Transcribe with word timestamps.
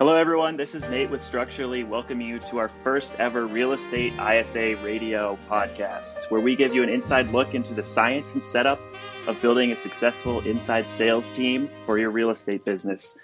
Hello, 0.00 0.16
everyone. 0.16 0.56
This 0.56 0.74
is 0.74 0.88
Nate 0.88 1.10
with 1.10 1.22
Structurally. 1.22 1.84
Welcome 1.84 2.22
you 2.22 2.38
to 2.38 2.56
our 2.56 2.68
first 2.68 3.20
ever 3.20 3.46
Real 3.46 3.72
Estate 3.72 4.14
ISA 4.14 4.76
radio 4.82 5.36
podcast, 5.50 6.30
where 6.30 6.40
we 6.40 6.56
give 6.56 6.74
you 6.74 6.82
an 6.82 6.88
inside 6.88 7.28
look 7.32 7.54
into 7.54 7.74
the 7.74 7.82
science 7.82 8.34
and 8.34 8.42
setup 8.42 8.80
of 9.26 9.38
building 9.42 9.72
a 9.72 9.76
successful 9.76 10.40
inside 10.48 10.88
sales 10.88 11.30
team 11.32 11.68
for 11.84 11.98
your 11.98 12.08
real 12.08 12.30
estate 12.30 12.64
business. 12.64 13.18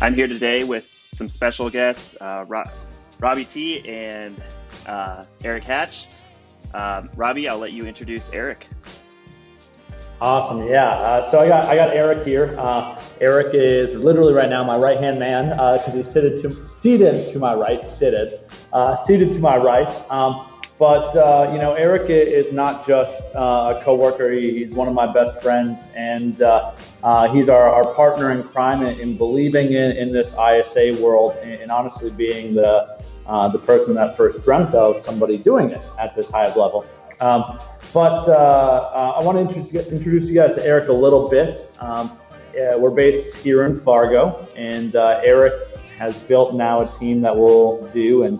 I'm 0.00 0.14
here 0.14 0.28
today 0.28 0.62
with 0.62 0.86
some 1.16 1.28
special 1.28 1.70
guests, 1.70 2.16
uh, 2.20 2.44
Robbie 3.18 3.44
T 3.44 3.88
and 3.88 4.40
uh, 4.86 5.24
Eric 5.42 5.64
Hatch. 5.64 6.06
Um, 6.74 7.10
Robbie, 7.16 7.48
I'll 7.48 7.58
let 7.58 7.72
you 7.72 7.86
introduce 7.86 8.32
Eric. 8.32 8.66
Awesome, 10.20 10.66
yeah. 10.66 10.88
Uh, 10.88 11.20
so 11.20 11.40
I 11.40 11.48
got 11.48 11.64
I 11.64 11.76
got 11.76 11.90
Eric 11.90 12.26
here. 12.26 12.58
Uh, 12.58 12.98
Eric 13.20 13.54
is 13.54 13.92
literally 13.94 14.32
right 14.32 14.48
now 14.48 14.64
my 14.64 14.76
right 14.76 14.98
hand 14.98 15.18
man 15.18 15.50
because 15.50 15.88
uh, 15.88 15.92
he's 15.92 16.10
seated 16.10 16.40
to 16.42 16.68
seated 16.80 17.26
to 17.28 17.38
my 17.38 17.54
right, 17.54 17.86
seated, 17.86 18.40
uh, 18.72 18.94
seated 18.96 19.32
to 19.34 19.40
my 19.40 19.56
right. 19.56 19.88
Um, 20.10 20.48
but 20.78 21.16
uh, 21.16 21.50
you 21.52 21.58
know, 21.58 21.72
Eric 21.72 22.10
is 22.10 22.52
not 22.52 22.86
just 22.86 23.34
uh, 23.34 23.74
a 23.76 23.82
coworker; 23.82 24.30
he, 24.30 24.58
he's 24.58 24.74
one 24.74 24.88
of 24.88 24.94
my 24.94 25.10
best 25.10 25.40
friends, 25.40 25.88
and 25.94 26.42
uh, 26.42 26.72
uh 27.02 27.32
he's 27.32 27.48
our, 27.48 27.70
our, 27.70 27.94
partner 27.94 28.30
in 28.32 28.42
crime 28.42 28.82
in, 28.82 28.98
in 29.00 29.16
believing 29.16 29.72
in, 29.72 29.92
in, 29.96 30.12
this 30.12 30.34
ISA 30.34 31.02
world, 31.02 31.34
and, 31.42 31.62
and 31.62 31.70
honestly 31.70 32.10
being 32.10 32.54
the 32.54 33.00
uh, 33.26 33.48
the 33.48 33.58
person 33.58 33.94
that 33.94 34.16
first 34.18 34.42
dreamt 34.44 34.74
of 34.74 35.00
somebody 35.00 35.38
doing 35.38 35.70
it 35.70 35.84
at 35.98 36.14
this 36.14 36.28
high 36.28 36.48
level. 36.48 36.84
Um, 37.20 37.58
but 37.94 38.28
uh, 38.28 39.14
I 39.18 39.22
want 39.22 39.36
to 39.36 39.40
introduce, 39.40 39.72
introduce 39.90 40.28
you 40.28 40.34
guys 40.34 40.56
to 40.56 40.66
Eric 40.66 40.88
a 40.88 40.92
little 40.92 41.28
bit. 41.30 41.70
Um, 41.78 42.12
we're 42.54 42.90
based 42.90 43.36
here 43.36 43.64
in 43.64 43.74
Fargo, 43.74 44.46
and 44.56 44.94
Eric 44.94 45.54
has 45.96 46.18
built 46.24 46.54
now 46.54 46.82
a 46.82 46.86
team 46.86 47.22
that 47.22 47.34
will 47.34 47.86
do 47.88 48.24
and 48.24 48.38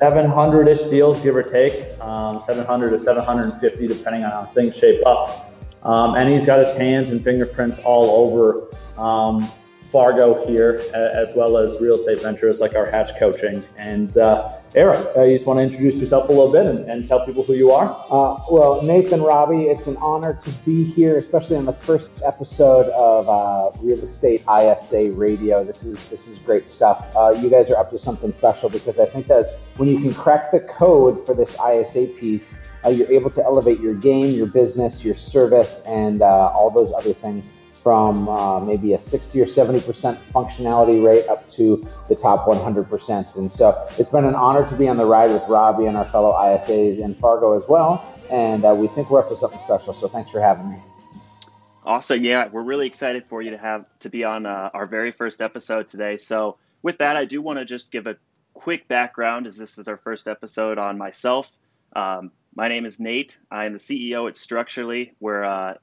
700-ish 0.00 0.82
deals, 0.90 1.20
give 1.20 1.36
or 1.36 1.42
take, 1.42 1.98
um, 2.00 2.40
700 2.40 2.90
to 2.90 2.98
750, 2.98 3.86
depending 3.86 4.24
on 4.24 4.30
how 4.30 4.44
things 4.46 4.76
shape 4.76 5.04
up. 5.06 5.52
Um, 5.82 6.16
and 6.16 6.28
he's 6.28 6.44
got 6.44 6.58
his 6.58 6.76
hands 6.76 7.10
and 7.10 7.22
fingerprints 7.22 7.78
all 7.78 8.10
over 8.10 8.68
um, 8.98 9.48
Fargo 9.90 10.46
here, 10.46 10.82
as 10.94 11.32
well 11.34 11.56
as 11.56 11.80
real 11.80 11.94
estate 11.94 12.22
ventures 12.22 12.60
like 12.60 12.74
our 12.74 12.86
Hatch 12.86 13.16
Coaching. 13.18 13.62
And 13.76 14.16
uh, 14.18 14.52
Eric, 14.76 15.16
uh, 15.16 15.22
you 15.22 15.32
just 15.32 15.46
want 15.46 15.58
to 15.58 15.62
introduce 15.62 15.98
yourself 15.98 16.28
a 16.28 16.32
little 16.32 16.52
bit 16.52 16.66
and, 16.66 16.90
and 16.90 17.06
tell 17.06 17.24
people 17.24 17.42
who 17.42 17.54
you 17.54 17.70
are? 17.70 17.88
Uh, 18.10 18.42
well, 18.50 18.82
Nathan 18.82 19.22
Robbie, 19.22 19.64
it's 19.64 19.86
an 19.86 19.96
honor 19.98 20.34
to 20.34 20.50
be 20.66 20.84
here, 20.84 21.16
especially 21.16 21.56
on 21.56 21.64
the 21.64 21.72
first 21.72 22.08
episode 22.22 22.86
of 22.90 23.26
uh, 23.26 23.78
Real 23.80 23.98
Estate 24.00 24.42
ISA 24.42 25.12
Radio. 25.12 25.64
This 25.64 25.82
is 25.82 26.06
this 26.10 26.26
is 26.26 26.38
great 26.40 26.68
stuff. 26.68 27.06
Uh, 27.16 27.34
you 27.40 27.48
guys 27.48 27.70
are 27.70 27.76
up 27.76 27.90
to 27.90 27.98
something 27.98 28.32
special 28.34 28.68
because 28.68 28.98
I 28.98 29.06
think 29.06 29.28
that 29.28 29.58
when 29.76 29.88
you 29.88 29.98
can 29.98 30.12
crack 30.12 30.50
the 30.50 30.60
code 30.60 31.24
for 31.24 31.34
this 31.34 31.54
ISA 31.54 32.08
piece, 32.18 32.52
uh, 32.84 32.90
you're 32.90 33.10
able 33.10 33.30
to 33.30 33.42
elevate 33.42 33.80
your 33.80 33.94
game, 33.94 34.26
your 34.26 34.46
business, 34.46 35.02
your 35.02 35.14
service, 35.14 35.82
and 35.86 36.20
uh, 36.20 36.48
all 36.48 36.70
those 36.70 36.92
other 36.92 37.14
things 37.14 37.46
from 37.86 38.28
uh, 38.28 38.58
maybe 38.58 38.94
a 38.94 38.98
60 38.98 39.40
or 39.40 39.46
70% 39.46 40.18
functionality 40.34 41.06
rate 41.06 41.24
up 41.28 41.48
to 41.48 41.86
the 42.08 42.16
top 42.16 42.44
100%. 42.44 43.36
And 43.36 43.52
so 43.52 43.86
it's 43.96 44.08
been 44.08 44.24
an 44.24 44.34
honor 44.34 44.68
to 44.68 44.74
be 44.74 44.88
on 44.88 44.96
the 44.96 45.06
ride 45.06 45.30
with 45.30 45.46
Robbie 45.46 45.86
and 45.86 45.96
our 45.96 46.04
fellow 46.04 46.32
ISAs 46.32 46.98
in 46.98 47.14
Fargo 47.14 47.56
as 47.56 47.62
well. 47.68 48.04
And 48.28 48.64
uh, 48.64 48.74
we 48.74 48.88
think 48.88 49.08
we're 49.08 49.20
up 49.20 49.28
to 49.28 49.36
something 49.36 49.60
special. 49.60 49.94
So 49.94 50.08
thanks 50.08 50.32
for 50.32 50.40
having 50.40 50.68
me. 50.68 50.78
Awesome. 51.84 52.24
Yeah, 52.24 52.48
we're 52.48 52.64
really 52.64 52.88
excited 52.88 53.24
for 53.28 53.40
you 53.40 53.52
to 53.52 53.58
have 53.58 53.88
to 54.00 54.10
be 54.10 54.24
on 54.24 54.46
uh, 54.46 54.70
our 54.74 54.86
very 54.86 55.12
first 55.12 55.40
episode 55.40 55.86
today. 55.86 56.16
So 56.16 56.56
with 56.82 56.98
that, 56.98 57.16
I 57.16 57.24
do 57.24 57.40
want 57.40 57.60
to 57.60 57.64
just 57.64 57.92
give 57.92 58.08
a 58.08 58.16
quick 58.52 58.88
background 58.88 59.46
as 59.46 59.56
this 59.56 59.78
is 59.78 59.86
our 59.86 59.96
first 59.96 60.26
episode 60.26 60.78
on 60.78 60.98
myself. 60.98 61.56
Um, 61.94 62.32
my 62.52 62.66
name 62.66 62.84
is 62.84 62.98
Nate. 62.98 63.38
I 63.48 63.66
am 63.66 63.74
the 63.74 63.78
CEO 63.78 64.26
at 64.26 64.34
Structurally. 64.34 65.12
We're 65.20 65.44
uh, 65.44 65.74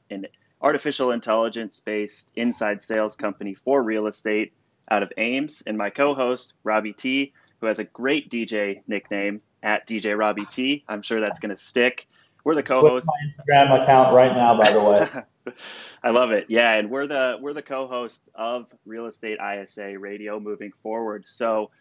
artificial 0.64 1.12
intelligence 1.12 1.82
based 1.82 2.32
inside 2.36 2.82
sales 2.82 3.16
company 3.16 3.54
for 3.54 3.84
real 3.84 4.08
estate 4.08 4.54
out 4.90 5.04
of 5.04 5.12
Ames, 5.18 5.62
and 5.68 5.78
my 5.78 5.90
co 5.90 6.16
host, 6.16 6.54
Robbie 6.64 6.94
T, 6.94 7.34
who 7.60 7.68
has 7.68 7.80
a 7.80 7.84
great 7.84 8.32
DJ 8.32 8.82
nickname 8.88 9.42
at 9.62 9.88
DJ 9.88 10.18
Robbie 10.18 10.46
T. 10.46 10.84
I'm 10.88 11.02
sure 11.02 11.20
that's 11.20 11.40
going 11.40 11.52
to 11.52 11.58
stick. 11.58 12.08
We're 12.44 12.56
the 12.56 12.64
co-hosts. 12.64 13.08
My 13.08 13.30
Instagram 13.30 13.84
account 13.84 14.14
right 14.14 14.36
now, 14.36 14.60
by 14.60 14.72
the 14.72 14.84
way. 14.84 15.54
I 16.04 16.10
love 16.10 16.32
it. 16.32 16.48
Yeah, 16.50 16.74
and 16.74 16.90
we're 16.90 17.08
the 17.08 17.38
we're 17.40 17.54
the 17.54 17.62
co-hosts 17.62 18.30
of 18.36 18.74
Real 18.86 19.06
Estate 19.06 19.40
ISA 19.40 19.98
Radio 19.98 20.40
moving 20.42 20.74
forward. 20.84 21.24
So, 21.26 21.72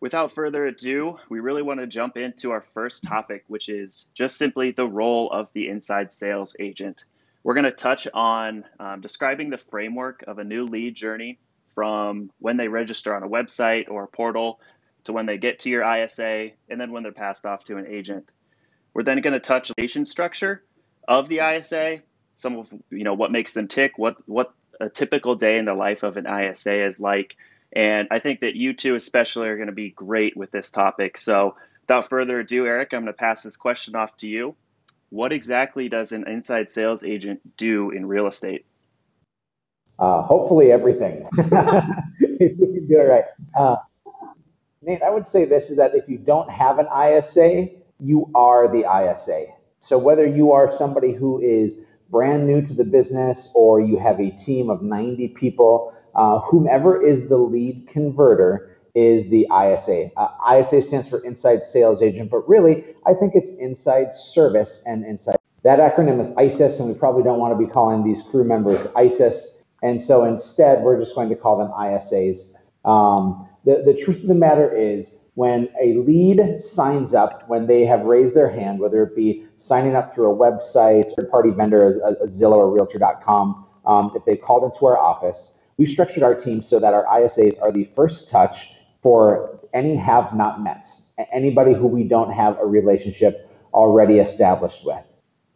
without 0.00 0.32
further 0.32 0.66
ado, 0.66 1.18
we 1.28 1.38
really 1.38 1.62
want 1.62 1.78
to 1.78 1.86
jump 1.86 2.16
into 2.16 2.50
our 2.50 2.60
first 2.60 3.04
topic, 3.04 3.44
which 3.46 3.68
is 3.68 4.10
just 4.14 4.36
simply 4.36 4.72
the 4.72 4.86
role 4.86 5.30
of 5.30 5.52
the 5.52 5.68
inside 5.68 6.12
sales 6.12 6.56
agent. 6.58 7.04
We're 7.42 7.54
going 7.54 7.64
to 7.64 7.70
touch 7.70 8.08
on 8.12 8.64
um, 8.78 9.00
describing 9.00 9.50
the 9.50 9.58
framework 9.58 10.24
of 10.26 10.38
a 10.38 10.44
new 10.44 10.66
lead 10.66 10.94
journey 10.94 11.38
from 11.74 12.30
when 12.38 12.56
they 12.56 12.68
register 12.68 13.14
on 13.14 13.22
a 13.22 13.28
website 13.28 13.88
or 13.88 14.04
a 14.04 14.08
portal 14.08 14.60
to 15.04 15.12
when 15.12 15.26
they 15.26 15.38
get 15.38 15.60
to 15.60 15.70
your 15.70 15.82
ISA 15.82 16.50
and 16.68 16.80
then 16.80 16.92
when 16.92 17.02
they're 17.02 17.12
passed 17.12 17.46
off 17.46 17.64
to 17.64 17.76
an 17.76 17.86
agent. 17.86 18.28
We're 18.92 19.04
then 19.04 19.20
going 19.20 19.34
to 19.34 19.40
touch 19.40 19.70
the 19.76 20.04
structure 20.04 20.62
of 21.06 21.28
the 21.28 21.40
ISA, 21.40 22.02
some 22.34 22.56
of 22.56 22.72
you 22.90 23.04
know 23.04 23.14
what 23.14 23.32
makes 23.32 23.54
them 23.54 23.68
tick, 23.68 23.96
what 23.96 24.16
what 24.28 24.52
a 24.80 24.88
typical 24.88 25.34
day 25.34 25.58
in 25.58 25.64
the 25.64 25.74
life 25.74 26.02
of 26.02 26.16
an 26.16 26.26
ISA 26.26 26.84
is 26.84 27.00
like. 27.00 27.36
And 27.72 28.08
I 28.10 28.18
think 28.18 28.40
that 28.40 28.54
you 28.54 28.74
two 28.74 28.94
especially 28.94 29.48
are 29.48 29.56
going 29.56 29.68
to 29.68 29.72
be 29.72 29.90
great 29.90 30.36
with 30.36 30.50
this 30.50 30.70
topic. 30.70 31.16
So 31.18 31.56
without 31.82 32.08
further 32.08 32.40
ado, 32.40 32.66
Eric, 32.66 32.92
I'm 32.92 33.02
going 33.02 33.06
to 33.06 33.12
pass 33.12 33.42
this 33.42 33.56
question 33.56 33.94
off 33.94 34.16
to 34.18 34.28
you 34.28 34.56
what 35.10 35.32
exactly 35.32 35.88
does 35.88 36.12
an 36.12 36.26
inside 36.28 36.70
sales 36.70 37.02
agent 37.04 37.56
do 37.56 37.90
in 37.90 38.06
real 38.06 38.26
estate? 38.26 38.66
Uh, 39.98 40.22
hopefully, 40.22 40.70
everything. 40.70 41.26
if 41.36 42.58
you 42.58 42.66
can 42.66 42.86
do 42.88 43.00
it 43.00 43.08
right. 43.08 43.24
Uh, 43.58 43.76
Nate, 44.82 45.02
I 45.02 45.10
would 45.10 45.26
say 45.26 45.44
this 45.44 45.70
is 45.70 45.76
that 45.76 45.94
if 45.94 46.08
you 46.08 46.18
don't 46.18 46.50
have 46.50 46.78
an 46.78 46.86
ISA, 46.86 47.68
you 48.00 48.30
are 48.34 48.68
the 48.68 48.84
ISA. 48.88 49.46
So 49.80 49.98
whether 49.98 50.26
you 50.26 50.52
are 50.52 50.70
somebody 50.70 51.12
who 51.12 51.40
is 51.40 51.76
brand 52.10 52.46
new 52.46 52.62
to 52.66 52.74
the 52.74 52.84
business 52.84 53.50
or 53.54 53.80
you 53.80 53.98
have 53.98 54.20
a 54.20 54.30
team 54.30 54.70
of 54.70 54.82
90 54.82 55.28
people, 55.28 55.94
uh, 56.14 56.38
whomever 56.40 57.02
is 57.02 57.28
the 57.28 57.36
lead 57.36 57.88
converter, 57.88 58.77
is 58.98 59.30
the 59.30 59.46
ISA. 59.52 60.10
Uh, 60.16 60.58
ISA 60.58 60.82
stands 60.82 61.08
for 61.08 61.20
Inside 61.20 61.62
Sales 61.62 62.02
Agent, 62.02 62.32
but 62.32 62.48
really, 62.48 62.84
I 63.06 63.14
think 63.14 63.34
it's 63.36 63.50
Inside 63.52 64.12
Service 64.12 64.82
and 64.86 65.04
Inside. 65.04 65.36
That 65.62 65.78
acronym 65.78 66.20
is 66.20 66.32
ISIS, 66.36 66.80
and 66.80 66.88
we 66.88 66.94
probably 66.94 67.22
don't 67.22 67.38
want 67.38 67.56
to 67.56 67.64
be 67.64 67.70
calling 67.70 68.02
these 68.02 68.22
crew 68.22 68.42
members 68.42 68.88
ISIS. 68.96 69.62
And 69.84 70.00
so 70.00 70.24
instead, 70.24 70.82
we're 70.82 70.98
just 70.98 71.14
going 71.14 71.28
to 71.28 71.36
call 71.36 71.58
them 71.58 71.68
ISAs. 71.68 72.54
Um, 72.84 73.48
the, 73.64 73.84
the 73.86 73.94
truth 73.94 74.20
of 74.22 74.26
the 74.26 74.34
matter 74.34 74.68
is, 74.74 75.14
when 75.34 75.68
a 75.80 75.94
lead 75.98 76.60
signs 76.60 77.14
up, 77.14 77.48
when 77.48 77.68
they 77.68 77.86
have 77.86 78.00
raised 78.00 78.34
their 78.34 78.50
hand, 78.50 78.80
whether 78.80 79.04
it 79.04 79.14
be 79.14 79.46
signing 79.58 79.94
up 79.94 80.12
through 80.12 80.32
a 80.32 80.36
website, 80.36 81.14
third 81.14 81.30
party 81.30 81.50
vendor, 81.50 81.84
as, 81.84 81.96
as 82.20 82.40
Zillow 82.40 82.56
or 82.56 82.72
Realtor.com, 82.72 83.64
um, 83.86 84.10
if 84.16 84.24
they 84.24 84.36
called 84.36 84.64
into 84.64 84.86
our 84.86 84.98
office, 84.98 85.54
we've 85.76 85.88
structured 85.88 86.24
our 86.24 86.34
team 86.34 86.60
so 86.60 86.80
that 86.80 86.94
our 86.94 87.04
ISAs 87.04 87.62
are 87.62 87.70
the 87.70 87.84
first 87.84 88.28
touch 88.28 88.74
for 89.02 89.60
any 89.72 89.96
have 89.96 90.34
not 90.34 90.62
mets, 90.62 91.02
anybody 91.32 91.74
who 91.74 91.86
we 91.86 92.04
don't 92.04 92.32
have 92.32 92.58
a 92.58 92.66
relationship 92.66 93.48
already 93.72 94.18
established 94.18 94.84
with. 94.84 95.04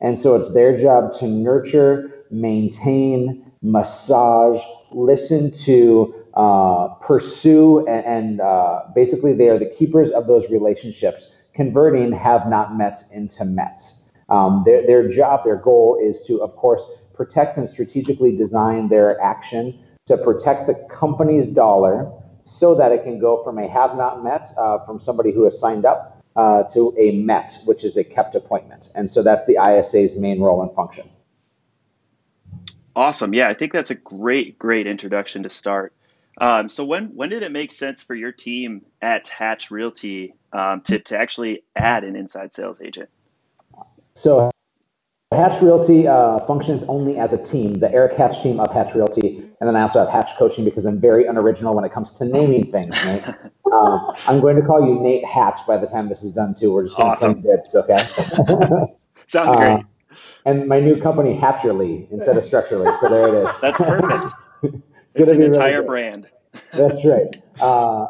And 0.00 0.18
so 0.18 0.34
it's 0.34 0.52
their 0.52 0.76
job 0.76 1.12
to 1.14 1.26
nurture, 1.26 2.24
maintain, 2.30 3.52
massage, 3.62 4.60
listen 4.90 5.50
to, 5.50 6.14
uh, 6.34 6.88
pursue, 7.00 7.86
and, 7.86 8.04
and 8.04 8.40
uh, 8.40 8.82
basically 8.94 9.32
they 9.32 9.48
are 9.48 9.58
the 9.58 9.70
keepers 9.70 10.10
of 10.10 10.26
those 10.26 10.50
relationships, 10.50 11.30
converting 11.54 12.12
have 12.12 12.48
not 12.48 12.76
mets 12.76 13.08
into 13.10 13.44
mets. 13.44 14.10
Um, 14.28 14.62
their, 14.64 14.86
their 14.86 15.08
job, 15.08 15.44
their 15.44 15.56
goal 15.56 15.98
is 16.02 16.22
to, 16.26 16.42
of 16.42 16.56
course, 16.56 16.82
protect 17.14 17.56
and 17.58 17.68
strategically 17.68 18.34
design 18.34 18.88
their 18.88 19.20
action 19.20 19.78
to 20.06 20.16
protect 20.16 20.66
the 20.66 20.74
company's 20.90 21.48
dollar 21.48 22.10
so 22.44 22.74
that 22.74 22.92
it 22.92 23.04
can 23.04 23.18
go 23.18 23.42
from 23.42 23.58
a 23.58 23.68
have 23.68 23.96
not 23.96 24.22
met 24.22 24.50
uh, 24.56 24.78
from 24.84 25.00
somebody 25.00 25.32
who 25.32 25.44
has 25.44 25.58
signed 25.58 25.84
up 25.84 26.22
uh, 26.36 26.64
to 26.64 26.94
a 26.98 27.12
met, 27.12 27.58
which 27.64 27.84
is 27.84 27.96
a 27.96 28.04
kept 28.04 28.34
appointment. 28.34 28.90
And 28.94 29.10
so 29.10 29.22
that's 29.22 29.44
the 29.46 29.58
ISA's 29.62 30.16
main 30.16 30.40
role 30.40 30.62
and 30.62 30.74
function. 30.74 31.08
Awesome. 32.94 33.32
Yeah, 33.32 33.48
I 33.48 33.54
think 33.54 33.72
that's 33.72 33.90
a 33.90 33.94
great, 33.94 34.58
great 34.58 34.86
introduction 34.86 35.44
to 35.44 35.50
start. 35.50 35.94
Um, 36.38 36.68
so 36.68 36.84
when 36.84 37.14
when 37.14 37.28
did 37.28 37.42
it 37.42 37.52
make 37.52 37.72
sense 37.72 38.02
for 38.02 38.14
your 38.14 38.32
team 38.32 38.86
at 39.00 39.28
Hatch 39.28 39.70
Realty 39.70 40.34
um, 40.52 40.80
to 40.82 40.98
to 40.98 41.18
actually 41.18 41.64
add 41.76 42.04
an 42.04 42.16
inside 42.16 42.54
sales 42.54 42.80
agent? 42.80 43.10
So 44.14 44.50
Hatch 45.32 45.60
Realty 45.62 46.06
uh, 46.06 46.38
functions 46.40 46.84
only 46.84 47.18
as 47.18 47.32
a 47.32 47.38
team, 47.38 47.74
the 47.74 47.92
Eric 47.92 48.16
Hatch 48.16 48.42
team 48.42 48.60
of 48.60 48.72
Hatch 48.72 48.94
Realty, 48.94 49.38
and 49.60 49.68
then 49.68 49.76
I 49.76 49.82
also 49.82 50.00
have 50.00 50.08
Hatch 50.08 50.36
Coaching 50.36 50.64
because 50.64 50.84
I'm 50.84 51.00
very 51.00 51.26
unoriginal 51.26 51.74
when 51.74 51.84
it 51.84 51.92
comes 51.92 52.12
to 52.14 52.24
naming 52.24 52.70
things. 52.70 52.94
Nate. 53.04 53.28
um, 53.72 54.12
I'm 54.26 54.40
going 54.40 54.56
to 54.56 54.62
call 54.62 54.86
you 54.86 55.00
Nate 55.00 55.24
Hatch 55.24 55.60
by 55.66 55.76
the 55.76 55.86
time 55.86 56.08
this 56.08 56.22
is 56.22 56.32
done 56.32 56.54
too. 56.54 56.72
We're 56.72 56.84
just 56.84 56.96
going 56.96 57.10
awesome. 57.10 57.34
to 57.36 57.42
play 57.42 57.56
dibs, 57.56 57.74
okay? 57.74 57.96
Sounds 59.26 59.56
great. 59.56 59.70
Uh, 59.70 59.78
and 60.44 60.66
my 60.66 60.80
new 60.80 60.96
company 60.96 61.38
Hatcherly 61.38 62.10
instead 62.10 62.36
of 62.36 62.44
Structurally, 62.44 62.92
so 63.00 63.08
there 63.08 63.28
it 63.28 63.34
is. 63.34 63.58
That's 63.60 63.78
perfect. 63.78 64.34
it's 65.14 65.30
an 65.30 65.42
entire 65.42 65.74
really 65.74 65.86
brand. 65.86 66.28
That's 66.72 67.04
right. 67.04 67.34
Uh, 67.60 68.06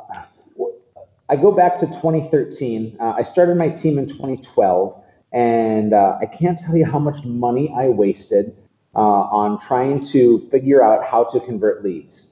I 1.29 1.37
go 1.37 1.53
back 1.53 1.79
to 1.79 1.87
2013. 1.87 2.97
Uh, 3.01 3.15
I 3.17 3.23
started 3.23 3.59
my 3.59 3.69
team 3.69 3.99
in 3.99 4.07
2012. 4.07 5.02
And 5.33 5.95
uh, 5.95 6.19
I 6.21 6.27
can't 6.27 6.59
tell 6.59 6.77
you 6.77 6.85
how 6.85 6.99
much 6.99 7.25
money 7.25 7.73
I 7.77 7.89
wasted 7.89 8.55
uh, 8.95 8.99
on 8.99 9.59
trying 9.59 10.01
to 10.01 10.39
figure 10.51 10.83
out 10.83 11.05
how 11.05 11.25
to 11.25 11.41
convert 11.41 11.83
leads. 11.83 12.29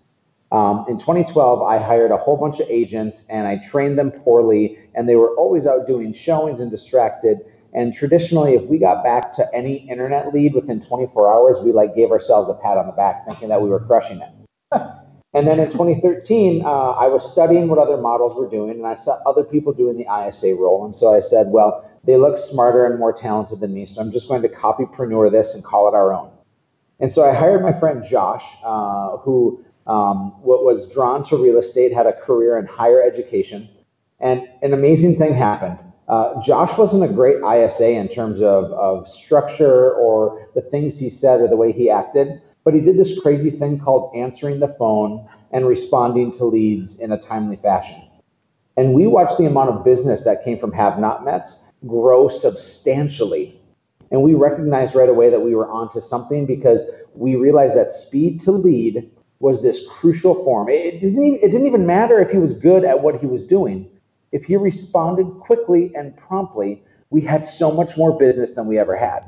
Um, 0.52 0.84
in 0.88 0.98
2012, 0.98 1.62
I 1.62 1.78
hired 1.78 2.10
a 2.10 2.16
whole 2.16 2.36
bunch 2.36 2.58
of 2.60 2.66
agents 2.68 3.24
and 3.30 3.46
I 3.46 3.56
trained 3.58 3.98
them 3.98 4.10
poorly, 4.10 4.78
and 4.94 5.08
they 5.08 5.16
were 5.16 5.34
always 5.36 5.66
out 5.66 5.86
doing 5.86 6.12
showings 6.12 6.60
and 6.60 6.70
distracted. 6.70 7.38
And 7.72 7.94
traditionally, 7.94 8.54
if 8.54 8.64
we 8.64 8.78
got 8.78 9.04
back 9.04 9.32
to 9.34 9.48
any 9.54 9.76
internet 9.88 10.34
lead 10.34 10.54
within 10.54 10.80
24 10.80 11.32
hours, 11.32 11.60
we 11.60 11.72
like 11.72 11.94
gave 11.94 12.10
ourselves 12.10 12.48
a 12.48 12.54
pat 12.54 12.76
on 12.76 12.86
the 12.86 12.92
back, 12.92 13.26
thinking 13.26 13.48
that 13.48 13.62
we 13.62 13.70
were 13.70 13.78
crushing 13.78 14.20
it. 14.20 14.30
and 15.34 15.46
then 15.46 15.60
in 15.60 15.66
2013, 15.66 16.64
uh, 16.64 16.68
I 16.68 17.06
was 17.06 17.30
studying 17.30 17.68
what 17.68 17.78
other 17.78 17.96
models 17.96 18.34
were 18.34 18.48
doing, 18.50 18.70
and 18.70 18.86
I 18.86 18.96
saw 18.96 19.20
other 19.24 19.44
people 19.44 19.72
doing 19.72 19.96
the 19.96 20.06
ISA 20.26 20.56
role. 20.58 20.84
And 20.84 20.94
so 20.94 21.14
I 21.14 21.20
said, 21.20 21.46
well, 21.50 21.88
they 22.04 22.16
look 22.16 22.38
smarter 22.38 22.86
and 22.86 22.98
more 22.98 23.12
talented 23.12 23.60
than 23.60 23.74
me, 23.74 23.86
so 23.86 24.00
I'm 24.00 24.10
just 24.10 24.28
going 24.28 24.42
to 24.42 24.48
copypreneur 24.48 25.30
this 25.30 25.54
and 25.54 25.62
call 25.62 25.88
it 25.88 25.94
our 25.94 26.12
own. 26.12 26.30
And 26.98 27.10
so 27.10 27.24
I 27.24 27.34
hired 27.34 27.62
my 27.62 27.72
friend 27.72 28.04
Josh, 28.04 28.44
uh, 28.64 29.18
who 29.18 29.64
um, 29.86 30.34
was 30.42 30.88
drawn 30.88 31.24
to 31.24 31.36
real 31.36 31.58
estate, 31.58 31.92
had 31.92 32.06
a 32.06 32.12
career 32.12 32.58
in 32.58 32.66
higher 32.66 33.02
education, 33.02 33.68
and 34.20 34.48
an 34.62 34.72
amazing 34.72 35.16
thing 35.16 35.34
happened. 35.34 35.78
Uh, 36.08 36.40
Josh 36.42 36.76
wasn't 36.76 37.08
a 37.08 37.12
great 37.12 37.36
ISA 37.36 37.90
in 37.90 38.08
terms 38.08 38.40
of, 38.40 38.64
of 38.72 39.06
structure 39.06 39.92
or 39.94 40.48
the 40.54 40.60
things 40.60 40.98
he 40.98 41.08
said 41.08 41.40
or 41.40 41.48
the 41.48 41.56
way 41.56 41.70
he 41.70 41.88
acted, 41.88 42.42
but 42.64 42.74
he 42.74 42.80
did 42.80 42.98
this 42.98 43.20
crazy 43.20 43.50
thing 43.50 43.78
called 43.78 44.14
answering 44.14 44.58
the 44.58 44.68
phone 44.68 45.28
and 45.52 45.66
responding 45.66 46.32
to 46.32 46.44
leads 46.44 46.98
in 46.98 47.12
a 47.12 47.18
timely 47.18 47.56
fashion. 47.56 48.02
And 48.80 48.94
we 48.94 49.06
watched 49.06 49.36
the 49.36 49.44
amount 49.44 49.68
of 49.68 49.84
business 49.84 50.22
that 50.22 50.42
came 50.42 50.58
from 50.58 50.72
have 50.72 50.98
not 50.98 51.22
mets 51.22 51.70
grow 51.86 52.28
substantially. 52.30 53.60
And 54.10 54.22
we 54.22 54.32
recognized 54.32 54.94
right 54.94 55.10
away 55.10 55.28
that 55.28 55.42
we 55.42 55.54
were 55.54 55.70
onto 55.70 56.00
something 56.00 56.46
because 56.46 56.80
we 57.14 57.36
realized 57.36 57.76
that 57.76 57.92
speed 57.92 58.40
to 58.40 58.52
lead 58.52 59.10
was 59.38 59.62
this 59.62 59.86
crucial 59.86 60.34
form. 60.44 60.70
It 60.70 60.98
didn't, 61.02 61.22
even, 61.22 61.38
it 61.42 61.50
didn't 61.50 61.66
even 61.66 61.86
matter 61.86 62.20
if 62.20 62.30
he 62.30 62.38
was 62.38 62.54
good 62.54 62.82
at 62.86 63.02
what 63.02 63.20
he 63.20 63.26
was 63.26 63.44
doing. 63.44 63.86
If 64.32 64.46
he 64.46 64.56
responded 64.56 65.26
quickly 65.40 65.94
and 65.94 66.16
promptly, 66.16 66.82
we 67.10 67.20
had 67.20 67.44
so 67.44 67.70
much 67.70 67.98
more 67.98 68.18
business 68.18 68.52
than 68.52 68.66
we 68.66 68.78
ever 68.78 68.96
had. 68.96 69.24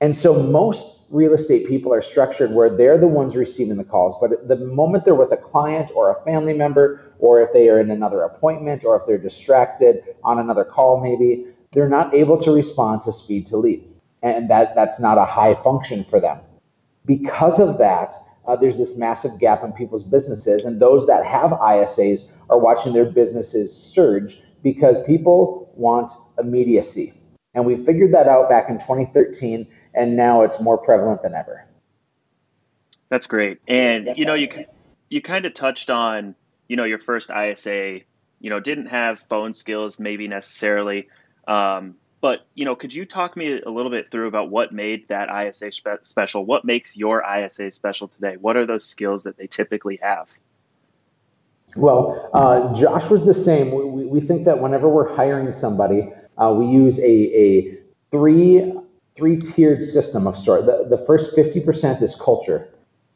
And 0.00 0.16
so 0.16 0.42
most 0.42 1.00
real 1.10 1.34
estate 1.34 1.66
people 1.66 1.92
are 1.92 2.00
structured 2.00 2.52
where 2.52 2.70
they're 2.70 2.96
the 2.96 3.08
ones 3.08 3.36
receiving 3.36 3.76
the 3.76 3.84
calls. 3.84 4.14
But 4.20 4.48
the 4.48 4.56
moment 4.56 5.04
they're 5.04 5.14
with 5.14 5.32
a 5.32 5.36
client 5.36 5.90
or 5.94 6.10
a 6.10 6.24
family 6.24 6.54
member, 6.54 7.12
or 7.18 7.42
if 7.42 7.52
they 7.52 7.68
are 7.68 7.80
in 7.80 7.90
another 7.90 8.22
appointment, 8.22 8.84
or 8.84 8.96
if 8.96 9.06
they're 9.06 9.18
distracted 9.18 10.02
on 10.24 10.38
another 10.38 10.64
call, 10.64 11.00
maybe, 11.00 11.46
they're 11.72 11.88
not 11.88 12.14
able 12.14 12.38
to 12.38 12.50
respond 12.50 13.02
to 13.02 13.12
speed 13.12 13.46
to 13.46 13.56
lead. 13.56 13.84
And 14.22 14.48
that, 14.50 14.74
that's 14.74 15.00
not 15.00 15.18
a 15.18 15.24
high 15.24 15.54
function 15.62 16.04
for 16.04 16.20
them. 16.20 16.38
Because 17.04 17.58
of 17.58 17.78
that, 17.78 18.14
uh, 18.46 18.56
there's 18.56 18.76
this 18.76 18.96
massive 18.96 19.38
gap 19.38 19.64
in 19.64 19.72
people's 19.72 20.02
businesses. 20.02 20.64
And 20.64 20.80
those 20.80 21.06
that 21.06 21.24
have 21.26 21.50
ISAs 21.50 22.30
are 22.48 22.58
watching 22.58 22.92
their 22.92 23.04
businesses 23.04 23.74
surge 23.74 24.40
because 24.62 25.02
people 25.04 25.72
want 25.74 26.12
immediacy. 26.38 27.14
And 27.54 27.64
we 27.64 27.84
figured 27.84 28.14
that 28.14 28.28
out 28.28 28.48
back 28.48 28.68
in 28.68 28.78
2013, 28.78 29.66
and 29.94 30.16
now 30.16 30.42
it's 30.42 30.60
more 30.60 30.78
prevalent 30.78 31.22
than 31.22 31.34
ever. 31.34 31.64
That's 33.08 33.26
great. 33.26 33.58
And 33.66 34.10
you 34.16 34.24
know, 34.24 34.34
you 34.34 34.48
you 35.08 35.20
kind 35.20 35.44
of 35.44 35.54
touched 35.54 35.90
on, 35.90 36.34
you 36.68 36.76
know, 36.76 36.84
your 36.84 36.98
first 36.98 37.30
ISA, 37.30 38.00
you 38.40 38.50
know, 38.50 38.60
didn't 38.60 38.86
have 38.86 39.18
phone 39.18 39.52
skills 39.52 39.98
maybe 39.98 40.28
necessarily. 40.28 41.08
Um, 41.46 41.96
but 42.20 42.46
you 42.54 42.64
know, 42.64 42.76
could 42.76 42.94
you 42.94 43.06
talk 43.06 43.36
me 43.36 43.60
a 43.60 43.70
little 43.70 43.90
bit 43.90 44.10
through 44.10 44.28
about 44.28 44.50
what 44.50 44.72
made 44.72 45.08
that 45.08 45.28
ISA 45.28 45.72
spe- 45.72 46.02
special? 46.04 46.44
What 46.44 46.64
makes 46.64 46.96
your 46.96 47.24
ISA 47.24 47.70
special 47.70 48.08
today? 48.08 48.36
What 48.36 48.56
are 48.56 48.66
those 48.66 48.84
skills 48.84 49.24
that 49.24 49.36
they 49.36 49.46
typically 49.46 49.98
have? 50.02 50.30
Well, 51.76 52.30
uh, 52.34 52.74
Josh 52.74 53.08
was 53.10 53.24
the 53.24 53.34
same. 53.34 53.70
We, 53.70 54.04
we, 54.04 54.20
think 54.20 54.44
that 54.44 54.60
whenever 54.60 54.88
we're 54.88 55.14
hiring 55.14 55.52
somebody, 55.52 56.12
uh, 56.36 56.52
we 56.52 56.66
use 56.66 56.98
a, 56.98 57.02
a 57.02 57.78
three 58.10 58.74
three 59.20 59.36
tiered 59.36 59.84
system 59.84 60.26
of 60.26 60.36
sort. 60.36 60.66
The, 60.66 60.86
the 60.90 60.98
first 61.06 61.36
50% 61.36 62.02
is 62.02 62.16
culture. 62.16 62.68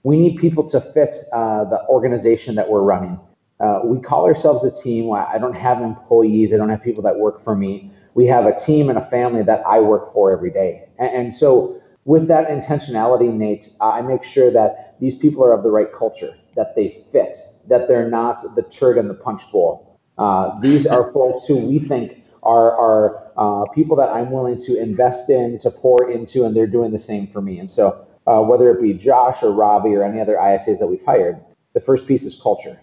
We 0.05 0.17
need 0.17 0.37
people 0.39 0.69
to 0.69 0.81
fit 0.81 1.17
uh, 1.33 1.65
the 1.65 1.85
organization 1.89 2.55
that 2.55 2.69
we're 2.69 2.83
running. 2.83 3.19
Uh, 3.59 3.81
we 3.85 3.99
call 4.01 4.27
ourselves 4.27 4.63
a 4.65 4.71
team. 4.71 5.13
I 5.13 5.39
don't 5.39 5.57
have 5.57 5.81
employees. 5.81 6.53
I 6.53 6.59
don't 6.59 6.69
have 6.69 6.83
people 6.83 7.03
that 7.03 7.17
work 7.17 7.41
for 7.43 7.57
me 7.57 7.91
we 8.15 8.27
have 8.27 8.47
a 8.47 8.57
team 8.57 8.89
and 8.89 8.99
a 8.99 9.05
family 9.05 9.43
that 9.43 9.63
I 9.67 9.81
work 9.81 10.13
for 10.13 10.33
every 10.33 10.51
day. 10.51 10.89
And, 10.99 11.15
and 11.15 11.35
so, 11.35 11.81
with 12.05 12.29
that 12.29 12.49
intentionality, 12.49 13.33
Nate, 13.33 13.71
I 13.81 14.03
make 14.03 14.25
sure 14.25 14.51
that 14.51 14.97
these 15.01 15.15
people 15.15 15.43
are 15.45 15.53
of 15.53 15.63
the 15.63 15.71
right 15.71 15.93
culture, 15.93 16.37
that 16.55 16.77
they 16.77 17.03
fit, 17.11 17.39
that 17.69 17.89
they're 17.89 18.11
not 18.11 18.43
the 18.55 18.63
turd 18.63 18.99
in 18.99 19.09
the 19.09 19.15
punch 19.15 19.51
bowl. 19.51 19.99
Uh, 20.19 20.57
these 20.61 20.87
are 20.87 21.13
folks 21.13 21.47
who 21.47 21.57
we 21.57 21.79
think 21.79 22.23
are, 22.43 22.77
are 22.77 23.24
uh, 23.37 23.65
people 23.75 23.97
that 23.97 24.11
I'm 24.11 24.31
willing 24.31 24.61
to 24.65 24.81
invest 24.81 25.31
in, 25.31 25.59
to 25.61 25.71
pour 25.71 26.11
into, 26.11 26.45
and 26.45 26.57
they're 26.57 26.67
doing 26.67 26.93
the 26.93 26.99
same 26.99 27.27
for 27.27 27.41
me. 27.41 27.59
And 27.59 27.71
so, 27.71 28.05
uh, 28.27 28.41
whether 28.41 28.71
it 28.71 28.81
be 28.81 28.95
Josh 28.95 29.43
or 29.43 29.53
Robbie 29.53 29.95
or 29.95 30.03
any 30.03 30.21
other 30.21 30.37
ISAs 30.37 30.79
that 30.79 30.87
we've 30.87 31.05
hired, 31.05 31.39
the 31.73 31.81
first 31.81 32.07
piece 32.07 32.25
is 32.25 32.35
culture. 32.35 32.79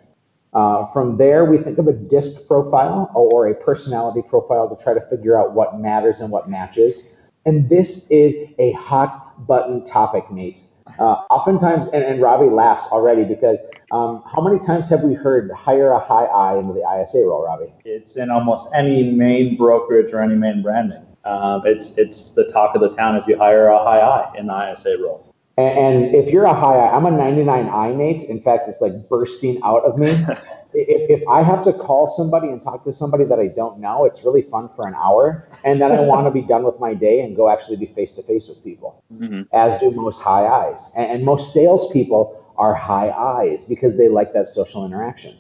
Uh, 0.54 0.86
from 0.88 1.18
there, 1.18 1.46
we 1.46 1.58
think 1.58 1.78
of 1.78 1.88
a 1.88 1.94
disc 1.94 2.46
profile 2.48 3.10
or 3.16 3.48
a 3.48 3.56
personality 3.56 4.22
profile 4.22 4.74
to 4.74 4.84
try 4.84 4.94
to 4.94 5.02
figure 5.02 5.40
out 5.40 5.54
what 5.54 5.80
matters 5.80 6.20
and 6.20 6.30
what 6.30 6.50
matches. 6.50 7.02
And 7.46 7.70
this 7.70 8.10
is 8.12 8.36
a 8.60 8.74
hot 8.74 9.48
button 9.48 9.84
topic, 9.86 10.30
Nate. 10.30 10.64
Uh, 11.00 11.16
oftentimes, 11.30 11.88
and, 11.88 12.04
and 12.04 12.22
Robbie 12.22 12.50
laughs 12.50 12.86
already 12.92 13.24
because 13.24 13.58
um, 13.92 14.24
how 14.34 14.42
many 14.42 14.60
times 14.60 14.90
have 14.90 15.04
we 15.04 15.14
heard 15.14 15.52
hire 15.52 15.92
a 15.92 16.00
high 16.00 16.26
I 16.26 16.58
into 16.58 16.74
the 16.74 16.80
ISA 16.80 17.20
role, 17.28 17.44
Robbie? 17.46 17.74
It's 17.86 18.16
in 18.16 18.30
almost 18.30 18.70
any 18.74 19.12
main 19.12 19.58
brokerage 19.58 20.14
or 20.14 20.22
any 20.22 20.36
main 20.36 20.62
branding. 20.62 21.06
Um, 21.26 21.64
it's 21.66 21.98
it's 21.98 22.32
the 22.32 22.50
talk 22.50 22.74
of 22.74 22.82
the 22.82 22.90
town 22.90 23.18
as 23.18 23.28
you 23.28 23.38
hire 23.38 23.68
a 23.68 23.78
high 23.78 24.00
I 24.00 24.34
in 24.38 24.48
the 24.48 24.72
ISA 24.74 24.98
role. 24.98 25.31
And, 25.58 26.16
if 26.16 26.32
you're 26.32 26.46
a 26.46 26.54
high 26.54 26.88
I'm 26.88 27.06
a 27.06 27.12
99 27.12 27.70
I 27.70 27.94
Nate. 27.94 28.24
In 28.24 28.42
fact, 28.42 28.68
it's 28.68 28.82
like 28.82 29.10
bursting 29.10 29.62
out 29.64 29.84
of 29.84 29.98
me. 29.98 30.10
if, 30.74 31.22
if 31.22 31.28
I 31.28 31.42
have 31.42 31.62
to 31.64 31.74
call 31.74 32.08
somebody 32.08 32.48
and 32.48 32.62
talk 32.62 32.84
to 32.86 32.94
somebody 32.94 33.26
that 33.26 33.40
I 33.40 33.48
don't 33.48 33.80
know, 33.80 34.06
it's 34.06 34.24
really 34.24 34.42
fun 34.42 34.70
for 34.70 34.88
an 34.88 34.96
hour. 34.96 35.48
And 35.64 35.82
then 35.82 35.92
I 35.92 36.00
want 36.12 36.26
to 36.28 36.32
be 36.32 36.42
done 36.42 36.64
with 36.64 36.80
my 36.80 36.94
day 36.94 37.22
and 37.22 37.36
go 37.36 37.50
actually 37.50 37.78
be 37.78 37.88
face 37.88 38.14
to 38.16 38.24
face 38.24 38.48
with 38.48 38.64
people, 38.64 39.04
mm-hmm. 39.14 39.42
as 39.54 39.80
do 39.80 39.92
most 39.92 40.20
high 40.20 40.72
Is. 40.72 40.90
And, 40.96 41.12
and 41.12 41.26
most 41.26 41.54
salespeople 41.54 42.38
are 42.58 42.74
high 42.74 43.44
Is 43.44 43.62
because 43.62 43.98
they 43.98 44.10
like 44.10 44.34
that 44.34 44.48
social 44.48 44.86
interaction. 44.86 45.38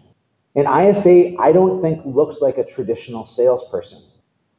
And 0.55 0.67
ISA, 0.67 1.35
I 1.39 1.53
don't 1.53 1.81
think 1.81 2.05
looks 2.05 2.41
like 2.41 2.57
a 2.57 2.65
traditional 2.65 3.25
salesperson. 3.25 4.03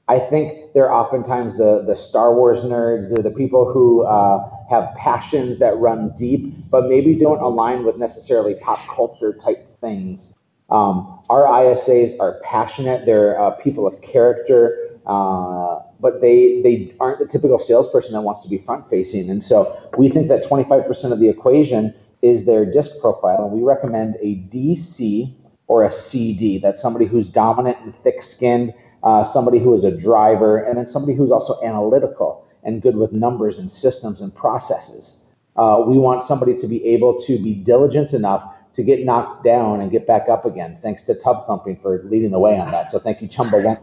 I 0.08 0.18
think 0.18 0.72
they're 0.74 0.92
oftentimes 0.92 1.56
the, 1.56 1.84
the 1.86 1.94
Star 1.94 2.34
Wars 2.34 2.60
nerds. 2.60 3.08
They're 3.08 3.22
the 3.22 3.30
people 3.36 3.72
who 3.72 4.04
uh, 4.04 4.48
have 4.68 4.94
passions 4.96 5.58
that 5.58 5.76
run 5.78 6.14
deep, 6.16 6.54
but 6.70 6.88
maybe 6.88 7.14
don't 7.14 7.40
align 7.40 7.84
with 7.84 7.96
necessarily 7.96 8.54
pop 8.56 8.78
culture 8.88 9.32
type 9.32 9.80
things. 9.80 10.34
Um, 10.70 11.20
our 11.30 11.44
ISAs 11.44 12.18
are 12.18 12.40
passionate. 12.42 13.06
They're 13.06 13.38
uh, 13.38 13.50
people 13.52 13.86
of 13.86 14.00
character, 14.00 14.98
uh, 15.06 15.80
but 16.00 16.20
they 16.20 16.62
they 16.62 16.94
aren't 16.98 17.18
the 17.18 17.26
typical 17.26 17.58
salesperson 17.58 18.14
that 18.14 18.22
wants 18.22 18.42
to 18.42 18.48
be 18.48 18.58
front 18.58 18.88
facing. 18.88 19.30
And 19.30 19.44
so 19.44 19.76
we 19.98 20.08
think 20.08 20.28
that 20.28 20.44
25% 20.44 21.12
of 21.12 21.20
the 21.20 21.28
equation 21.28 21.94
is 22.22 22.46
their 22.46 22.64
disc 22.64 22.92
profile, 23.00 23.44
and 23.44 23.52
we 23.52 23.62
recommend 23.62 24.16
a 24.20 24.36
DC 24.36 25.34
or 25.66 25.84
a 25.84 25.90
CD. 25.90 26.58
That's 26.58 26.80
somebody 26.80 27.04
who's 27.04 27.28
dominant 27.28 27.78
and 27.80 27.94
thick 28.02 28.22
skinned 28.22 28.72
uh, 29.02 29.24
somebody 29.24 29.58
who 29.58 29.74
is 29.74 29.84
a 29.84 29.90
driver, 29.90 30.58
and 30.58 30.78
then 30.78 30.86
somebody 30.86 31.14
who's 31.14 31.30
also 31.30 31.60
analytical 31.62 32.46
and 32.64 32.80
good 32.80 32.96
with 32.96 33.12
numbers 33.12 33.58
and 33.58 33.70
systems 33.70 34.20
and 34.20 34.34
processes. 34.34 35.24
Uh, 35.56 35.82
we 35.86 35.98
want 35.98 36.22
somebody 36.22 36.56
to 36.56 36.66
be 36.66 36.84
able 36.86 37.20
to 37.20 37.38
be 37.38 37.54
diligent 37.54 38.14
enough 38.14 38.44
to 38.72 38.82
get 38.82 39.04
knocked 39.04 39.44
down 39.44 39.80
and 39.80 39.90
get 39.90 40.06
back 40.06 40.28
up 40.28 40.44
again. 40.44 40.78
Thanks 40.80 41.02
to 41.04 41.14
Tub 41.14 41.46
Thumping 41.46 41.76
for 41.76 42.02
leading 42.04 42.30
the 42.30 42.38
way 42.38 42.58
on 42.58 42.70
that. 42.70 42.90
So 42.90 42.98
thank 42.98 43.20
you, 43.20 43.28
Chumba. 43.28 43.58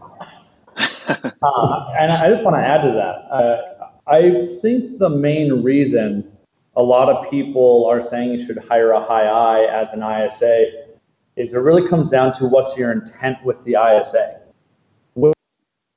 uh, 0.76 1.94
and 1.98 2.12
I 2.12 2.28
just 2.28 2.42
want 2.42 2.56
to 2.56 2.60
add 2.60 2.82
to 2.82 2.92
that. 2.92 3.34
Uh, 3.34 3.90
I 4.06 4.58
think 4.60 4.98
the 4.98 5.08
main 5.08 5.62
reason 5.62 6.36
a 6.76 6.82
lot 6.82 7.08
of 7.08 7.30
people 7.30 7.86
are 7.86 8.00
saying 8.00 8.32
you 8.32 8.44
should 8.44 8.58
hire 8.58 8.90
a 8.92 9.04
high 9.04 9.26
I 9.26 9.64
as 9.70 9.90
an 9.92 10.02
ISA 10.02 10.86
is 11.36 11.54
it 11.54 11.58
really 11.58 11.86
comes 11.86 12.10
down 12.10 12.32
to 12.34 12.46
what's 12.46 12.76
your 12.76 12.90
intent 12.90 13.38
with 13.44 13.62
the 13.64 13.72
ISA. 13.72 14.39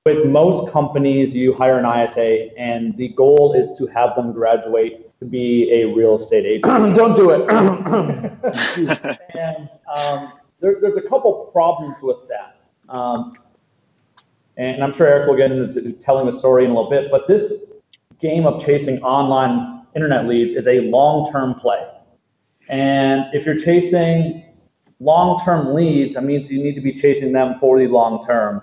With, 0.05 0.25
most 0.25 0.69
companies, 0.69 1.33
you 1.33 1.53
hire 1.53 1.79
an 1.79 1.85
ISA, 1.85 2.49
and 2.59 2.93
the 2.97 3.07
goal 3.07 3.53
is 3.53 3.71
to 3.77 3.85
have 3.87 4.17
them 4.17 4.33
graduate 4.33 5.17
to 5.19 5.25
be 5.25 5.71
a 5.71 5.85
real 5.85 6.15
estate 6.15 6.45
agent. 6.45 6.93
Don't 6.97 7.15
do 7.15 7.29
it. 7.29 7.49
and 9.37 9.69
um, 9.95 10.33
there, 10.59 10.75
there's 10.81 10.97
a 10.97 11.01
couple 11.01 11.49
problems 11.53 12.01
with 12.01 12.27
that. 12.27 12.57
Um, 12.89 13.31
and 14.57 14.83
I'm 14.83 14.91
sure 14.91 15.07
Eric 15.07 15.29
will 15.29 15.37
get 15.37 15.53
into 15.53 15.93
telling 15.93 16.25
the 16.25 16.33
story 16.33 16.65
in 16.65 16.71
a 16.71 16.73
little 16.73 16.89
bit, 16.89 17.09
but 17.09 17.25
this 17.25 17.53
game 18.19 18.45
of 18.45 18.61
chasing 18.61 19.01
online 19.03 19.85
internet 19.95 20.27
leads 20.27 20.53
is 20.53 20.67
a 20.67 20.81
long-term 20.81 21.53
play. 21.53 21.87
And 22.67 23.23
if 23.31 23.45
you're 23.45 23.57
chasing 23.57 24.43
long-term 24.99 25.73
leads, 25.73 26.15
that 26.15 26.25
means 26.25 26.51
you 26.51 26.61
need 26.61 26.75
to 26.75 26.81
be 26.81 26.91
chasing 26.91 27.31
them 27.31 27.55
for 27.57 27.79
the 27.79 27.87
long 27.87 28.21
term. 28.25 28.61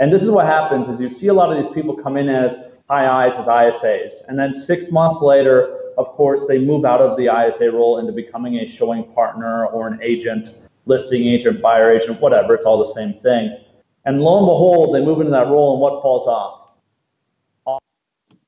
And 0.00 0.12
this 0.12 0.22
is 0.22 0.30
what 0.30 0.46
happens 0.46 0.88
is 0.88 1.00
you 1.00 1.10
see 1.10 1.28
a 1.28 1.34
lot 1.34 1.50
of 1.50 1.62
these 1.62 1.72
people 1.72 1.96
come 1.96 2.16
in 2.16 2.28
as 2.28 2.56
high 2.88 3.26
I's 3.26 3.36
as 3.36 3.46
ISAs. 3.46 4.12
And 4.28 4.38
then 4.38 4.52
six 4.52 4.90
months 4.90 5.22
later, 5.22 5.78
of 5.98 6.08
course, 6.08 6.46
they 6.46 6.58
move 6.58 6.84
out 6.84 7.00
of 7.00 7.16
the 7.16 7.28
ISA 7.28 7.70
role 7.70 7.98
into 7.98 8.12
becoming 8.12 8.56
a 8.56 8.66
showing 8.66 9.04
partner 9.12 9.66
or 9.66 9.88
an 9.88 9.98
agent, 10.02 10.68
listing 10.86 11.24
agent, 11.24 11.60
buyer 11.60 11.90
agent, 11.90 12.20
whatever. 12.20 12.54
It's 12.54 12.64
all 12.64 12.78
the 12.78 12.84
same 12.84 13.12
thing. 13.12 13.56
And 14.04 14.20
lo 14.20 14.38
and 14.38 14.46
behold, 14.46 14.94
they 14.94 15.04
move 15.04 15.20
into 15.20 15.30
that 15.30 15.46
role, 15.46 15.74
and 15.74 15.80
what 15.80 16.02
falls 16.02 16.26
off? 16.26 16.74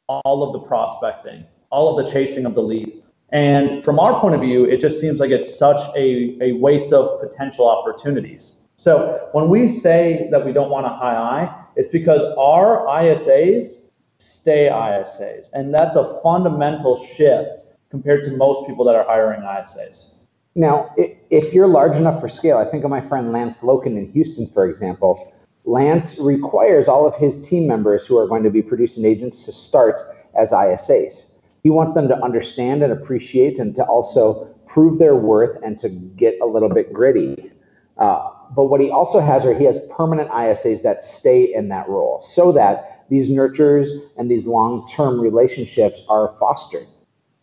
All 0.09 0.43
of 0.43 0.53
the 0.53 0.59
prospecting, 0.67 1.45
all 1.71 1.97
of 1.97 2.05
the 2.05 2.11
chasing 2.11 2.45
of 2.45 2.55
the 2.55 2.63
lead. 2.63 3.03
And 3.31 3.83
from 3.83 3.99
our 3.99 4.21
point 4.21 4.35
of 4.35 4.41
view, 4.41 4.65
it 4.65 4.81
just 4.81 5.01
seems 5.01 5.21
like 5.21 5.31
it's 5.31 5.57
such 5.57 5.81
a, 5.97 6.37
a 6.43 6.53
waste 6.53 6.93
of 6.93 7.21
potential 7.21 7.69
opportunities. 7.69 8.64
So 8.77 9.29
when 9.33 9.49
we 9.49 9.69
say 9.69 10.29
that 10.31 10.45
we 10.45 10.53
don't 10.53 10.71
want 10.71 10.87
a 10.87 10.91
high 10.91 11.15
I, 11.15 11.65
it's 11.77 11.89
because 11.89 12.23
our 12.39 12.87
ISAs 12.87 13.81
stay 14.19 14.69
ISAs. 14.73 15.53
And 15.53 15.73
that's 15.73 15.97
a 15.97 16.21
fundamental 16.23 16.97
shift 17.05 17.65
compared 17.91 18.23
to 18.25 18.37
most 18.37 18.67
people 18.67 18.85
that 18.87 18.95
are 18.95 19.05
hiring 19.05 19.43
ISAs. 19.43 20.15
Now, 20.57 20.95
if 20.97 21.53
you're 21.53 21.67
large 21.67 21.97
enough 21.97 22.21
for 22.21 22.29
scale, 22.29 22.59
I 22.59 22.65
think 22.71 22.85
of 22.85 22.91
my 22.91 23.01
friend 23.01 23.33
Lance 23.33 23.59
Loken 23.59 23.99
in 23.99 24.11
Houston, 24.13 24.49
for 24.49 24.69
example. 24.69 25.33
Lance 25.65 26.19
requires 26.19 26.89
all 26.89 27.07
of 27.07 27.17
his 27.17 27.41
team 27.41 27.67
members 27.67 28.07
who 28.07 28.19
are 28.19 28.29
going 28.29 28.43
to 28.45 28.51
be 28.51 28.63
producing 28.63 29.05
agents 29.05 29.45
to 29.47 29.53
start 29.53 30.01
as 30.39 30.51
ISAs. 30.51 31.33
He 31.63 31.71
wants 31.71 31.95
them 31.95 32.07
to 32.09 32.23
understand 32.23 32.83
and 32.83 32.93
appreciate 32.93 33.59
and 33.59 33.75
to 33.77 33.85
also 33.85 34.45
prove 34.67 34.99
their 34.99 35.17
worth 35.17 35.57
and 35.65 35.79
to 35.79 35.89
get 35.89 36.39
a 36.41 36.47
little 36.47 36.69
bit 36.69 36.93
gritty. 36.93 37.51
Uh, 37.97 38.31
but 38.55 38.65
what 38.65 38.81
he 38.81 38.91
also 38.91 39.21
has 39.21 39.45
are 39.45 39.55
he 39.55 39.65
has 39.65 39.79
permanent 39.97 40.31
ISAs 40.31 40.83
that 40.83 41.03
stay 41.03 41.53
in 41.55 41.69
that 41.69 41.89
role 41.89 42.21
so 42.21 42.53
that 42.53 43.05
these 43.11 43.31
nurtures 43.31 43.93
and 44.17 44.31
these 44.31 44.47
long-term 44.47 45.21
relationships 45.21 46.01
are 46.09 46.29
fostered. 46.41 46.87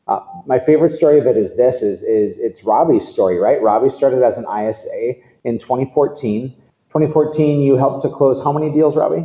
Uh, 0.08 0.20
my 0.46 0.60
favorite 0.60 0.92
story 0.92 1.20
of 1.20 1.28
it 1.28 1.38
is 1.38 1.56
this 1.56 1.82
is, 1.82 2.02
is 2.02 2.38
it's 2.40 2.64
Robbie's 2.64 3.08
story, 3.08 3.38
right? 3.38 3.62
Robbie 3.62 3.90
started 3.90 4.24
as 4.24 4.38
an 4.38 4.46
ISA 4.46 5.14
in 5.44 5.58
2014. 5.60 6.50
2014, 6.90 7.62
you 7.62 7.78
helped 7.78 8.02
to 8.02 8.10
close 8.10 8.44
how 8.44 8.52
many 8.52 8.72
deals, 8.72 8.96
Robbie? 8.96 9.24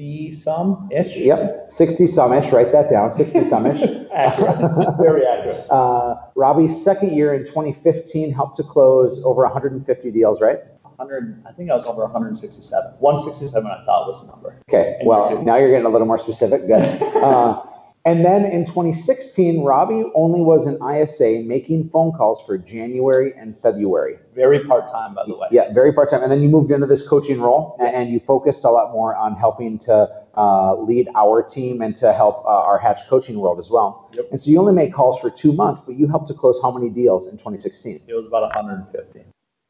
60 0.00 0.32
some 0.32 0.88
ish. 0.90 1.14
Yep, 1.14 1.66
60 1.70 2.06
some 2.06 2.32
ish. 2.32 2.50
Write 2.52 2.72
that 2.72 2.88
down. 2.88 3.12
60 3.12 3.44
some 3.44 3.66
ish. 3.66 3.80
Very 3.80 5.26
accurate. 5.26 5.66
Uh, 5.70 6.16
Robbie's 6.34 6.82
second 6.82 7.14
year 7.14 7.34
in 7.34 7.44
2015 7.44 8.32
helped 8.32 8.56
to 8.56 8.62
close 8.62 9.22
over 9.24 9.42
150 9.42 10.10
deals, 10.10 10.40
right? 10.40 10.58
100. 10.82 11.42
I 11.46 11.52
think 11.52 11.70
I 11.70 11.74
was 11.74 11.86
over 11.86 12.02
167. 12.04 12.92
167, 12.98 13.70
I 13.70 13.84
thought 13.84 14.06
was 14.06 14.22
the 14.22 14.32
number. 14.32 14.56
Okay. 14.68 14.98
Well, 15.04 15.42
now 15.42 15.56
you're 15.56 15.70
getting 15.70 15.86
a 15.86 15.90
little 15.90 16.06
more 16.06 16.18
specific. 16.18 16.66
Good. 16.66 16.82
Uh, 16.82 17.62
and 18.06 18.24
then 18.24 18.46
in 18.46 18.64
2016, 18.64 19.62
Robbie 19.62 20.04
only 20.14 20.40
was 20.40 20.66
an 20.66 20.76
ISA 20.82 21.42
making 21.44 21.90
phone 21.90 22.12
calls 22.12 22.42
for 22.46 22.56
January 22.56 23.34
and 23.36 23.54
February. 23.60 24.16
Very 24.34 24.64
part 24.64 24.88
time, 24.90 25.14
by 25.14 25.24
the 25.26 25.36
way. 25.36 25.48
Yeah, 25.50 25.72
very 25.74 25.92
part 25.92 26.08
time. 26.08 26.22
And 26.22 26.32
then 26.32 26.40
you 26.40 26.48
moved 26.48 26.70
into 26.70 26.86
this 26.86 27.06
coaching 27.06 27.42
role 27.42 27.76
yes. 27.78 27.92
and 27.94 28.08
you 28.08 28.18
focused 28.18 28.64
a 28.64 28.70
lot 28.70 28.92
more 28.92 29.14
on 29.14 29.34
helping 29.34 29.78
to 29.80 30.08
uh, 30.34 30.76
lead 30.76 31.08
our 31.14 31.42
team 31.42 31.82
and 31.82 31.94
to 31.96 32.14
help 32.14 32.42
uh, 32.46 32.48
our 32.48 32.78
Hatch 32.78 33.00
coaching 33.06 33.38
world 33.38 33.58
as 33.58 33.68
well. 33.68 34.08
Yep. 34.14 34.28
And 34.30 34.40
so 34.40 34.50
you 34.50 34.58
only 34.58 34.72
made 34.72 34.94
calls 34.94 35.20
for 35.20 35.28
two 35.28 35.52
months, 35.52 35.82
but 35.84 35.98
you 35.98 36.08
helped 36.08 36.28
to 36.28 36.34
close 36.34 36.58
how 36.62 36.70
many 36.70 36.88
deals 36.88 37.26
in 37.26 37.32
2016? 37.32 38.00
It 38.06 38.14
was 38.14 38.24
about 38.24 38.42
150. 38.54 39.24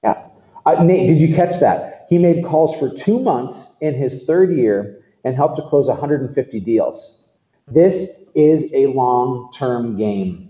Yeah. 0.04 0.22
Uh, 0.64 0.82
Nate, 0.84 1.08
did 1.08 1.20
you 1.20 1.34
catch 1.34 1.58
that? 1.58 2.06
He 2.08 2.18
made 2.18 2.44
calls 2.44 2.78
for 2.78 2.94
two 2.94 3.18
months 3.18 3.74
in 3.80 3.94
his 3.94 4.24
third 4.24 4.56
year 4.56 5.02
and 5.24 5.34
helped 5.34 5.56
to 5.56 5.62
close 5.62 5.88
150 5.88 6.60
deals. 6.60 7.19
This 7.68 8.24
is 8.34 8.70
a 8.72 8.86
long 8.86 9.50
term 9.52 9.96
game. 9.96 10.48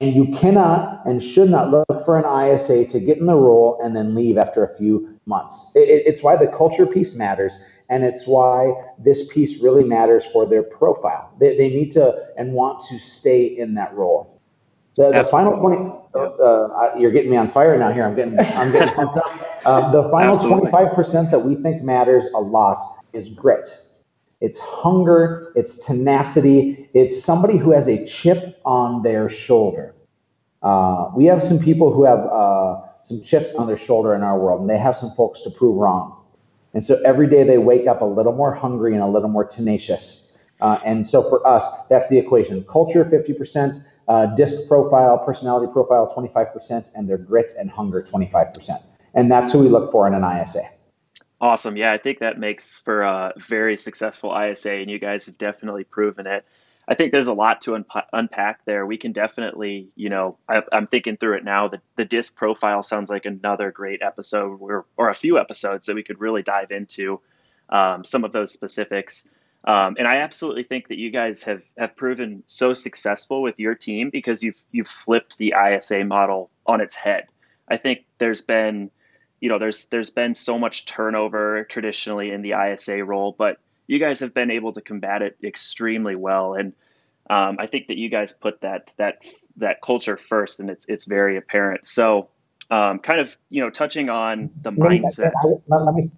And 0.00 0.14
you 0.14 0.34
cannot 0.34 1.06
and 1.06 1.22
should 1.22 1.50
not 1.50 1.70
look 1.70 2.04
for 2.06 2.18
an 2.18 2.54
ISA 2.54 2.86
to 2.86 3.00
get 3.00 3.18
in 3.18 3.26
the 3.26 3.34
role 3.34 3.78
and 3.82 3.94
then 3.94 4.14
leave 4.14 4.38
after 4.38 4.64
a 4.64 4.74
few 4.76 5.20
months. 5.26 5.70
It, 5.74 6.04
it's 6.06 6.22
why 6.22 6.36
the 6.36 6.46
culture 6.46 6.86
piece 6.86 7.14
matters, 7.14 7.58
and 7.90 8.02
it's 8.02 8.26
why 8.26 8.72
this 8.98 9.30
piece 9.30 9.62
really 9.62 9.84
matters 9.84 10.24
for 10.24 10.46
their 10.46 10.62
profile. 10.62 11.30
They, 11.38 11.56
they 11.56 11.68
need 11.68 11.90
to 11.92 12.26
and 12.38 12.54
want 12.54 12.80
to 12.86 12.98
stay 12.98 13.44
in 13.44 13.74
that 13.74 13.92
role. 13.94 14.40
The, 14.96 15.12
the 15.12 15.24
final 15.24 15.58
20, 15.58 15.92
uh, 16.14 16.18
uh, 16.18 16.94
you're 16.98 17.12
getting 17.12 17.30
me 17.30 17.36
on 17.36 17.48
fire 17.48 17.78
now 17.78 17.92
here. 17.92 18.04
I'm 18.04 18.16
getting, 18.16 18.38
I'm 18.38 18.72
getting 18.72 18.94
pumped 18.94 19.18
up. 19.18 19.24
Uh, 19.64 19.90
the 19.92 20.08
final 20.10 20.30
Absolutely. 20.30 20.70
25% 20.70 21.30
that 21.30 21.38
we 21.38 21.54
think 21.54 21.82
matters 21.82 22.24
a 22.34 22.40
lot 22.40 22.82
is 23.12 23.28
grit. 23.28 23.68
It's 24.40 24.58
hunger, 24.58 25.52
it's 25.54 25.84
tenacity, 25.84 26.88
it's 26.94 27.22
somebody 27.22 27.58
who 27.58 27.72
has 27.72 27.88
a 27.88 28.04
chip 28.06 28.60
on 28.64 29.02
their 29.02 29.28
shoulder. 29.28 29.94
Uh, 30.62 31.10
we 31.14 31.26
have 31.26 31.42
some 31.42 31.58
people 31.58 31.92
who 31.92 32.04
have 32.04 32.20
uh, 32.20 32.80
some 33.02 33.22
chips 33.22 33.54
on 33.54 33.66
their 33.66 33.76
shoulder 33.76 34.14
in 34.14 34.22
our 34.22 34.38
world, 34.38 34.60
and 34.60 34.70
they 34.70 34.78
have 34.78 34.96
some 34.96 35.10
folks 35.12 35.42
to 35.42 35.50
prove 35.50 35.76
wrong. 35.76 36.16
And 36.74 36.84
so 36.84 37.00
every 37.04 37.26
day 37.26 37.44
they 37.44 37.58
wake 37.58 37.86
up 37.86 38.00
a 38.00 38.04
little 38.04 38.32
more 38.32 38.54
hungry 38.54 38.94
and 38.94 39.02
a 39.02 39.06
little 39.06 39.28
more 39.28 39.44
tenacious. 39.44 40.36
Uh, 40.60 40.78
and 40.84 41.06
so 41.06 41.28
for 41.28 41.46
us, 41.46 41.66
that's 41.88 42.08
the 42.08 42.18
equation. 42.18 42.64
Culture, 42.64 43.04
50%, 43.04 43.82
uh, 44.08 44.26
disc 44.36 44.54
profile, 44.68 45.18
personality 45.18 45.70
profile, 45.72 46.12
25%, 46.14 46.88
and 46.94 47.08
their 47.08 47.18
grit 47.18 47.52
and 47.58 47.70
hunger, 47.70 48.02
25%. 48.02 48.82
And 49.14 49.30
that's 49.30 49.52
who 49.52 49.58
we 49.58 49.68
look 49.68 49.90
for 49.90 50.06
in 50.06 50.14
an 50.14 50.24
ISA. 50.24 50.62
Awesome. 51.40 51.76
Yeah, 51.76 51.92
I 51.92 51.96
think 51.96 52.18
that 52.18 52.38
makes 52.38 52.78
for 52.78 53.02
a 53.02 53.32
very 53.38 53.76
successful 53.76 54.36
ISA, 54.38 54.74
and 54.74 54.90
you 54.90 54.98
guys 54.98 55.26
have 55.26 55.38
definitely 55.38 55.84
proven 55.84 56.26
it. 56.26 56.44
I 56.86 56.94
think 56.94 57.12
there's 57.12 57.28
a 57.28 57.32
lot 57.32 57.62
to 57.62 57.82
unpack 58.12 58.64
there. 58.64 58.84
We 58.84 58.98
can 58.98 59.12
definitely, 59.12 59.88
you 59.94 60.10
know, 60.10 60.38
I, 60.48 60.62
am 60.72 60.86
thinking 60.88 61.16
through 61.16 61.36
it 61.36 61.44
now. 61.44 61.68
The, 61.68 61.80
the 61.96 62.04
disc 62.04 62.36
profile 62.36 62.82
sounds 62.82 63.08
like 63.08 63.26
another 63.26 63.70
great 63.70 64.02
episode, 64.02 64.58
or, 64.60 64.86
or 64.96 65.08
a 65.08 65.14
few 65.14 65.38
episodes 65.38 65.86
that 65.86 65.94
we 65.94 66.02
could 66.02 66.20
really 66.20 66.42
dive 66.42 66.72
into 66.72 67.20
um, 67.70 68.04
some 68.04 68.24
of 68.24 68.32
those 68.32 68.52
specifics. 68.52 69.30
Um, 69.64 69.96
and 69.98 70.08
I 70.08 70.16
absolutely 70.16 70.64
think 70.64 70.88
that 70.88 70.98
you 70.98 71.10
guys 71.10 71.44
have 71.44 71.64
have 71.78 71.94
proven 71.94 72.42
so 72.46 72.74
successful 72.74 73.40
with 73.40 73.58
your 73.58 73.74
team 73.74 74.10
because 74.10 74.42
you've 74.42 74.60
you've 74.72 74.88
flipped 74.88 75.38
the 75.38 75.54
ISA 75.56 76.04
model 76.04 76.50
on 76.66 76.80
its 76.80 76.94
head. 76.94 77.28
I 77.68 77.76
think 77.76 78.04
there's 78.18 78.40
been 78.40 78.90
you 79.40 79.48
know, 79.48 79.58
there's 79.58 79.88
there's 79.88 80.10
been 80.10 80.34
so 80.34 80.58
much 80.58 80.86
turnover 80.86 81.64
traditionally 81.64 82.30
in 82.30 82.42
the 82.42 82.52
ISA 82.52 83.02
role, 83.04 83.34
but 83.36 83.58
you 83.86 83.98
guys 83.98 84.20
have 84.20 84.34
been 84.34 84.50
able 84.50 84.72
to 84.74 84.80
combat 84.80 85.22
it 85.22 85.38
extremely 85.42 86.14
well, 86.14 86.54
and 86.54 86.74
um, 87.28 87.56
I 87.58 87.66
think 87.66 87.88
that 87.88 87.96
you 87.96 88.08
guys 88.10 88.32
put 88.32 88.60
that 88.60 88.92
that 88.98 89.24
that 89.56 89.80
culture 89.80 90.16
first, 90.16 90.60
and 90.60 90.68
it's 90.68 90.86
it's 90.88 91.06
very 91.06 91.36
apparent. 91.38 91.86
So, 91.86 92.28
um, 92.70 92.98
kind 92.98 93.20
of 93.20 93.36
you 93.48 93.62
know, 93.62 93.70
touching 93.70 94.10
on 94.10 94.50
the 94.60 94.72
mindset. 94.72 95.32
Let, 95.68 95.94
me, 95.94 96.10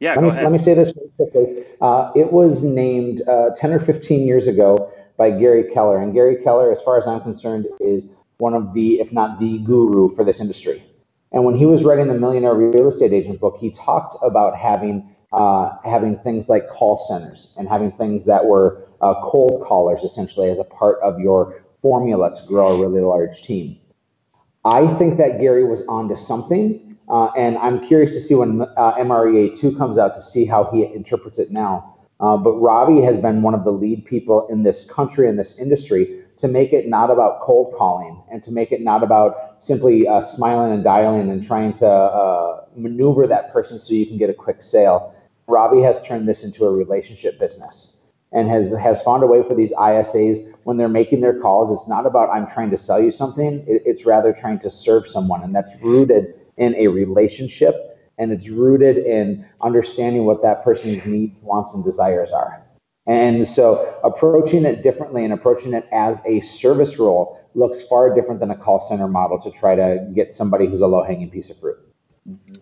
yeah, 0.00 0.14
let 0.14 0.22
me, 0.22 0.30
let 0.30 0.52
me 0.52 0.58
say 0.58 0.74
this 0.74 0.92
quickly. 1.16 1.64
Uh, 1.80 2.12
it 2.14 2.30
was 2.30 2.62
named 2.62 3.22
uh, 3.26 3.50
10 3.56 3.72
or 3.72 3.80
15 3.80 4.26
years 4.26 4.46
ago 4.46 4.92
by 5.16 5.30
Gary 5.30 5.70
Keller, 5.72 5.98
and 6.02 6.12
Gary 6.12 6.36
Keller, 6.42 6.70
as 6.70 6.82
far 6.82 6.98
as 6.98 7.06
I'm 7.06 7.20
concerned, 7.22 7.66
is 7.80 8.08
one 8.36 8.52
of 8.52 8.74
the, 8.74 9.00
if 9.00 9.12
not 9.12 9.40
the 9.40 9.58
guru 9.58 10.14
for 10.14 10.24
this 10.24 10.40
industry. 10.40 10.84
And 11.32 11.44
when 11.44 11.56
he 11.56 11.66
was 11.66 11.84
writing 11.84 12.08
the 12.08 12.14
Millionaire 12.14 12.54
Real 12.54 12.88
Estate 12.88 13.12
Agent 13.12 13.40
book, 13.40 13.56
he 13.58 13.70
talked 13.70 14.14
about 14.22 14.56
having 14.56 15.14
uh, 15.32 15.76
having 15.84 16.18
things 16.20 16.48
like 16.48 16.68
call 16.68 16.96
centers 16.96 17.52
and 17.58 17.68
having 17.68 17.92
things 17.92 18.24
that 18.26 18.44
were 18.44 18.88
uh, 19.00 19.14
cold 19.22 19.62
callers 19.66 20.02
essentially 20.02 20.48
as 20.48 20.58
a 20.58 20.64
part 20.64 20.98
of 21.02 21.18
your 21.18 21.64
formula 21.82 22.34
to 22.34 22.42
grow 22.46 22.68
a 22.68 22.88
really 22.88 23.02
large 23.02 23.42
team. 23.42 23.78
I 24.64 24.86
think 24.98 25.18
that 25.18 25.40
Gary 25.40 25.64
was 25.64 25.82
onto 25.88 26.16
something, 26.16 26.96
uh, 27.08 27.26
and 27.36 27.56
I'm 27.58 27.86
curious 27.86 28.12
to 28.14 28.20
see 28.20 28.34
when 28.34 28.62
uh, 28.62 28.94
MREA 28.94 29.56
2 29.58 29.76
comes 29.76 29.98
out 29.98 30.14
to 30.14 30.22
see 30.22 30.44
how 30.44 30.70
he 30.72 30.84
interprets 30.84 31.38
it 31.38 31.50
now. 31.50 31.96
Uh, 32.18 32.36
but 32.36 32.52
Robbie 32.52 33.02
has 33.02 33.18
been 33.18 33.42
one 33.42 33.54
of 33.54 33.64
the 33.64 33.72
lead 33.72 34.04
people 34.06 34.46
in 34.48 34.62
this 34.62 34.90
country, 34.90 35.28
in 35.28 35.36
this 35.36 35.58
industry, 35.58 36.24
to 36.36 36.48
make 36.48 36.72
it 36.72 36.88
not 36.88 37.10
about 37.10 37.40
cold 37.40 37.74
calling 37.76 38.22
and 38.30 38.42
to 38.42 38.52
make 38.52 38.72
it 38.72 38.82
not 38.82 39.02
about 39.02 39.62
simply 39.62 40.06
uh, 40.06 40.20
smiling 40.20 40.72
and 40.72 40.84
dialing 40.84 41.30
and 41.30 41.42
trying 41.42 41.72
to 41.72 41.88
uh, 41.88 42.64
maneuver 42.76 43.26
that 43.26 43.52
person 43.52 43.78
so 43.78 43.94
you 43.94 44.06
can 44.06 44.18
get 44.18 44.28
a 44.28 44.34
quick 44.34 44.62
sale. 44.62 45.14
Robbie 45.46 45.82
has 45.82 46.02
turned 46.02 46.28
this 46.28 46.44
into 46.44 46.64
a 46.64 46.72
relationship 46.72 47.38
business 47.38 48.02
and 48.32 48.48
has, 48.48 48.72
has 48.72 49.00
found 49.02 49.22
a 49.22 49.26
way 49.26 49.42
for 49.42 49.54
these 49.54 49.72
ISAs 49.72 50.52
when 50.64 50.76
they're 50.76 50.88
making 50.88 51.20
their 51.20 51.40
calls. 51.40 51.72
It's 51.72 51.88
not 51.88 52.04
about 52.06 52.28
I'm 52.30 52.46
trying 52.46 52.70
to 52.70 52.76
sell 52.76 53.00
you 53.00 53.10
something, 53.10 53.64
it's 53.66 54.04
rather 54.04 54.32
trying 54.32 54.58
to 54.60 54.70
serve 54.70 55.06
someone. 55.06 55.42
And 55.42 55.54
that's 55.54 55.74
rooted 55.80 56.34
in 56.56 56.74
a 56.74 56.88
relationship 56.88 57.96
and 58.18 58.32
it's 58.32 58.48
rooted 58.48 58.98
in 58.98 59.46
understanding 59.60 60.24
what 60.24 60.42
that 60.42 60.64
person's 60.64 61.04
needs, 61.06 61.36
wants, 61.42 61.74
and 61.74 61.84
desires 61.84 62.32
are. 62.32 62.65
And 63.06 63.46
so 63.46 63.98
approaching 64.02 64.64
it 64.64 64.82
differently 64.82 65.24
and 65.24 65.32
approaching 65.32 65.74
it 65.74 65.88
as 65.92 66.20
a 66.26 66.40
service 66.40 66.98
role 66.98 67.40
looks 67.54 67.82
far 67.84 68.14
different 68.14 68.40
than 68.40 68.50
a 68.50 68.56
call 68.56 68.80
center 68.80 69.06
model 69.06 69.38
to 69.40 69.50
try 69.50 69.76
to 69.76 70.10
get 70.14 70.34
somebody 70.34 70.66
who's 70.66 70.80
a 70.80 70.86
low 70.86 71.04
hanging 71.04 71.30
piece 71.30 71.50
of 71.50 71.58
fruit. 71.58 71.78
Mm-hmm. 72.28 72.56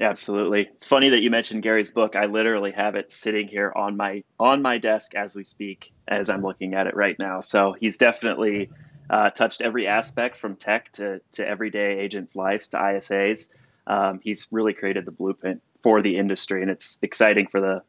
absolutely. 0.00 0.68
It's 0.74 0.86
funny 0.86 1.10
that 1.10 1.22
you 1.22 1.30
mentioned 1.30 1.64
Gary's 1.64 1.90
book. 1.90 2.14
I 2.14 2.26
literally 2.26 2.70
have 2.70 2.94
it 2.94 3.10
sitting 3.10 3.48
here 3.48 3.72
on 3.74 3.96
my 3.96 4.22
on 4.38 4.62
my 4.62 4.78
desk 4.78 5.16
as 5.16 5.34
we 5.34 5.42
speak, 5.42 5.92
as 6.06 6.30
I'm 6.30 6.42
looking 6.42 6.74
at 6.74 6.86
it 6.86 6.94
right 6.94 7.18
now. 7.18 7.40
So 7.40 7.74
he's 7.78 7.96
definitely 7.96 8.70
uh, 9.10 9.30
touched 9.30 9.60
every 9.60 9.88
aspect 9.88 10.36
from 10.36 10.56
tech 10.56 10.92
to, 10.92 11.20
to 11.32 11.46
everyday 11.46 11.98
agents' 11.98 12.36
lives 12.36 12.68
to 12.68 12.76
ISAs. 12.76 13.56
Um, 13.86 14.20
he's 14.22 14.46
really 14.52 14.72
created 14.72 15.04
the 15.04 15.10
blueprint 15.10 15.60
for 15.82 16.00
the 16.00 16.16
industry, 16.16 16.62
and 16.62 16.70
it's 16.70 17.02
exciting 17.02 17.48
for 17.48 17.60
the 17.60 17.82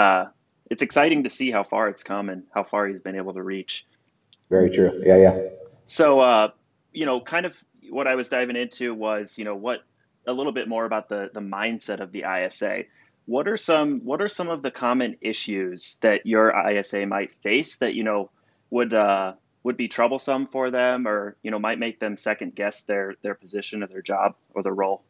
uh, 0.00 0.26
it's 0.70 0.82
exciting 0.82 1.24
to 1.24 1.30
see 1.30 1.50
how 1.50 1.62
far 1.62 1.88
it's 1.88 2.02
come 2.02 2.28
and 2.28 2.44
how 2.54 2.64
far 2.64 2.86
he's 2.86 3.00
been 3.00 3.16
able 3.16 3.34
to 3.34 3.42
reach. 3.42 3.86
Very 4.50 4.70
true. 4.70 5.02
Yeah, 5.04 5.16
yeah. 5.16 5.38
So, 5.86 6.20
uh, 6.20 6.50
you 6.92 7.06
know, 7.06 7.20
kind 7.20 7.46
of 7.46 7.62
what 7.90 8.06
I 8.06 8.14
was 8.14 8.28
diving 8.28 8.56
into 8.56 8.94
was, 8.94 9.38
you 9.38 9.44
know, 9.44 9.56
what 9.56 9.82
a 10.26 10.32
little 10.32 10.52
bit 10.52 10.68
more 10.68 10.84
about 10.84 11.08
the 11.08 11.30
the 11.32 11.40
mindset 11.40 12.00
of 12.00 12.12
the 12.12 12.24
ISA. 12.24 12.84
What 13.26 13.48
are 13.48 13.56
some 13.56 14.00
what 14.00 14.22
are 14.22 14.28
some 14.28 14.48
of 14.48 14.62
the 14.62 14.70
common 14.70 15.16
issues 15.20 15.98
that 16.02 16.26
your 16.26 16.52
ISA 16.70 17.06
might 17.06 17.30
face 17.30 17.78
that 17.78 17.94
you 17.94 18.04
know 18.04 18.30
would 18.70 18.94
uh, 18.94 19.34
would 19.62 19.76
be 19.76 19.88
troublesome 19.88 20.46
for 20.46 20.70
them, 20.70 21.06
or 21.06 21.36
you 21.42 21.50
know 21.50 21.58
might 21.58 21.78
make 21.78 21.98
them 22.00 22.16
second 22.16 22.54
guess 22.54 22.84
their 22.84 23.14
their 23.22 23.34
position 23.34 23.82
or 23.82 23.86
their 23.86 24.02
job 24.02 24.34
or 24.54 24.62
their 24.62 24.74
role? 24.74 25.02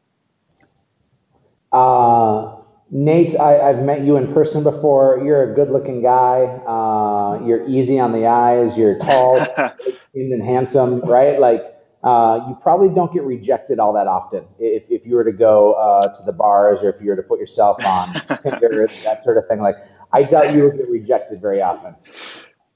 Uh, 1.73 2.57
Nate, 2.90 3.38
I, 3.38 3.52
have 3.52 3.83
met 3.83 4.02
you 4.02 4.16
in 4.16 4.33
person 4.33 4.62
before. 4.62 5.21
You're 5.23 5.52
a 5.52 5.54
good-looking 5.54 6.02
guy. 6.02 6.45
Uh, 6.66 7.45
you're 7.45 7.68
easy 7.68 8.00
on 8.00 8.12
the 8.12 8.26
eyes. 8.26 8.78
You're 8.78 8.99
tall, 8.99 9.38
and 10.14 10.42
handsome, 10.42 11.00
right? 11.00 11.38
Like 11.38 11.62
uh, 12.02 12.40
you 12.49 12.57
probably 12.62 12.88
don't 12.88 13.12
get 13.12 13.25
rejected 13.25 13.78
all 13.78 13.92
that 13.92 14.07
often. 14.07 14.45
If, 14.59 14.90
if 14.90 15.04
you 15.04 15.16
were 15.16 15.25
to 15.25 15.33
go 15.33 15.73
uh, 15.73 16.14
to 16.16 16.23
the 16.25 16.33
bars 16.33 16.83
or 16.83 16.88
if 16.88 17.00
you 17.02 17.11
were 17.11 17.16
to 17.16 17.23
put 17.23 17.38
yourself 17.40 17.76
on 17.85 18.09
Tinder, 18.42 18.87
that 19.04 19.23
sort 19.23 19.37
of 19.37 19.47
thing, 19.49 19.61
like 19.61 19.76
I 20.12 20.23
doubt 20.23 20.54
you 20.54 20.64
would 20.64 20.76
get 20.76 20.88
rejected 20.88 21.40
very 21.40 21.61
often. 21.61 21.95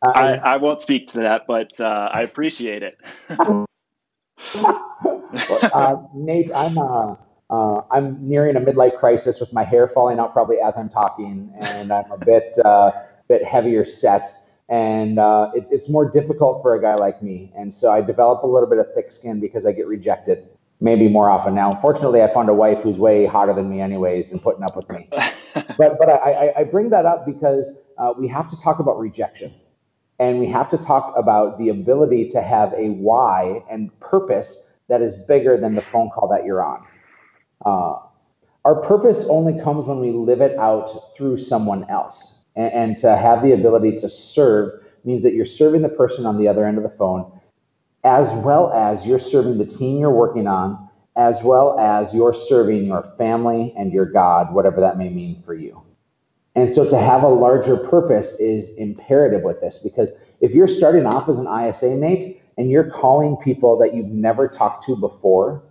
Uh, 0.05 0.11
I, 0.11 0.35
I 0.35 0.57
won't 0.57 0.81
speak 0.81 1.09
to 1.13 1.21
that, 1.21 1.47
but 1.47 1.81
uh, 1.81 2.11
I 2.13 2.23
appreciate 2.23 2.83
it. 2.83 2.99
Uh, 5.73 5.97
Nate, 6.15 6.51
I'm 6.55 6.77
uh, 6.77 7.15
I'm 7.91 8.17
nearing 8.27 8.57
a 8.57 8.61
midlife 8.61 8.99
crisis 8.99 9.41
with 9.41 9.53
my 9.53 9.65
hair 9.65 9.87
falling 9.87 10.19
out 10.19 10.33
probably 10.33 10.57
as 10.61 10.77
I'm 10.77 10.89
talking, 10.89 11.53
and 11.61 11.93
I'm 11.93 12.11
a 12.11 12.19
bit 12.19 12.59
uh, 12.65 12.93
bit 13.29 13.45
heavier 13.45 13.85
set, 13.85 14.29
and 14.69 15.19
uh, 15.19 15.51
it, 15.55 15.69
it's 15.71 15.89
more 15.89 16.09
difficult 16.11 16.63
for 16.63 16.75
a 16.75 16.81
guy 16.81 16.95
like 16.95 17.23
me. 17.23 17.53
And 17.57 17.73
so 17.73 17.91
I 17.91 18.01
develop 18.01 18.43
a 18.43 18.47
little 18.47 18.69
bit 18.69 18.79
of 18.79 18.87
thick 18.95 19.11
skin 19.11 19.41
because 19.41 19.67
I 19.67 19.73
get 19.73 19.87
rejected 19.87 20.49
maybe 20.81 21.09
more 21.09 21.31
often. 21.31 21.55
Now, 21.55 21.71
unfortunately, 21.71 22.23
I 22.23 22.33
found 22.33 22.49
a 22.49 22.55
wife 22.55 22.83
who's 22.83 22.99
way 22.99 23.27
hotter 23.27 23.53
than 23.53 23.71
me, 23.71 23.81
anyways, 23.81 24.33
and 24.33 24.43
putting 24.43 24.65
up 24.65 24.77
with 24.77 24.89
me. 24.91 25.07
but 25.13 25.99
but 25.99 26.09
I, 26.09 26.53
I 26.57 26.65
bring 26.65 26.91
that 26.91 27.07
up 27.07 27.27
because 27.27 27.71
uh, 27.99 28.13
we 28.19 28.29
have 28.29 28.49
to 28.51 28.57
talk 28.57 28.79
about 28.79 28.99
rejection. 28.99 29.53
And 30.19 30.39
we 30.39 30.47
have 30.49 30.69
to 30.71 30.79
talk 30.79 31.15
about 31.17 31.59
the 31.59 31.71
ability 31.71 32.29
to 32.29 32.43
have 32.43 32.73
a 32.75 32.91
why 32.91 33.63
and 33.71 33.99
purpose 33.99 34.69
that 34.89 35.03
is 35.03 35.17
bigger 35.17 35.57
than 35.57 35.75
the 35.75 35.81
phone 35.81 36.11
call 36.11 36.29
that 36.29 36.45
you're 36.45 36.63
on. 36.63 36.87
Uh, 37.65 37.97
our 38.65 38.77
purpose 38.77 39.25
only 39.29 39.61
comes 39.61 39.87
when 39.87 40.01
we 40.01 40.11
live 40.11 40.41
it 40.41 40.57
out 40.59 41.15
through 41.17 41.39
someone 41.39 41.85
else. 41.91 42.45
And, 42.55 42.73
and, 42.73 42.99
to 42.99 43.17
have 43.17 43.43
the 43.43 43.53
ability 43.53 43.97
to 43.97 44.09
serve 44.09 44.85
means 45.05 45.23
that 45.23 45.33
you're 45.33 45.47
serving 45.47 45.83
the 45.83 45.89
person 45.89 46.27
on 46.27 46.39
the 46.39 46.49
other 46.49 46.67
end 46.67 46.77
of 46.77 46.83
the 46.83 46.91
phone, 46.91 47.41
as 48.05 48.29
well 48.45 48.73
as 48.73 49.07
you're 49.07 49.19
serving 49.19 49.59
the 49.59 49.65
team 49.65 49.99
you're 49.99 50.11
working 50.11 50.47
on, 50.47 50.89
as 51.17 51.43
well 51.43 51.79
as 51.79 52.15
you're 52.15 52.35
serving 52.35 52.85
your 52.85 53.03
family 53.17 53.73
and 53.77 53.93
your 53.93 54.07
God, 54.07 54.53
whatever 54.53 54.81
that 54.81 54.99
may 54.99 55.09
mean 55.09 55.41
for 55.43 55.55
you. 55.55 55.83
And 56.55 56.71
so 56.71 56.87
to 56.89 56.99
have 56.99 57.23
a 57.23 57.29
larger 57.29 57.77
purpose 57.77 58.35
is 58.35 58.77
imperative 58.77 59.43
with 59.43 59.61
this 59.61 59.79
because 59.79 60.11
if 60.41 60.53
you're 60.53 60.69
starting 60.69 61.07
off 61.07 61.29
as 61.29 61.39
an 61.39 61.47
ISA 61.47 61.97
Nate 61.97 62.43
and 62.59 62.71
you're 62.71 62.91
calling 62.91 63.37
people 63.37 63.79
that 63.79 63.95
you've 63.95 64.11
never 64.11 64.49
talked 64.49 64.85
to 64.85 64.97
before, 64.97 65.63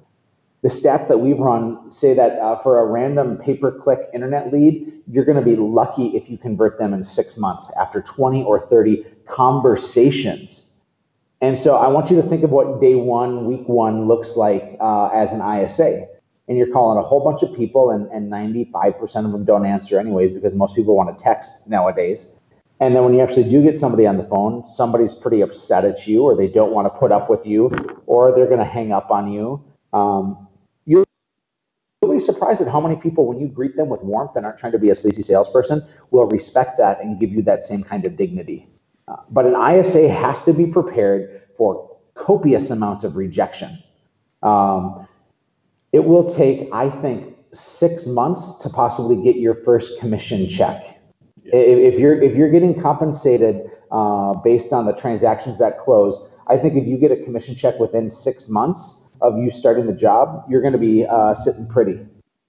the 0.61 0.69
stats 0.69 1.07
that 1.07 1.17
we've 1.17 1.39
run 1.39 1.91
say 1.91 2.13
that 2.13 2.37
uh, 2.39 2.59
for 2.61 2.79
a 2.79 2.85
random 2.85 3.37
pay-per-click 3.37 3.99
internet 4.13 4.53
lead, 4.53 4.93
you're 5.07 5.25
going 5.25 5.37
to 5.37 5.43
be 5.43 5.55
lucky 5.55 6.07
if 6.09 6.29
you 6.29 6.37
convert 6.37 6.77
them 6.77 6.93
in 6.93 7.03
six 7.03 7.35
months 7.37 7.71
after 7.79 8.01
20 8.01 8.43
or 8.43 8.59
30 8.59 9.03
conversations. 9.25 10.71
And 11.41 11.57
so 11.57 11.75
I 11.75 11.87
want 11.87 12.11
you 12.11 12.21
to 12.21 12.27
think 12.27 12.43
of 12.43 12.51
what 12.51 12.79
day 12.79 12.93
one, 12.93 13.45
week 13.45 13.67
one 13.67 14.07
looks 14.07 14.37
like 14.37 14.77
uh, 14.79 15.07
as 15.07 15.31
an 15.31 15.41
ISA. 15.41 16.07
And 16.47 16.57
you're 16.57 16.71
calling 16.71 16.99
a 16.99 17.01
whole 17.01 17.23
bunch 17.23 17.41
of 17.41 17.55
people, 17.55 17.89
and, 17.89 18.07
and 18.11 18.31
95% 18.31 19.25
of 19.25 19.31
them 19.31 19.45
don't 19.45 19.65
answer 19.65 19.99
anyways 19.99 20.31
because 20.31 20.53
most 20.53 20.75
people 20.75 20.95
want 20.95 21.17
to 21.17 21.23
text 21.23 21.67
nowadays. 21.67 22.35
And 22.79 22.95
then 22.95 23.03
when 23.03 23.13
you 23.13 23.21
actually 23.21 23.49
do 23.49 23.63
get 23.63 23.79
somebody 23.79 24.05
on 24.05 24.17
the 24.17 24.23
phone, 24.23 24.65
somebody's 24.65 25.13
pretty 25.13 25.41
upset 25.41 25.85
at 25.85 26.07
you, 26.07 26.23
or 26.23 26.35
they 26.35 26.47
don't 26.47 26.71
want 26.71 26.85
to 26.85 26.89
put 26.99 27.11
up 27.11 27.29
with 27.29 27.47
you, 27.47 27.71
or 28.05 28.35
they're 28.35 28.47
going 28.47 28.59
to 28.59 28.65
hang 28.65 28.91
up 28.91 29.09
on 29.09 29.31
you. 29.31 29.63
Um, 29.93 30.47
surprised 32.41 32.59
at 32.59 32.67
how 32.67 32.81
many 32.81 32.95
people, 32.95 33.27
when 33.27 33.39
you 33.39 33.47
greet 33.47 33.75
them 33.75 33.87
with 33.87 34.01
warmth 34.01 34.35
and 34.35 34.47
aren't 34.47 34.57
trying 34.57 34.71
to 34.71 34.79
be 34.79 34.89
a 34.89 34.95
sleazy 34.95 35.21
salesperson, 35.21 35.85
will 36.09 36.25
respect 36.25 36.75
that 36.75 36.99
and 36.99 37.19
give 37.19 37.31
you 37.31 37.43
that 37.43 37.61
same 37.61 37.83
kind 37.83 38.03
of 38.03 38.17
dignity. 38.17 38.67
Uh, 39.07 39.17
but 39.29 39.45
an 39.45 39.53
ISA 39.53 40.09
has 40.09 40.43
to 40.43 40.51
be 40.51 40.65
prepared 40.65 41.43
for 41.55 41.99
copious 42.15 42.71
amounts 42.71 43.03
of 43.03 43.15
rejection. 43.15 43.77
Um, 44.41 45.07
it 45.91 46.03
will 46.03 46.27
take, 46.33 46.67
I 46.73 46.89
think, 46.89 47.35
six 47.53 48.07
months 48.07 48.57
to 48.63 48.69
possibly 48.69 49.21
get 49.21 49.35
your 49.35 49.53
first 49.63 49.99
commission 49.99 50.47
check. 50.47 50.99
Yeah. 51.43 51.57
If, 51.57 51.93
if, 51.93 51.99
you're 51.99 52.19
if 52.19 52.35
you're 52.35 52.49
getting 52.49 52.81
compensated 52.81 53.69
uh, 53.91 54.33
based 54.33 54.73
on 54.73 54.87
the 54.87 54.93
transactions 54.93 55.59
that 55.59 55.77
close, 55.77 56.17
I 56.47 56.57
think 56.57 56.73
if 56.73 56.87
you 56.87 56.97
get 56.97 57.11
a 57.11 57.17
commission 57.17 57.53
check 57.53 57.77
within 57.77 58.09
six 58.09 58.49
months, 58.49 58.97
of 59.21 59.37
you 59.37 59.51
starting 59.51 59.85
the 59.85 59.93
job, 59.93 60.43
you're 60.49 60.61
going 60.61 60.73
to 60.73 60.79
be 60.79 61.05
uh, 61.05 61.33
sitting 61.33 61.67
pretty. 61.67 61.99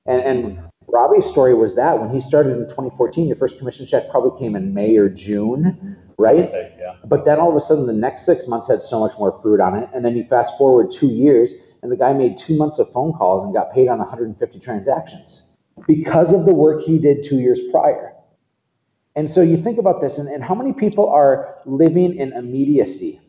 And, 0.06 0.20
and 0.22 0.58
Robbie's 0.88 1.26
story 1.26 1.54
was 1.54 1.76
that 1.76 2.00
when 2.00 2.10
he 2.10 2.20
started 2.20 2.56
in 2.56 2.68
2014, 2.68 3.26
your 3.26 3.36
first 3.36 3.58
commission 3.58 3.86
check 3.86 4.10
probably 4.10 4.38
came 4.38 4.56
in 4.56 4.74
May 4.74 4.96
or 4.96 5.08
June, 5.08 5.96
right? 6.18 6.50
Yeah. 6.52 6.96
But 7.04 7.24
then 7.24 7.38
all 7.38 7.50
of 7.50 7.56
a 7.56 7.60
sudden, 7.60 7.86
the 7.86 7.92
next 7.92 8.26
six 8.26 8.48
months 8.48 8.68
had 8.68 8.82
so 8.82 9.00
much 9.00 9.16
more 9.18 9.32
fruit 9.40 9.60
on 9.60 9.76
it. 9.76 9.88
And 9.94 10.04
then 10.04 10.16
you 10.16 10.24
fast 10.24 10.58
forward 10.58 10.90
two 10.90 11.08
years, 11.08 11.52
and 11.82 11.90
the 11.90 11.96
guy 11.96 12.12
made 12.12 12.36
two 12.36 12.56
months 12.56 12.78
of 12.78 12.90
phone 12.92 13.12
calls 13.12 13.42
and 13.42 13.54
got 13.54 13.72
paid 13.72 13.88
on 13.88 13.98
150 13.98 14.58
transactions 14.60 15.42
because 15.86 16.32
of 16.32 16.44
the 16.44 16.52
work 16.52 16.82
he 16.82 16.98
did 16.98 17.22
two 17.22 17.38
years 17.38 17.60
prior. 17.70 18.12
And 19.14 19.30
so 19.30 19.42
you 19.42 19.56
think 19.56 19.78
about 19.78 20.00
this, 20.00 20.18
and, 20.18 20.28
and 20.28 20.42
how 20.42 20.54
many 20.54 20.72
people 20.72 21.08
are 21.08 21.56
living 21.64 22.16
in 22.16 22.32
immediacy? 22.32 23.20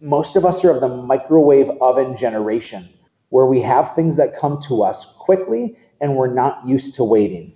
most 0.00 0.36
of 0.36 0.44
us 0.44 0.64
are 0.64 0.70
of 0.70 0.80
the 0.80 0.88
microwave 0.88 1.68
oven 1.80 2.16
generation 2.16 2.88
where 3.30 3.46
we 3.46 3.60
have 3.60 3.94
things 3.94 4.16
that 4.16 4.36
come 4.36 4.60
to 4.62 4.82
us 4.82 5.04
quickly 5.18 5.76
and 6.04 6.16
we're 6.16 6.34
not 6.34 6.68
used 6.68 6.94
to 6.96 7.02
waiting. 7.02 7.50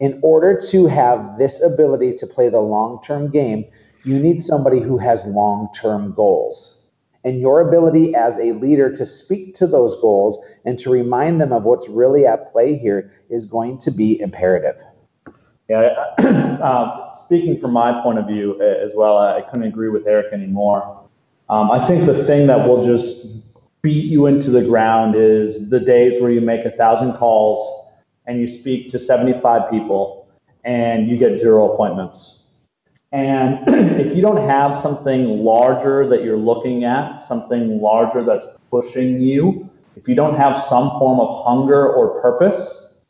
In 0.00 0.18
order 0.20 0.60
to 0.70 0.86
have 0.86 1.38
this 1.38 1.62
ability 1.62 2.14
to 2.16 2.26
play 2.26 2.48
the 2.48 2.58
long 2.58 3.00
term 3.04 3.30
game, 3.30 3.64
you 4.02 4.18
need 4.18 4.42
somebody 4.42 4.80
who 4.80 4.98
has 4.98 5.24
long 5.26 5.68
term 5.72 6.12
goals. 6.12 6.76
And 7.22 7.38
your 7.38 7.60
ability 7.60 8.16
as 8.16 8.36
a 8.38 8.50
leader 8.50 8.92
to 8.96 9.06
speak 9.06 9.54
to 9.54 9.68
those 9.68 9.94
goals 10.00 10.44
and 10.64 10.76
to 10.80 10.90
remind 10.90 11.40
them 11.40 11.52
of 11.52 11.62
what's 11.62 11.88
really 11.88 12.26
at 12.26 12.50
play 12.50 12.76
here 12.76 13.12
is 13.30 13.44
going 13.44 13.78
to 13.78 13.92
be 13.92 14.20
imperative. 14.20 14.82
Yeah, 15.68 15.94
uh, 16.18 17.12
speaking 17.12 17.60
from 17.60 17.72
my 17.72 18.02
point 18.02 18.18
of 18.18 18.26
view 18.26 18.58
uh, 18.60 18.84
as 18.84 18.94
well, 18.96 19.18
I 19.18 19.40
couldn't 19.42 19.68
agree 19.68 19.88
with 19.88 20.08
Eric 20.08 20.32
anymore. 20.32 21.08
Um, 21.48 21.70
I 21.70 21.78
think 21.86 22.06
the 22.06 22.24
thing 22.24 22.48
that 22.48 22.66
will 22.66 22.84
just 22.84 23.24
beat 23.82 24.04
you 24.04 24.26
into 24.26 24.50
the 24.50 24.62
ground 24.62 25.16
is 25.16 25.68
the 25.68 25.80
days 25.80 26.20
where 26.20 26.30
you 26.30 26.40
make 26.40 26.64
a 26.64 26.70
thousand 26.70 27.14
calls 27.14 27.58
and 28.26 28.40
you 28.40 28.46
speak 28.46 28.88
to 28.88 28.98
75 28.98 29.68
people 29.70 30.28
and 30.64 31.08
you 31.08 31.16
get 31.16 31.38
zero 31.38 31.72
appointments. 31.72 32.44
And 33.10 33.60
if 34.00 34.14
you 34.14 34.22
don't 34.22 34.48
have 34.48 34.76
something 34.76 35.42
larger 35.44 36.08
that 36.08 36.22
you're 36.22 36.38
looking 36.38 36.84
at, 36.84 37.24
something 37.24 37.80
larger 37.80 38.22
that's 38.22 38.46
pushing 38.70 39.20
you, 39.20 39.68
if 39.96 40.06
you 40.08 40.14
don't 40.14 40.36
have 40.36 40.56
some 40.56 40.90
form 40.90 41.18
of 41.18 41.44
hunger 41.44 41.92
or 41.92 42.22
purpose, 42.22 43.00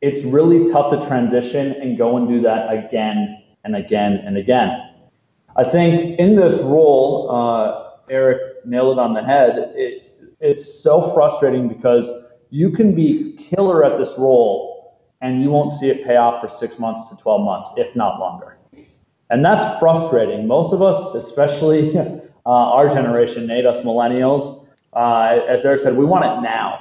it's 0.00 0.22
really 0.22 0.70
tough 0.70 0.90
to 0.92 1.06
transition 1.06 1.72
and 1.72 1.98
go 1.98 2.16
and 2.16 2.28
do 2.28 2.40
that 2.42 2.72
again 2.72 3.42
and 3.64 3.74
again 3.74 4.22
and 4.24 4.36
again. 4.38 4.88
I 5.56 5.64
think 5.64 6.18
in 6.18 6.36
this 6.36 6.60
role, 6.62 7.28
uh, 7.30 7.90
Eric 8.08 8.49
nailed 8.66 8.98
it 8.98 9.00
on 9.00 9.14
the 9.14 9.22
head. 9.22 9.72
It, 9.74 10.36
it's 10.40 10.82
so 10.82 11.12
frustrating 11.14 11.68
because 11.68 12.08
you 12.50 12.70
can 12.70 12.94
be 12.94 13.32
killer 13.34 13.84
at 13.84 13.98
this 13.98 14.14
role 14.18 14.98
and 15.20 15.42
you 15.42 15.50
won't 15.50 15.72
see 15.72 15.90
it 15.90 16.04
pay 16.04 16.16
off 16.16 16.40
for 16.40 16.48
six 16.48 16.78
months 16.78 17.10
to 17.10 17.16
12 17.16 17.42
months, 17.42 17.70
if 17.76 17.94
not 17.94 18.18
longer. 18.18 18.56
And 19.28 19.44
that's 19.44 19.64
frustrating. 19.78 20.46
Most 20.46 20.72
of 20.72 20.82
us, 20.82 21.14
especially 21.14 21.96
uh, 21.98 22.20
our 22.46 22.88
generation, 22.88 23.46
Nate, 23.46 23.66
us 23.66 23.82
millennials, 23.82 24.66
uh, 24.94 25.40
as 25.48 25.64
Eric 25.64 25.80
said, 25.80 25.96
we 25.96 26.04
want 26.04 26.24
it 26.24 26.42
now. 26.42 26.78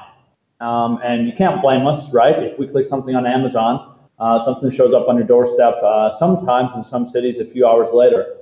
Um, 0.59 0.99
and 1.03 1.27
you 1.27 1.33
can't 1.33 1.61
blame 1.61 1.85
us, 1.85 2.11
right? 2.11 2.41
If 2.41 2.57
we 2.57 2.67
click 2.67 2.85
something 2.85 3.15
on 3.15 3.25
Amazon, 3.25 3.97
uh, 4.19 4.39
something 4.43 4.69
shows 4.71 4.93
up 4.93 5.07
on 5.07 5.15
your 5.15 5.25
doorstep, 5.25 5.75
uh, 5.83 6.09
sometimes 6.09 6.73
in 6.73 6.81
some 6.81 7.05
cities 7.05 7.39
a 7.39 7.45
few 7.45 7.65
hours 7.65 7.93
later. 7.93 8.35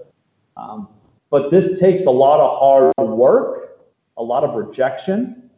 Um, 0.56 0.88
but 1.30 1.52
this 1.52 1.80
takes 1.80 2.06
a 2.06 2.12
lot 2.12 2.40
of 2.40 2.60
hard 2.60 3.10
work, 3.10 3.80
a 4.18 4.24
lot 4.24 4.44
of 4.44 4.56
rejection, 4.56 5.50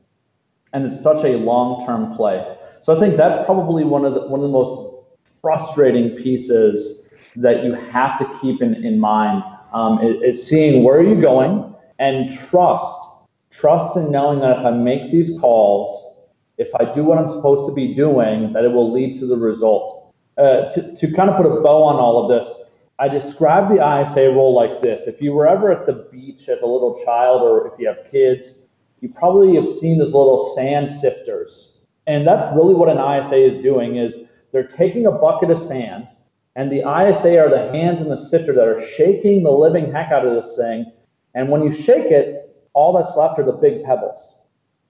and 0.73 0.85
it's 0.85 1.01
such 1.01 1.23
a 1.25 1.37
long-term 1.37 2.15
play. 2.15 2.55
So 2.81 2.95
I 2.95 2.99
think 2.99 3.17
that's 3.17 3.35
probably 3.45 3.83
one 3.83 4.05
of 4.05 4.13
the 4.13 4.27
one 4.27 4.39
of 4.39 4.43
the 4.43 4.51
most 4.51 4.95
frustrating 5.41 6.11
pieces 6.11 7.09
that 7.35 7.63
you 7.63 7.73
have 7.73 8.17
to 8.19 8.39
keep 8.39 8.61
in, 8.61 8.73
in 8.85 8.99
mind 8.99 9.43
um, 9.73 9.99
is, 10.01 10.47
seeing 10.47 10.83
where 10.83 10.97
are 10.97 11.03
you 11.03 11.21
going 11.21 11.73
and 11.99 12.31
trust 12.31 13.09
trust 13.51 13.97
in 13.97 14.11
knowing 14.11 14.39
that 14.39 14.59
if 14.59 14.65
I 14.65 14.71
make 14.71 15.11
these 15.11 15.37
calls, 15.39 16.15
if 16.57 16.69
I 16.79 16.89
do 16.91 17.03
what 17.03 17.17
I'm 17.17 17.27
supposed 17.27 17.67
to 17.67 17.73
be 17.73 17.93
doing, 17.93 18.53
that 18.53 18.63
it 18.63 18.71
will 18.71 18.91
lead 18.91 19.15
to 19.19 19.25
the 19.25 19.35
result. 19.35 20.13
Uh, 20.37 20.69
to, 20.69 20.95
to 20.95 21.11
kind 21.11 21.29
of 21.29 21.35
put 21.35 21.45
a 21.45 21.61
bow 21.61 21.83
on 21.83 21.97
all 21.97 22.23
of 22.23 22.29
this, 22.29 22.68
I 22.99 23.07
describe 23.07 23.69
the 23.69 24.01
ISA 24.01 24.31
role 24.31 24.53
like 24.53 24.81
this. 24.81 25.07
If 25.07 25.21
you 25.21 25.33
were 25.33 25.47
ever 25.47 25.71
at 25.71 25.85
the 25.85 26.09
beach 26.11 26.49
as 26.49 26.61
a 26.61 26.65
little 26.65 27.01
child, 27.05 27.41
or 27.41 27.65
if 27.67 27.79
you 27.79 27.87
have 27.87 28.05
kids, 28.11 28.67
you 28.99 29.07
probably 29.07 29.55
have 29.55 29.67
seen 29.67 29.99
these 29.99 30.13
little 30.13 30.53
sand 30.53 30.91
sifters. 30.91 31.77
And 32.07 32.27
that's 32.27 32.45
really 32.53 32.73
what 32.73 32.89
an 32.89 32.99
ISA 32.99 33.37
is 33.37 33.57
doing 33.57 33.95
is 33.95 34.17
they're 34.51 34.67
taking 34.67 35.05
a 35.05 35.11
bucket 35.11 35.49
of 35.49 35.57
sand, 35.57 36.09
and 36.57 36.69
the 36.69 36.79
ISA 36.79 37.39
are 37.39 37.49
the 37.49 37.71
hands 37.71 38.01
in 38.01 38.09
the 38.09 38.17
sifter 38.17 38.51
that 38.51 38.67
are 38.67 38.85
shaking 38.85 39.43
the 39.43 39.51
living 39.51 39.93
heck 39.93 40.11
out 40.11 40.27
of 40.27 40.33
this 40.33 40.57
thing. 40.57 40.91
And 41.35 41.47
when 41.49 41.63
you 41.63 41.71
shake 41.71 42.11
it, 42.11 42.53
all 42.73 42.91
that's 42.91 43.15
left 43.15 43.39
are 43.39 43.45
the 43.45 43.53
big 43.53 43.83
pebbles. 43.83 44.35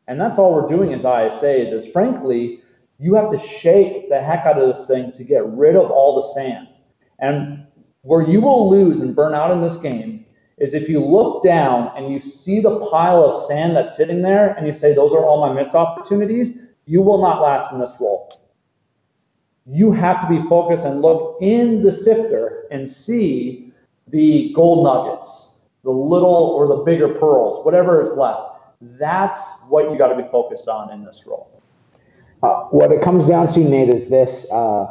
And 0.07 0.19
that's 0.19 0.39
all 0.39 0.55
we're 0.55 0.65
doing 0.65 0.93
as 0.93 1.03
ISAs 1.03 1.71
is 1.71 1.85
frankly, 1.91 2.61
you 2.97 3.13
have 3.13 3.29
to 3.29 3.37
shake 3.37 4.09
the 4.09 4.19
heck 4.19 4.47
out 4.47 4.59
of 4.59 4.67
this 4.67 4.87
thing 4.87 5.11
to 5.11 5.23
get 5.23 5.45
rid 5.45 5.75
of 5.75 5.91
all 5.91 6.15
the 6.15 6.21
sand. 6.33 6.67
And 7.19 7.67
where 8.01 8.27
you 8.27 8.41
will 8.41 8.69
lose 8.69 8.99
and 8.99 9.15
burn 9.15 9.33
out 9.33 9.51
in 9.51 9.62
this 9.62 9.75
game 9.75 10.25
is 10.57 10.73
if 10.73 10.89
you 10.89 11.03
look 11.03 11.43
down 11.43 11.91
and 11.95 12.12
you 12.12 12.19
see 12.19 12.59
the 12.59 12.79
pile 12.91 13.23
of 13.23 13.33
sand 13.33 13.75
that's 13.75 13.95
sitting 13.95 14.21
there 14.21 14.53
and 14.53 14.67
you 14.67 14.73
say, 14.73 14.93
those 14.93 15.13
are 15.13 15.23
all 15.23 15.45
my 15.45 15.53
missed 15.53 15.75
opportunities, 15.75 16.59
you 16.85 17.01
will 17.01 17.21
not 17.21 17.41
last 17.41 17.71
in 17.71 17.79
this 17.79 17.95
role. 17.99 18.41
You 19.65 19.91
have 19.91 20.19
to 20.21 20.27
be 20.27 20.41
focused 20.47 20.85
and 20.85 21.01
look 21.01 21.38
in 21.41 21.83
the 21.83 21.91
sifter 21.91 22.65
and 22.71 22.89
see 22.89 23.71
the 24.07 24.51
gold 24.55 24.83
nuggets, 24.83 25.69
the 25.83 25.91
little 25.91 26.29
or 26.29 26.67
the 26.67 26.77
bigger 26.83 27.07
pearls, 27.07 27.63
whatever 27.63 28.01
is 28.01 28.12
left. 28.12 28.53
That's 28.81 29.62
what 29.69 29.91
you 29.91 29.97
got 29.97 30.07
to 30.07 30.21
be 30.21 30.27
focused 30.29 30.67
on 30.67 30.91
in 30.91 31.03
this 31.03 31.25
role. 31.27 31.62
Uh, 32.41 32.62
what 32.71 32.91
it 32.91 33.01
comes 33.01 33.27
down 33.27 33.47
to, 33.49 33.59
Nate, 33.59 33.89
is 33.89 34.07
this: 34.07 34.49
uh, 34.51 34.88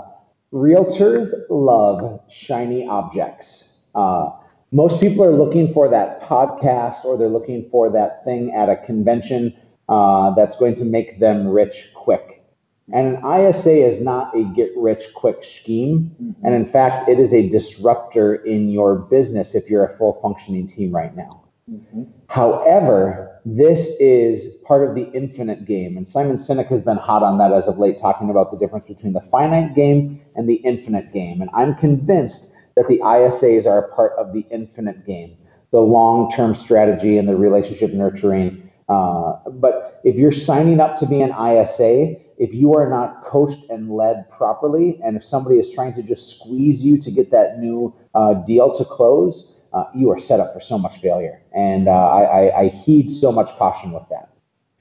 realtors 0.53 1.33
love 1.51 2.21
shiny 2.31 2.87
objects. 2.87 3.77
Uh, 3.95 4.31
most 4.71 5.01
people 5.01 5.25
are 5.25 5.35
looking 5.35 5.73
for 5.73 5.89
that 5.89 6.23
podcast, 6.23 7.05
or 7.05 7.17
they're 7.17 7.29
looking 7.29 7.69
for 7.71 7.91
that 7.91 8.25
thing 8.25 8.53
at 8.55 8.69
a 8.69 8.77
convention 8.77 9.55
uh, 9.89 10.31
that's 10.35 10.57
going 10.57 10.75
to 10.75 10.85
make 10.85 11.19
them 11.19 11.49
rich 11.49 11.89
quick. 11.95 12.45
And 12.93 13.17
an 13.17 13.49
ISA 13.49 13.87
is 13.87 14.01
not 14.01 14.35
a 14.35 14.45
get 14.45 14.71
rich 14.77 15.13
quick 15.15 15.45
scheme. 15.45 16.15
Mm-hmm. 16.23 16.47
And 16.47 16.55
in 16.55 16.65
fact, 16.65 17.09
it 17.09 17.19
is 17.19 17.35
a 17.35 17.49
disruptor 17.49 18.35
in 18.35 18.71
your 18.71 18.97
business 18.97 19.55
if 19.55 19.69
you're 19.69 19.85
a 19.85 19.89
full 19.89 20.15
functioning 20.15 20.67
team 20.67 20.95
right 20.95 21.15
now. 21.15 21.45
Mm-hmm. 21.71 22.05
However, 22.29 23.38
this 23.45 23.91
is 24.01 24.47
part 24.65 24.89
of 24.89 24.95
the 24.95 25.11
infinite 25.13 25.65
game. 25.65 25.97
And 25.97 26.07
Simon 26.07 26.37
Sinek 26.37 26.67
has 26.69 26.83
been 26.83 26.97
hot 26.97 27.23
on 27.23 27.39
that 27.39 27.53
as 27.53 27.67
of 27.67 27.79
late, 27.79 27.99
talking 27.99 28.31
about 28.31 28.51
the 28.51 28.59
difference 28.59 28.87
between 28.87 29.13
the 29.13 29.21
finite 29.21 29.75
game 29.75 30.21
and 30.37 30.49
the 30.49 30.57
infinite 30.57 31.13
game. 31.13 31.41
And 31.41 31.51
I'm 31.55 31.75
convinced 31.75 32.53
that 32.77 32.89
the 32.89 32.99
ISAs 32.99 33.67
are 33.67 33.85
a 33.85 33.95
part 33.95 34.13
of 34.19 34.33
the 34.33 34.47
infinite 34.51 35.05
game, 35.05 35.37
the 35.73 35.81
long 35.81 36.31
term 36.31 36.55
strategy 36.55 37.19
and 37.19 37.29
the 37.29 37.37
relationship 37.37 37.93
nurturing. 37.93 38.71
Uh, 38.89 39.35
but 39.51 40.01
if 40.05 40.17
you're 40.17 40.33
signing 40.33 40.81
up 40.81 40.97
to 40.97 41.07
be 41.07 41.21
an 41.21 41.31
ISA, 41.31 42.17
if 42.39 42.55
you 42.55 42.75
are 42.75 42.89
not 42.89 43.25
coached 43.25 43.69
and 43.69 43.91
led 43.91 44.31
properly, 44.31 45.01
and 45.05 45.17
if 45.17 45.25
somebody 45.25 45.59
is 45.59 45.73
trying 45.75 45.93
to 45.95 46.03
just 46.03 46.39
squeeze 46.39 46.85
you 46.85 46.97
to 46.99 47.11
get 47.11 47.31
that 47.33 47.59
new 47.59 47.95
uh, 48.15 48.35
deal 48.35 48.71
to 48.71 48.85
close, 48.85 49.53
uh, 49.73 49.85
you 49.95 50.11
are 50.11 50.19
set 50.19 50.41
up 50.41 50.53
for 50.53 50.61
so 50.61 50.79
much 50.79 51.01
failure. 51.01 51.41
And 51.55 51.89
uh, 51.89 51.93
I, 51.93 52.61
I, 52.61 52.69
heed 52.69 53.11
so 53.11 53.31
much 53.31 53.51
caution 53.57 53.93
with 53.93 54.05
that. 54.11 54.31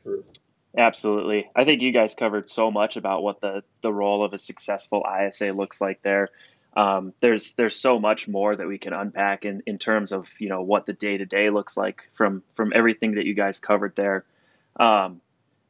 True. 0.03 0.23
Absolutely. 0.77 1.49
I 1.55 1.65
think 1.65 1.81
you 1.81 1.91
guys 1.91 2.13
covered 2.13 2.49
so 2.49 2.71
much 2.71 2.97
about 2.97 3.23
what 3.23 3.41
the, 3.41 3.63
the 3.81 3.91
role 3.91 4.23
of 4.23 4.33
a 4.33 4.37
successful 4.37 5.05
ISA 5.05 5.51
looks 5.51 5.81
like 5.81 6.01
there. 6.03 6.29
Um, 6.75 7.13
there's 7.21 7.55
there's 7.55 7.75
so 7.75 7.99
much 7.99 8.27
more 8.27 8.55
that 8.55 8.67
we 8.67 8.77
can 8.77 8.93
unpack 8.93 9.45
in, 9.45 9.63
in 9.65 9.79
terms 9.79 10.11
of 10.11 10.31
you 10.39 10.47
know 10.47 10.61
what 10.61 10.85
the 10.85 10.93
day 10.93 11.17
to 11.17 11.25
day 11.25 11.49
looks 11.49 11.75
like 11.75 12.11
from 12.13 12.43
from 12.53 12.71
everything 12.75 13.15
that 13.15 13.25
you 13.25 13.33
guys 13.33 13.59
covered 13.59 13.95
there. 13.95 14.25
Um, 14.79 15.21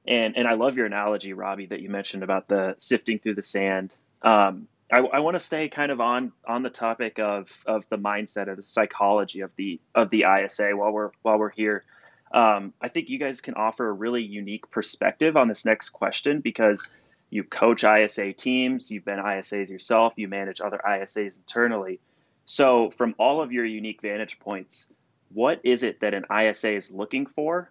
and 0.05 0.35
and 0.35 0.45
I 0.45 0.55
love 0.55 0.75
your 0.75 0.85
analogy, 0.85 1.31
Robbie, 1.31 1.67
that 1.67 1.79
you 1.79 1.89
mentioned 1.89 2.23
about 2.23 2.49
the 2.49 2.75
sifting 2.79 3.19
through 3.19 3.35
the 3.35 3.43
sand. 3.43 3.95
Um, 4.21 4.67
I, 4.91 4.99
I 4.99 5.19
want 5.19 5.35
to 5.35 5.39
stay 5.39 5.67
kind 5.67 5.91
of 5.91 5.99
on 5.99 6.31
on 6.45 6.63
the 6.63 6.69
topic 6.69 7.19
of 7.19 7.63
of 7.65 7.87
the 7.89 7.97
mindset 7.97 8.49
of 8.49 8.57
the 8.57 8.63
psychology 8.63 9.41
of 9.41 9.53
the 9.55 9.81
of 9.93 10.09
the 10.09 10.25
ISA 10.25 10.71
while 10.75 10.91
we're 10.91 11.11
while 11.21 11.37
we're 11.37 11.49
here. 11.49 11.83
Um, 12.31 12.73
I 12.81 12.87
think 12.89 13.09
you 13.09 13.19
guys 13.19 13.41
can 13.41 13.53
offer 13.55 13.87
a 13.87 13.91
really 13.91 14.23
unique 14.23 14.69
perspective 14.69 15.37
on 15.37 15.47
this 15.47 15.65
next 15.65 15.89
question 15.89 16.41
because 16.41 16.93
you 17.29 17.43
coach 17.43 17.83
ISA 17.83 18.33
teams, 18.33 18.91
you've 18.91 19.05
been 19.05 19.19
ISAs 19.19 19.69
yourself, 19.69 20.13
you 20.15 20.27
manage 20.27 20.61
other 20.61 20.79
ISAs 20.85 21.37
internally. 21.37 21.99
So, 22.45 22.91
from 22.91 23.15
all 23.17 23.41
of 23.41 23.51
your 23.51 23.65
unique 23.65 24.01
vantage 24.01 24.39
points, 24.39 24.93
what 25.33 25.59
is 25.63 25.83
it 25.83 25.99
that 25.99 26.13
an 26.13 26.25
ISA 26.31 26.73
is 26.73 26.91
looking 26.91 27.25
for 27.25 27.69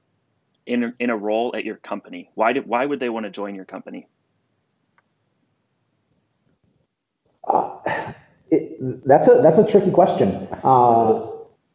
in 0.66 0.92
in 0.98 1.08
a 1.08 1.16
role 1.16 1.56
at 1.56 1.64
your 1.64 1.76
company? 1.76 2.30
Why 2.34 2.52
why 2.58 2.84
would 2.84 3.00
they 3.00 3.08
want 3.08 3.24
to 3.24 3.30
join 3.30 3.54
your 3.54 3.64
company? 3.64 4.06
That's 9.04 9.28
a 9.28 9.40
that's 9.42 9.58
a 9.58 9.66
tricky 9.66 9.90
question. 9.90 10.48
Uh, 10.62 11.26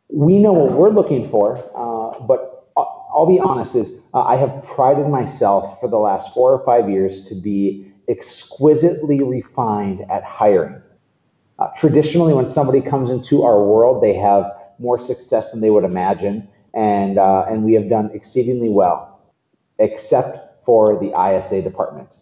we 0.10 0.40
know 0.40 0.54
what 0.54 0.72
we're 0.74 0.90
looking 0.90 1.28
for, 1.28 1.58
uh, 1.76 2.20
but 2.24 2.72
I'll 2.78 3.28
be 3.28 3.40
honest: 3.40 3.76
is 3.76 3.94
uh, 4.14 4.24
I 4.24 4.36
have 4.36 4.64
prided 4.64 5.08
myself 5.08 5.80
for 5.80 5.90
the 5.90 6.00
last 6.00 6.34
four 6.34 6.54
or 6.54 6.64
five 6.66 6.90
years 6.90 7.24
to 7.26 7.36
be 7.36 7.92
exquisitely 8.08 9.22
refined 9.22 10.06
at 10.10 10.24
hiring. 10.24 10.82
Uh, 11.60 11.68
traditionally, 11.78 12.34
when 12.34 12.48
somebody 12.48 12.82
comes 12.82 13.10
into 13.10 13.44
our 13.44 13.64
world, 13.64 14.02
they 14.02 14.14
have 14.14 14.52
more 14.80 14.98
success 14.98 15.52
than 15.52 15.62
they 15.62 15.70
would 15.70 15.84
imagine 15.84 16.48
and 16.74 17.18
uh, 17.18 17.46
and 17.50 17.64
we 17.64 17.74
have 17.74 17.90
done 17.90 18.10
exceedingly 18.14 18.70
well, 18.70 19.22
except 19.80 20.66
for 20.66 21.00
the 21.00 21.12
ISA 21.20 21.62
department. 21.62 22.18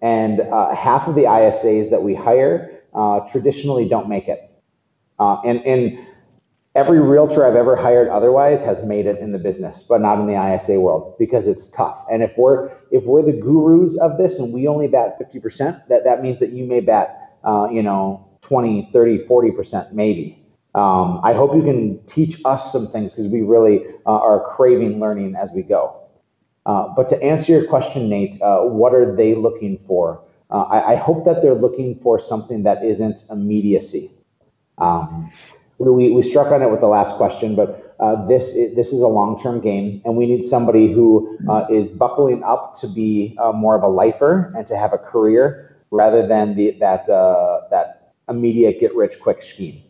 And 0.00 0.40
uh, 0.40 0.74
half 0.74 1.08
of 1.08 1.14
the 1.14 1.22
ISAs 1.22 1.90
that 1.90 2.02
we 2.02 2.14
hire 2.14 2.71
uh, 2.94 3.20
traditionally 3.20 3.88
don't 3.88 4.08
make 4.08 4.28
it. 4.28 4.50
Uh, 5.18 5.40
and 5.44 5.64
and 5.64 5.98
every 6.74 7.00
realtor 7.00 7.46
I've 7.46 7.56
ever 7.56 7.76
hired 7.76 8.08
otherwise 8.08 8.62
has 8.62 8.82
made 8.82 9.06
it 9.06 9.18
in 9.18 9.32
the 9.32 9.38
business, 9.38 9.82
but 9.82 10.00
not 10.00 10.18
in 10.18 10.26
the 10.26 10.54
ISA 10.54 10.80
world 10.80 11.14
because 11.18 11.46
it's 11.46 11.68
tough. 11.68 12.04
And 12.10 12.22
if 12.22 12.36
we're 12.36 12.70
if 12.90 13.04
we're 13.04 13.22
the 13.22 13.32
gurus 13.32 13.96
of 13.98 14.18
this 14.18 14.38
and 14.38 14.52
we 14.52 14.66
only 14.68 14.88
bat 14.88 15.18
50%, 15.20 15.88
that 15.88 16.04
that 16.04 16.22
means 16.22 16.40
that 16.40 16.50
you 16.50 16.64
may 16.64 16.80
bat 16.80 17.36
uh, 17.44 17.68
you 17.70 17.82
know 17.82 18.28
20, 18.42 18.90
30, 18.92 19.18
40% 19.26 19.92
maybe. 19.92 20.38
Um, 20.74 21.20
I 21.22 21.34
hope 21.34 21.54
you 21.54 21.62
can 21.62 22.02
teach 22.06 22.40
us 22.46 22.72
some 22.72 22.86
things 22.88 23.12
because 23.12 23.30
we 23.30 23.42
really 23.42 23.84
uh, 24.06 24.10
are 24.10 24.40
craving 24.56 25.00
learning 25.00 25.36
as 25.36 25.50
we 25.52 25.62
go. 25.62 25.98
Uh, 26.64 26.88
but 26.96 27.08
to 27.08 27.22
answer 27.22 27.52
your 27.52 27.66
question, 27.66 28.08
Nate, 28.08 28.40
uh, 28.40 28.60
what 28.60 28.94
are 28.94 29.14
they 29.14 29.34
looking 29.34 29.76
for? 29.78 30.22
Uh, 30.52 30.64
I, 30.64 30.92
I, 30.92 30.96
hope 30.96 31.24
that 31.24 31.40
they're 31.40 31.54
looking 31.54 31.98
for 32.00 32.18
something 32.18 32.62
that 32.64 32.84
isn't 32.84 33.24
immediacy. 33.30 34.10
Um, 34.76 35.32
we, 35.78 36.10
we 36.10 36.22
struck 36.22 36.52
on 36.52 36.60
it 36.60 36.70
with 36.70 36.80
the 36.80 36.88
last 36.88 37.16
question, 37.16 37.56
but 37.56 37.96
uh, 38.00 38.26
this 38.26 38.52
is, 38.54 38.76
this 38.76 38.92
is 38.92 39.00
a 39.00 39.08
long-term 39.08 39.60
game, 39.60 40.02
and 40.04 40.14
we 40.14 40.26
need 40.26 40.44
somebody 40.44 40.92
who 40.92 41.38
uh, 41.48 41.66
is 41.70 41.88
buckling 41.88 42.42
up 42.42 42.74
to 42.80 42.86
be 42.86 43.34
uh, 43.40 43.52
more 43.52 43.74
of 43.74 43.82
a 43.82 43.88
lifer 43.88 44.52
and 44.54 44.66
to 44.66 44.76
have 44.76 44.92
a 44.92 44.98
career 44.98 45.74
rather 45.90 46.26
than 46.26 46.54
the, 46.54 46.72
that 46.80 47.06
that 47.06 48.12
immediate 48.28 48.78
get-rich-quick 48.78 49.42
scheme. 49.42 49.82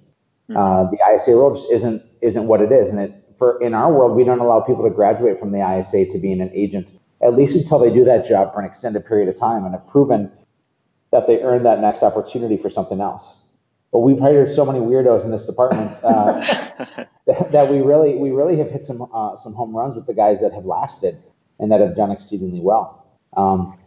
Hmm. 0.46 0.54
the 0.54 0.98
ISA 1.14 1.32
role 1.32 1.54
just 1.54 1.70
isn't 1.72 2.02
isn't 2.20 2.46
what 2.46 2.60
it 2.60 2.70
is, 2.70 2.88
and 2.88 3.00
it 3.00 3.22
for 3.42 3.60
in 3.60 3.74
our 3.74 3.92
world, 3.92 4.16
we 4.16 4.22
don't 4.22 4.38
allow 4.38 4.60
people 4.60 4.84
to 4.84 4.90
graduate 4.90 5.40
from 5.40 5.50
the 5.50 5.58
ISA 5.58 6.06
to 6.06 6.18
being 6.18 6.40
an 6.40 6.50
agent, 6.54 6.92
at 7.22 7.34
least 7.34 7.56
until 7.56 7.80
they 7.80 7.92
do 7.92 8.04
that 8.04 8.24
job 8.24 8.52
for 8.52 8.60
an 8.60 8.66
extended 8.66 9.04
period 9.04 9.28
of 9.28 9.36
time 9.36 9.64
and 9.64 9.74
have 9.74 9.84
proven 9.88 10.30
that 11.12 11.26
they 11.26 11.40
earn 11.42 11.62
that 11.62 11.80
next 11.80 12.02
opportunity 12.02 12.56
for 12.56 12.68
something 12.68 13.00
else. 13.00 13.38
But 13.92 14.00
we've 14.00 14.18
hired 14.18 14.48
so 14.48 14.64
many 14.64 14.80
weirdos 14.80 15.24
in 15.24 15.30
this 15.30 15.44
department 15.44 16.02
uh, 16.02 16.40
that, 17.26 17.52
that, 17.52 17.70
we 17.70 17.82
really 17.82 18.16
we 18.16 18.30
really 18.30 18.56
have 18.56 18.70
hit 18.70 18.84
some 18.84 19.06
uh, 19.12 19.36
some 19.36 19.52
home 19.52 19.76
runs 19.76 19.94
with 19.94 20.06
the 20.06 20.14
guys 20.14 20.40
that 20.40 20.52
have 20.52 20.64
lasted 20.64 21.22
and 21.60 21.70
that 21.70 21.80
have 21.80 21.94
done 21.94 22.10
exceedingly 22.10 22.60
well. 22.60 23.06
Um, 23.36 23.78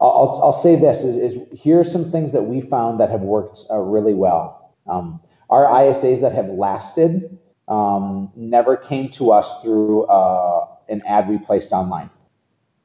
I'll, 0.00 0.40
I'll 0.42 0.52
say 0.52 0.74
this 0.74 1.04
is, 1.04 1.16
is 1.16 1.38
here 1.52 1.78
are 1.78 1.84
some 1.84 2.10
things 2.10 2.32
that 2.32 2.42
we 2.42 2.60
found 2.60 2.98
that 2.98 3.10
have 3.10 3.20
worked 3.20 3.60
uh, 3.70 3.78
really 3.78 4.14
well. 4.14 4.74
Um, 4.86 5.20
our 5.48 5.66
ISAs 5.66 6.22
that 6.22 6.32
have 6.32 6.46
lasted 6.46 7.38
um, 7.68 8.32
never 8.34 8.76
came 8.76 9.10
to 9.10 9.30
us 9.32 9.62
through 9.62 10.04
uh, 10.04 10.66
an 10.88 11.02
ad 11.06 11.28
we 11.28 11.38
placed 11.38 11.72
online. 11.72 12.10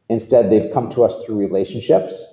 Instead, 0.10 0.52
they've 0.52 0.72
come 0.72 0.90
to 0.90 1.04
us 1.04 1.26
through 1.26 1.38
relationships 1.38 2.24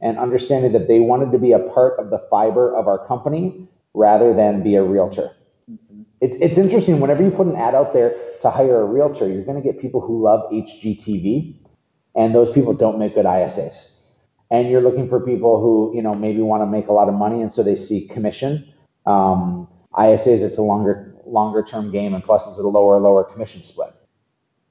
and 0.00 0.18
understanding 0.18 0.72
that 0.72 0.88
they 0.88 1.00
wanted 1.00 1.32
to 1.32 1.38
be 1.38 1.52
a 1.52 1.58
part 1.58 1.98
of 1.98 2.10
the 2.10 2.18
fiber 2.30 2.74
of 2.74 2.86
our 2.86 3.06
company 3.06 3.68
rather 3.94 4.34
than 4.34 4.62
be 4.62 4.74
a 4.74 4.82
realtor. 4.82 5.30
Mm-hmm. 5.70 6.02
It's, 6.20 6.36
it's 6.36 6.58
interesting, 6.58 7.00
whenever 7.00 7.22
you 7.22 7.30
put 7.30 7.46
an 7.46 7.56
ad 7.56 7.74
out 7.74 7.92
there 7.92 8.14
to 8.40 8.50
hire 8.50 8.80
a 8.80 8.84
realtor, 8.84 9.28
you're 9.28 9.44
going 9.44 9.60
to 9.60 9.62
get 9.62 9.80
people 9.80 10.00
who 10.00 10.22
love 10.22 10.50
HGTV, 10.50 11.56
and 12.14 12.34
those 12.34 12.50
people 12.50 12.74
don't 12.74 12.98
make 12.98 13.14
good 13.14 13.26
ISAs. 13.26 13.90
And 14.50 14.70
you're 14.70 14.80
looking 14.80 15.08
for 15.08 15.20
people 15.20 15.60
who, 15.60 15.92
you 15.96 16.02
know, 16.02 16.14
maybe 16.14 16.40
want 16.40 16.62
to 16.62 16.66
make 16.66 16.88
a 16.88 16.92
lot 16.92 17.08
of 17.08 17.14
money, 17.14 17.40
and 17.40 17.50
so 17.50 17.62
they 17.62 17.76
see 17.76 18.06
commission. 18.08 18.72
Um, 19.06 19.68
ISAs, 19.94 20.42
it's 20.42 20.58
a 20.58 20.62
longer 20.62 21.14
longer 21.26 21.62
term 21.62 21.90
game, 21.90 22.14
and 22.14 22.22
plus 22.22 22.46
it's 22.46 22.58
a 22.58 22.62
lower 22.62 22.98
lower 23.00 23.24
commission 23.24 23.62
split. 23.62 23.94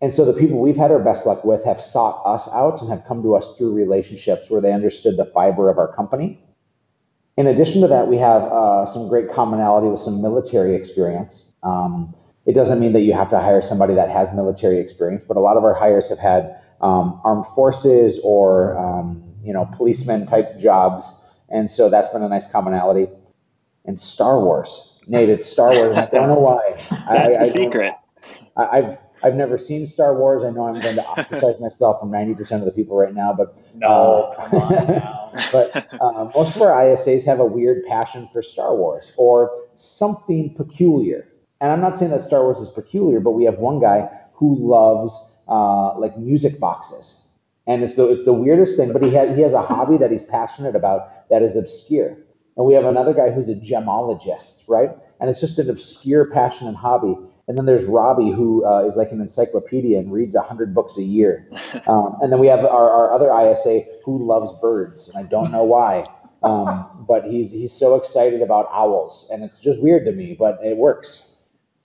And 0.03 0.13
so 0.13 0.25
the 0.25 0.33
people 0.33 0.59
we've 0.59 0.75
had 0.75 0.91
our 0.91 0.99
best 0.99 1.25
luck 1.25 1.45
with 1.45 1.63
have 1.63 1.81
sought 1.81 2.21
us 2.25 2.49
out 2.49 2.81
and 2.81 2.89
have 2.89 3.05
come 3.05 3.23
to 3.23 3.35
us 3.35 3.55
through 3.55 3.71
relationships 3.71 4.49
where 4.49 4.59
they 4.59 4.73
understood 4.73 5.15
the 5.15 5.23
fiber 5.23 5.69
of 5.69 5.77
our 5.77 5.87
company. 5.95 6.43
In 7.37 7.47
addition 7.47 7.79
to 7.83 7.87
that, 7.87 8.09
we 8.09 8.17
have 8.17 8.43
uh, 8.43 8.85
some 8.85 9.07
great 9.07 9.31
commonality 9.31 9.87
with 9.87 10.01
some 10.01 10.21
military 10.21 10.75
experience. 10.75 11.53
Um, 11.63 12.13
it 12.45 12.53
doesn't 12.53 12.81
mean 12.81 12.91
that 12.91 12.99
you 13.03 13.13
have 13.13 13.29
to 13.29 13.39
hire 13.39 13.61
somebody 13.61 13.93
that 13.93 14.09
has 14.09 14.33
military 14.33 14.81
experience, 14.81 15.23
but 15.25 15.37
a 15.37 15.39
lot 15.39 15.55
of 15.55 15.63
our 15.63 15.73
hires 15.73 16.09
have 16.09 16.19
had 16.19 16.59
um, 16.81 17.21
armed 17.23 17.45
forces 17.55 18.19
or 18.25 18.77
um, 18.77 19.23
you 19.41 19.53
know 19.53 19.69
policeman 19.77 20.25
type 20.25 20.59
jobs, 20.59 21.15
and 21.47 21.71
so 21.71 21.89
that's 21.89 22.09
been 22.09 22.23
a 22.23 22.29
nice 22.29 22.51
commonality. 22.51 23.07
And 23.85 23.97
Star 23.97 24.41
Wars, 24.41 24.99
Nate, 25.07 25.29
it's 25.29 25.45
Star 25.45 25.73
Wars. 25.73 25.95
I 25.95 26.07
don't 26.07 26.27
know 26.27 26.39
why. 26.39 26.73
That's 26.89 27.35
I, 27.35 27.37
the 27.37 27.39
I 27.39 27.43
secret. 27.43 27.93
I, 28.57 28.75
have 28.75 28.97
I've 29.23 29.35
never 29.35 29.57
seen 29.57 29.85
Star 29.85 30.17
Wars. 30.17 30.43
I 30.43 30.49
know 30.49 30.67
I'm 30.67 30.79
going 30.79 30.95
to 30.95 31.05
ostracize 31.05 31.57
myself 31.59 31.99
from 31.99 32.11
90% 32.11 32.59
of 32.59 32.65
the 32.65 32.71
people 32.71 32.97
right 32.97 33.13
now, 33.13 33.33
but 33.33 33.57
no, 33.75 34.33
uh, 34.37 34.47
come 34.49 34.61
on 34.61 34.87
now. 34.87 35.31
but 35.51 35.87
uh, 36.01 36.29
most 36.35 36.55
of 36.55 36.61
our 36.61 36.71
ISAs 36.71 37.25
have 37.25 37.39
a 37.39 37.45
weird 37.45 37.85
passion 37.85 38.29
for 38.33 38.41
Star 38.41 38.75
Wars 38.75 39.13
or 39.17 39.51
something 39.75 40.53
peculiar. 40.55 41.27
And 41.61 41.71
I'm 41.71 41.79
not 41.79 41.97
saying 41.97 42.11
that 42.11 42.21
Star 42.21 42.43
Wars 42.43 42.59
is 42.59 42.67
peculiar, 42.67 43.21
but 43.21 43.31
we 43.31 43.45
have 43.45 43.57
one 43.57 43.79
guy 43.79 44.09
who 44.33 44.55
loves 44.55 45.17
uh, 45.47 45.97
like 45.97 46.17
music 46.17 46.59
boxes, 46.59 47.25
and 47.67 47.83
it's 47.83 47.93
the 47.93 48.09
it's 48.09 48.25
the 48.25 48.33
weirdest 48.33 48.75
thing. 48.75 48.91
But 48.91 49.01
he 49.01 49.11
has 49.11 49.35
he 49.35 49.41
has 49.43 49.53
a 49.53 49.61
hobby 49.61 49.97
that 49.97 50.11
he's 50.11 50.23
passionate 50.23 50.75
about 50.75 51.29
that 51.29 51.41
is 51.41 51.55
obscure. 51.55 52.17
And 52.57 52.65
we 52.65 52.73
have 52.73 52.85
another 52.85 53.13
guy 53.13 53.31
who's 53.31 53.49
a 53.49 53.55
gemologist, 53.55 54.63
right? 54.67 54.91
And 55.19 55.29
it's 55.29 55.39
just 55.39 55.57
an 55.57 55.69
obscure 55.69 56.25
passion 56.25 56.67
and 56.67 56.77
hobby. 56.77 57.15
And 57.47 57.57
then 57.57 57.65
there's 57.65 57.85
Robbie, 57.85 58.31
who 58.31 58.65
uh, 58.65 58.85
is 58.85 58.95
like 58.95 59.11
an 59.11 59.19
encyclopedia 59.19 59.99
and 59.99 60.11
reads 60.11 60.35
100 60.35 60.73
books 60.73 60.97
a 60.97 61.03
year. 61.03 61.49
Um, 61.87 62.17
and 62.21 62.31
then 62.31 62.39
we 62.39 62.47
have 62.47 62.59
our, 62.59 62.89
our 62.89 63.13
other 63.13 63.29
ISA 63.33 63.81
who 64.05 64.25
loves 64.25 64.53
birds, 64.61 65.09
and 65.09 65.17
I 65.17 65.27
don't 65.27 65.51
know 65.51 65.63
why. 65.63 66.05
Um, 66.41 67.05
but 67.07 67.25
he's 67.25 67.51
he's 67.51 67.73
so 67.73 67.95
excited 67.95 68.41
about 68.41 68.69
owls, 68.71 69.27
and 69.31 69.43
it's 69.43 69.59
just 69.59 69.81
weird 69.81 70.05
to 70.05 70.11
me, 70.13 70.35
but 70.37 70.59
it 70.63 70.77
works. 70.77 71.27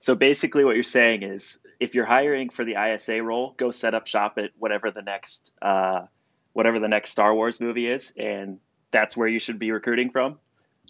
So 0.01 0.15
basically, 0.15 0.65
what 0.65 0.75
you're 0.75 0.85
saying 0.85 1.23
is, 1.23 1.65
if 1.81 1.95
you're 1.95 2.05
hiring 2.05 2.51
for 2.51 2.65
the 2.65 2.77
ISA 2.77 3.23
role, 3.23 3.55
go 3.57 3.71
set 3.71 3.95
up 3.95 4.07
shop 4.07 4.39
at 4.39 4.51
whatever 4.59 4.91
the 4.91 5.03
next 5.03 5.53
uh, 5.61 6.03
whatever 6.53 6.79
the 6.79 6.89
next 6.89 7.11
Star 7.11 7.35
Wars 7.35 7.61
movie 7.61 7.89
is, 7.89 8.15
and 8.17 8.61
that's 8.91 9.17
where 9.17 9.29
you 9.29 9.39
should 9.39 9.59
be 9.59 9.73
recruiting 9.73 10.11
from. 10.11 10.39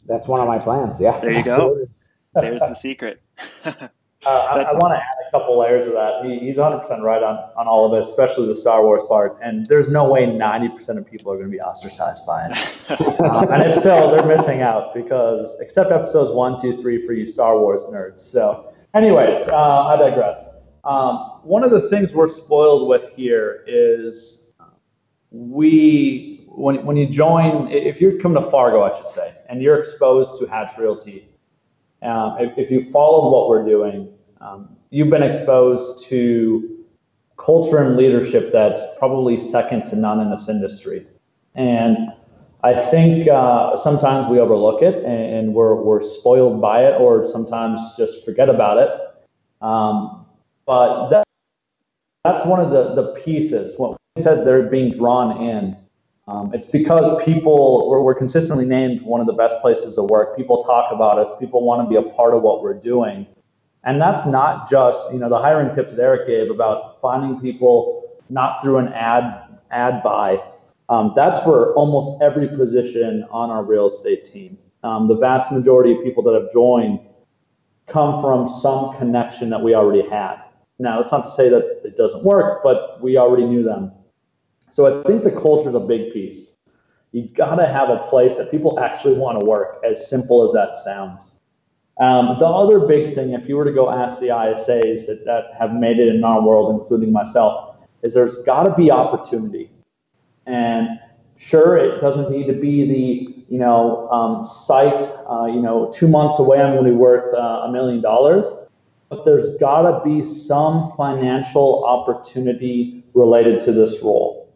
That's 0.06 0.26
one 0.26 0.40
of 0.40 0.46
my 0.46 0.58
plans. 0.58 1.00
Yeah. 1.00 1.18
There 1.20 1.32
you 1.32 1.44
go. 1.44 1.86
There's 2.34 2.60
the 2.60 2.74
secret. 2.86 3.22
Uh, 4.28 4.46
I, 4.50 4.62
I 4.62 4.72
want 4.74 4.92
to 4.92 4.98
add 4.98 5.26
a 5.26 5.30
couple 5.30 5.58
layers 5.58 5.86
of 5.86 5.94
that. 5.94 6.22
He, 6.22 6.38
he's 6.38 6.58
100% 6.58 7.02
right 7.02 7.22
on, 7.22 7.50
on 7.56 7.66
all 7.66 7.86
of 7.86 7.98
it, 7.98 8.06
especially 8.06 8.46
the 8.46 8.56
Star 8.56 8.82
Wars 8.82 9.02
part. 9.08 9.38
And 9.42 9.64
there's 9.66 9.88
no 9.88 10.04
way 10.04 10.26
90% 10.26 10.98
of 10.98 11.10
people 11.10 11.32
are 11.32 11.36
going 11.36 11.50
to 11.50 11.56
be 11.56 11.60
ostracized 11.60 12.26
by 12.26 12.48
it. 12.50 13.00
um, 13.22 13.50
and 13.50 13.62
if 13.62 13.82
so, 13.82 14.10
they're 14.10 14.26
missing 14.26 14.60
out 14.60 14.92
because, 14.94 15.56
except 15.60 15.92
episodes 15.92 16.30
one, 16.30 16.60
two, 16.60 16.76
three 16.76 17.04
for 17.06 17.14
you 17.14 17.24
Star 17.24 17.58
Wars 17.58 17.84
nerds. 17.84 18.20
So, 18.20 18.70
anyways, 18.94 19.48
uh, 19.48 19.86
I 19.86 19.96
digress. 19.96 20.38
Um, 20.84 21.40
one 21.42 21.64
of 21.64 21.70
the 21.70 21.88
things 21.88 22.14
we're 22.14 22.28
spoiled 22.28 22.86
with 22.86 23.14
here 23.14 23.64
is 23.66 24.52
we 25.30 26.44
when, 26.48 26.84
when 26.84 26.96
you 26.96 27.06
join, 27.06 27.70
if 27.70 28.00
you 28.00 28.18
come 28.20 28.34
to 28.34 28.42
Fargo, 28.42 28.82
I 28.82 28.94
should 28.96 29.08
say, 29.08 29.32
and 29.48 29.62
you're 29.62 29.78
exposed 29.78 30.40
to 30.40 30.46
Hatch 30.46 30.76
Realty, 30.76 31.28
um, 32.02 32.36
if, 32.38 32.58
if, 32.58 32.70
you 32.70 32.80
follow 32.80 33.30
what 33.30 33.48
we're 33.48 33.64
doing, 33.64 34.12
um, 34.40 34.76
you've 34.90 35.10
been 35.10 35.22
exposed 35.22 36.06
to 36.08 36.84
culture 37.36 37.78
and 37.78 37.96
leadership 37.96 38.50
that's 38.52 38.82
probably 38.98 39.38
second 39.38 39.84
to 39.86 39.96
none 39.96 40.20
in 40.20 40.30
this 40.30 40.48
industry. 40.48 41.06
And 41.54 41.98
I 42.62 42.74
think 42.74 43.28
uh, 43.28 43.76
sometimes 43.76 44.26
we 44.26 44.40
overlook 44.40 44.82
it 44.82 45.04
and, 45.04 45.54
we're, 45.54 45.74
we're 45.76 46.00
spoiled 46.00 46.60
by 46.60 46.84
it, 46.84 47.00
or 47.00 47.24
sometimes 47.24 47.80
just 47.96 48.24
forget 48.24 48.48
about 48.48 48.78
it. 48.78 49.64
Um, 49.64 50.26
but 50.66 51.08
that, 51.10 51.24
that's 52.24 52.44
one 52.44 52.60
of 52.60 52.70
the, 52.70 52.94
the 52.94 53.20
pieces. 53.24 53.74
When 53.78 53.96
we 54.14 54.22
said 54.22 54.44
they're 54.44 54.68
being 54.68 54.92
drawn 54.92 55.40
in, 55.42 55.76
um, 56.26 56.52
it's 56.52 56.66
because 56.66 57.24
people, 57.24 57.88
we're, 57.88 58.02
we're, 58.02 58.14
consistently 58.14 58.66
named 58.66 59.00
one 59.02 59.20
of 59.20 59.26
the 59.26 59.32
best 59.32 59.56
places 59.62 59.94
to 59.94 60.02
work. 60.02 60.36
People 60.36 60.58
talk 60.58 60.92
about 60.92 61.18
us. 61.18 61.30
People 61.40 61.64
want 61.64 61.82
to 61.82 61.88
be 61.88 61.96
a 61.96 62.12
part 62.12 62.34
of 62.34 62.42
what 62.42 62.62
we're 62.62 62.78
doing. 62.78 63.26
And 63.84 64.00
that's 64.00 64.26
not 64.26 64.68
just, 64.68 65.12
you 65.12 65.18
know, 65.18 65.28
the 65.28 65.38
hiring 65.38 65.74
tips 65.74 65.92
that 65.92 66.00
Eric 66.00 66.26
gave 66.26 66.50
about 66.50 67.00
finding 67.00 67.40
people 67.40 68.18
not 68.28 68.60
through 68.62 68.78
an 68.78 68.88
ad, 68.88 69.58
ad 69.70 70.02
buy. 70.02 70.42
Um, 70.88 71.12
that's 71.14 71.38
for 71.40 71.74
almost 71.74 72.20
every 72.22 72.48
position 72.48 73.24
on 73.30 73.50
our 73.50 73.64
real 73.64 73.86
estate 73.86 74.24
team. 74.24 74.58
Um, 74.82 75.08
the 75.08 75.16
vast 75.16 75.52
majority 75.52 75.92
of 75.92 76.02
people 76.02 76.22
that 76.24 76.34
have 76.34 76.52
joined 76.52 77.00
come 77.86 78.20
from 78.20 78.46
some 78.46 78.96
connection 78.96 79.50
that 79.50 79.62
we 79.62 79.74
already 79.74 80.08
had. 80.08 80.36
Now, 80.78 81.00
that's 81.00 81.10
not 81.10 81.24
to 81.24 81.30
say 81.30 81.48
that 81.48 81.80
it 81.84 81.96
doesn't 81.96 82.22
work, 82.22 82.62
but 82.62 83.00
we 83.02 83.16
already 83.16 83.44
knew 83.44 83.62
them. 83.62 83.92
So 84.70 85.00
I 85.00 85.02
think 85.04 85.24
the 85.24 85.30
culture 85.30 85.68
is 85.68 85.74
a 85.74 85.80
big 85.80 86.12
piece. 86.12 86.56
You 87.12 87.28
got 87.34 87.56
to 87.56 87.66
have 87.66 87.88
a 87.88 87.98
place 88.08 88.36
that 88.36 88.50
people 88.50 88.78
actually 88.78 89.14
want 89.14 89.40
to 89.40 89.46
work, 89.46 89.82
as 89.84 90.08
simple 90.08 90.44
as 90.44 90.52
that 90.52 90.76
sounds. 90.76 91.37
Um, 92.00 92.38
the 92.38 92.46
other 92.46 92.80
big 92.80 93.14
thing, 93.14 93.32
if 93.32 93.48
you 93.48 93.56
were 93.56 93.64
to 93.64 93.72
go 93.72 93.90
ask 93.90 94.20
the 94.20 94.28
ISAs 94.28 95.06
that, 95.06 95.22
that 95.24 95.46
have 95.58 95.72
made 95.74 95.98
it 95.98 96.08
in 96.14 96.22
our 96.22 96.40
world, 96.40 96.80
including 96.80 97.12
myself, 97.12 97.76
is 98.02 98.14
there's 98.14 98.38
got 98.44 98.64
to 98.64 98.74
be 98.74 98.90
opportunity. 98.90 99.70
And 100.46 101.00
sure, 101.36 101.76
it 101.76 102.00
doesn't 102.00 102.30
need 102.30 102.46
to 102.46 102.52
be 102.52 102.86
the 102.86 103.44
you 103.48 103.58
know 103.58 104.08
um, 104.10 104.44
site. 104.44 105.02
Uh, 105.28 105.46
you 105.46 105.60
know, 105.60 105.90
two 105.92 106.06
months 106.06 106.38
away, 106.38 106.60
I'm 106.60 106.74
going 106.74 106.84
to 106.84 106.90
be 106.90 106.96
worth 106.96 107.34
uh, 107.34 107.66
a 107.66 107.72
million 107.72 108.00
dollars. 108.00 108.46
But 109.08 109.24
there's 109.24 109.56
got 109.56 109.82
to 109.82 110.04
be 110.04 110.22
some 110.22 110.92
financial 110.96 111.84
opportunity 111.84 113.02
related 113.14 113.58
to 113.60 113.72
this 113.72 114.02
role. 114.02 114.52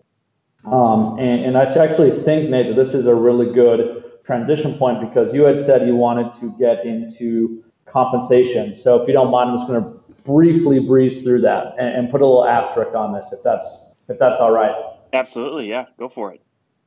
Um, 0.66 1.18
and, 1.18 1.44
and, 1.44 1.58
I 1.58 1.64
actually 1.64 2.10
think, 2.10 2.50
Nate, 2.50 2.68
that 2.68 2.76
this 2.76 2.94
is 2.94 3.06
a 3.06 3.14
really 3.14 3.52
good 3.52 4.01
transition 4.24 4.74
point 4.74 5.00
because 5.00 5.34
you 5.34 5.42
had 5.42 5.60
said 5.60 5.86
you 5.86 5.96
wanted 5.96 6.32
to 6.34 6.54
get 6.58 6.84
into 6.86 7.62
compensation. 7.86 8.74
So 8.74 9.00
if 9.00 9.06
you 9.06 9.12
don't 9.12 9.30
mind, 9.30 9.50
I'm 9.50 9.56
just 9.56 9.66
going 9.66 9.82
to 9.82 9.90
briefly 10.24 10.78
breeze 10.78 11.22
through 11.22 11.40
that 11.40 11.74
and, 11.78 11.88
and, 11.88 12.10
put 12.10 12.20
a 12.20 12.26
little 12.26 12.46
asterisk 12.46 12.94
on 12.94 13.12
this 13.12 13.32
if 13.32 13.42
that's 13.42 13.94
if 14.08 14.18
that's 14.18 14.40
all 14.40 14.52
right. 14.52 14.72
Absolutely, 15.12 15.68
yeah, 15.68 15.86
go 15.98 16.08
for 16.08 16.32
it. 16.32 16.40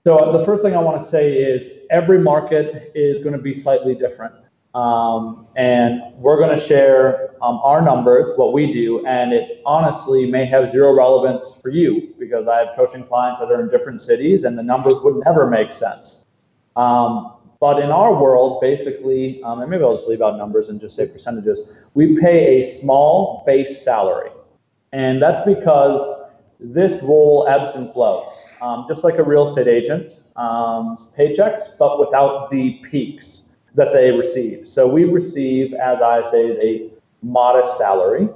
So 0.07 0.31
the 0.31 0.43
first 0.45 0.61
thing 0.61 0.75
I 0.75 0.79
want 0.79 1.01
to 1.01 1.05
say 1.05 1.33
is 1.33 1.69
every 1.89 2.19
market 2.19 2.91
is 2.95 3.19
going 3.19 3.33
to 3.33 3.41
be 3.41 3.53
slightly 3.53 3.95
different. 3.95 4.35
Um, 4.75 5.47
and 5.55 6.01
we're 6.15 6.37
going 6.37 6.55
to 6.57 6.63
share 6.63 7.31
um, 7.41 7.59
our 7.63 7.81
numbers, 7.81 8.31
what 8.35 8.51
we 8.51 8.73
do, 8.73 9.05
and 9.07 9.31
it 9.31 9.61
honestly 9.65 10.29
may 10.29 10.45
have 10.45 10.69
zero 10.69 10.93
relevance 10.93 11.59
for 11.61 11.69
you 11.69 12.13
because 12.19 12.47
I 12.47 12.59
have 12.59 12.67
coaching 12.75 13.03
clients 13.05 13.39
that 13.39 13.49
are 13.49 13.61
in 13.61 13.69
different 13.69 14.01
cities 14.01 14.43
and 14.43 14.57
the 14.57 14.63
numbers 14.63 14.99
would 15.01 15.23
never 15.23 15.49
make 15.49 15.71
sense. 15.71 16.24
Um, 16.75 17.33
but 17.59 17.79
in 17.79 17.89
our 17.89 18.13
world, 18.13 18.61
basically, 18.61 19.41
um, 19.43 19.61
and 19.61 19.69
maybe 19.69 19.83
I'll 19.83 19.95
just 19.95 20.07
leave 20.07 20.21
out 20.21 20.37
numbers 20.37 20.69
and 20.69 20.79
just 20.79 20.95
say 20.95 21.07
percentages, 21.07 21.61
we 21.93 22.19
pay 22.19 22.59
a 22.59 22.61
small 22.61 23.43
base 23.45 23.81
salary. 23.81 24.29
And 24.91 25.21
that's 25.21 25.41
because 25.41 26.01
this 26.59 27.01
role 27.01 27.47
ebbs 27.49 27.75
and 27.75 27.91
flows, 27.91 28.29
um, 28.61 28.85
just 28.87 29.03
like 29.03 29.17
a 29.17 29.23
real 29.23 29.43
estate 29.43 29.67
agent's 29.67 30.21
um, 30.35 30.95
paychecks, 31.17 31.77
but 31.77 31.99
without 31.99 32.49
the 32.49 32.79
peaks 32.83 33.55
that 33.73 33.91
they 33.91 34.11
receive. 34.11 34.67
So 34.67 34.87
we 34.87 35.03
receive, 35.05 35.73
as 35.73 35.99
ISAs, 35.99 36.57
a 36.63 36.89
modest 37.21 37.77
salary. 37.77 38.29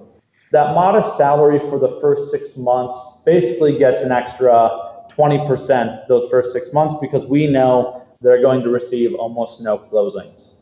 That 0.51 0.73
modest 0.73 1.15
salary 1.15 1.59
for 1.59 1.77
the 1.79 1.99
first 2.01 2.31
six 2.31 2.57
months 2.57 3.21
basically 3.25 3.77
gets 3.77 4.01
an 4.01 4.11
extra 4.11 5.03
20% 5.09 6.07
those 6.07 6.27
first 6.29 6.51
six 6.51 6.73
months 6.73 6.95
because 6.99 7.25
we 7.25 7.47
know 7.47 8.05
they're 8.21 8.41
going 8.41 8.61
to 8.63 8.69
receive 8.69 9.15
almost 9.15 9.61
no 9.61 9.77
closings. 9.77 10.59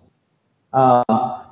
Um, 0.74 1.04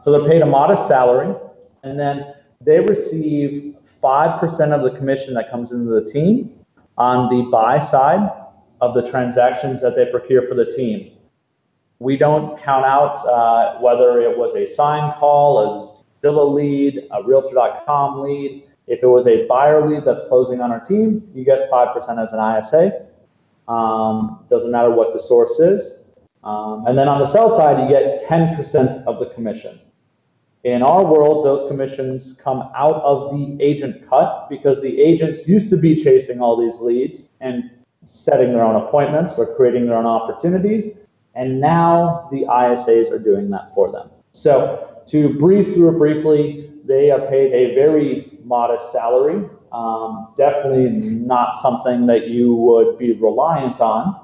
so 0.01 0.11
they're 0.11 0.27
paid 0.27 0.41
a 0.41 0.45
modest 0.45 0.87
salary, 0.87 1.35
and 1.83 1.99
then 1.99 2.33
they 2.61 2.79
receive 2.79 3.75
5% 4.03 4.71
of 4.71 4.83
the 4.83 4.97
commission 4.97 5.33
that 5.33 5.49
comes 5.49 5.71
into 5.71 5.89
the 5.89 6.05
team 6.05 6.53
on 6.97 7.29
the 7.29 7.49
buy 7.49 7.79
side 7.79 8.29
of 8.81 8.93
the 8.93 9.01
transactions 9.01 9.81
that 9.81 9.95
they 9.95 10.05
procure 10.05 10.41
for 10.41 10.53
the 10.53 10.65
team. 10.65 11.11
We 11.99 12.17
don't 12.17 12.59
count 12.59 12.85
out 12.85 13.25
uh, 13.25 13.79
whether 13.79 14.21
it 14.21 14.37
was 14.37 14.53
a 14.55 14.65
sign 14.65 15.13
call, 15.13 15.59
a 15.59 16.25
Zillow 16.25 16.53
lead, 16.53 17.07
a 17.11 17.23
Realtor.com 17.23 18.21
lead. 18.21 18.63
If 18.87 19.01
it 19.01 19.07
was 19.07 19.25
a 19.27 19.47
buyer 19.47 19.87
lead 19.87 20.03
that's 20.05 20.21
closing 20.27 20.61
on 20.61 20.71
our 20.71 20.79
team, 20.79 21.27
you 21.33 21.43
get 21.43 21.69
5% 21.71 22.21
as 22.21 22.33
an 22.33 22.59
ISA. 22.59 23.07
Um, 23.67 24.45
doesn't 24.49 24.71
matter 24.71 24.91
what 24.91 25.13
the 25.13 25.19
source 25.19 25.59
is. 25.59 26.05
Um, 26.43 26.85
and 26.85 26.97
then 26.97 27.07
on 27.07 27.19
the 27.19 27.25
sell 27.25 27.49
side, 27.49 27.81
you 27.81 27.89
get 27.89 28.21
10% 28.27 29.03
of 29.05 29.19
the 29.19 29.25
commission. 29.27 29.79
In 30.63 30.81
our 30.81 31.03
world, 31.03 31.45
those 31.45 31.67
commissions 31.67 32.39
come 32.43 32.69
out 32.75 32.95
of 33.03 33.31
the 33.31 33.57
agent 33.59 34.07
cut 34.09 34.47
because 34.49 34.81
the 34.81 34.99
agents 34.99 35.47
used 35.47 35.69
to 35.69 35.77
be 35.77 35.95
chasing 35.95 36.41
all 36.41 36.59
these 36.59 36.79
leads 36.79 37.29
and 37.39 37.69
setting 38.07 38.51
their 38.51 38.63
own 38.63 38.75
appointments 38.75 39.37
or 39.37 39.55
creating 39.55 39.87
their 39.87 39.97
own 39.97 40.05
opportunities. 40.05 40.97
And 41.35 41.59
now 41.59 42.27
the 42.31 42.45
ISAs 42.45 43.11
are 43.11 43.19
doing 43.19 43.49
that 43.51 43.73
for 43.73 43.91
them. 43.91 44.09
So 44.31 45.01
to 45.07 45.37
breeze 45.37 45.73
through 45.73 45.95
it 45.95 45.97
briefly, 45.97 46.71
they 46.83 47.11
are 47.11 47.21
paid 47.21 47.53
a 47.53 47.75
very 47.75 48.39
modest 48.43 48.91
salary. 48.91 49.47
Um, 49.71 50.33
definitely 50.37 51.17
not 51.17 51.57
something 51.57 52.05
that 52.07 52.27
you 52.27 52.55
would 52.55 52.97
be 52.97 53.13
reliant 53.13 53.81
on, 53.81 54.19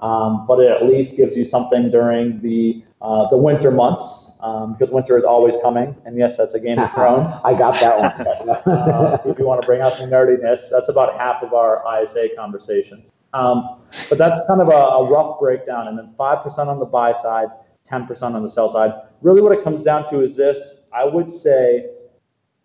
um, 0.00 0.46
but 0.46 0.58
it 0.60 0.70
at 0.70 0.84
least 0.86 1.16
gives 1.16 1.36
you 1.36 1.44
something 1.44 1.90
during 1.90 2.40
the 2.40 2.84
uh, 3.00 3.28
the 3.30 3.36
winter 3.36 3.70
months 3.70 4.32
um, 4.42 4.72
because 4.72 4.90
winter 4.90 5.16
is 5.16 5.24
always 5.24 5.56
coming. 5.56 5.96
And 6.04 6.16
yes, 6.16 6.36
that's 6.36 6.54
a 6.54 6.60
Game 6.60 6.78
of 6.78 6.92
Thrones. 6.94 7.32
I 7.44 7.52
got 7.52 7.80
that 7.80 7.98
one. 7.98 8.74
uh, 8.78 9.18
if 9.24 9.38
you 9.38 9.44
want 9.44 9.60
to 9.60 9.66
bring 9.66 9.80
out 9.80 9.94
some 9.94 10.08
nerdiness, 10.08 10.70
that's 10.70 10.88
about 10.88 11.18
half 11.18 11.42
of 11.42 11.52
our 11.52 11.82
ISA 12.00 12.28
conversations. 12.36 13.12
Um, 13.34 13.80
but 14.08 14.18
that's 14.18 14.40
kind 14.46 14.60
of 14.60 14.68
a, 14.68 14.70
a 14.70 15.10
rough 15.10 15.40
breakdown. 15.40 15.88
And 15.88 15.98
then 15.98 16.14
5% 16.18 16.66
on 16.66 16.78
the 16.78 16.84
buy 16.84 17.12
side, 17.12 17.48
10% 17.90 18.22
on 18.22 18.42
the 18.42 18.48
sell 18.48 18.68
side. 18.68 18.92
Really, 19.20 19.40
what 19.40 19.52
it 19.52 19.64
comes 19.64 19.82
down 19.82 20.06
to 20.08 20.20
is 20.20 20.36
this 20.36 20.82
I 20.92 21.04
would 21.04 21.30
say 21.30 21.86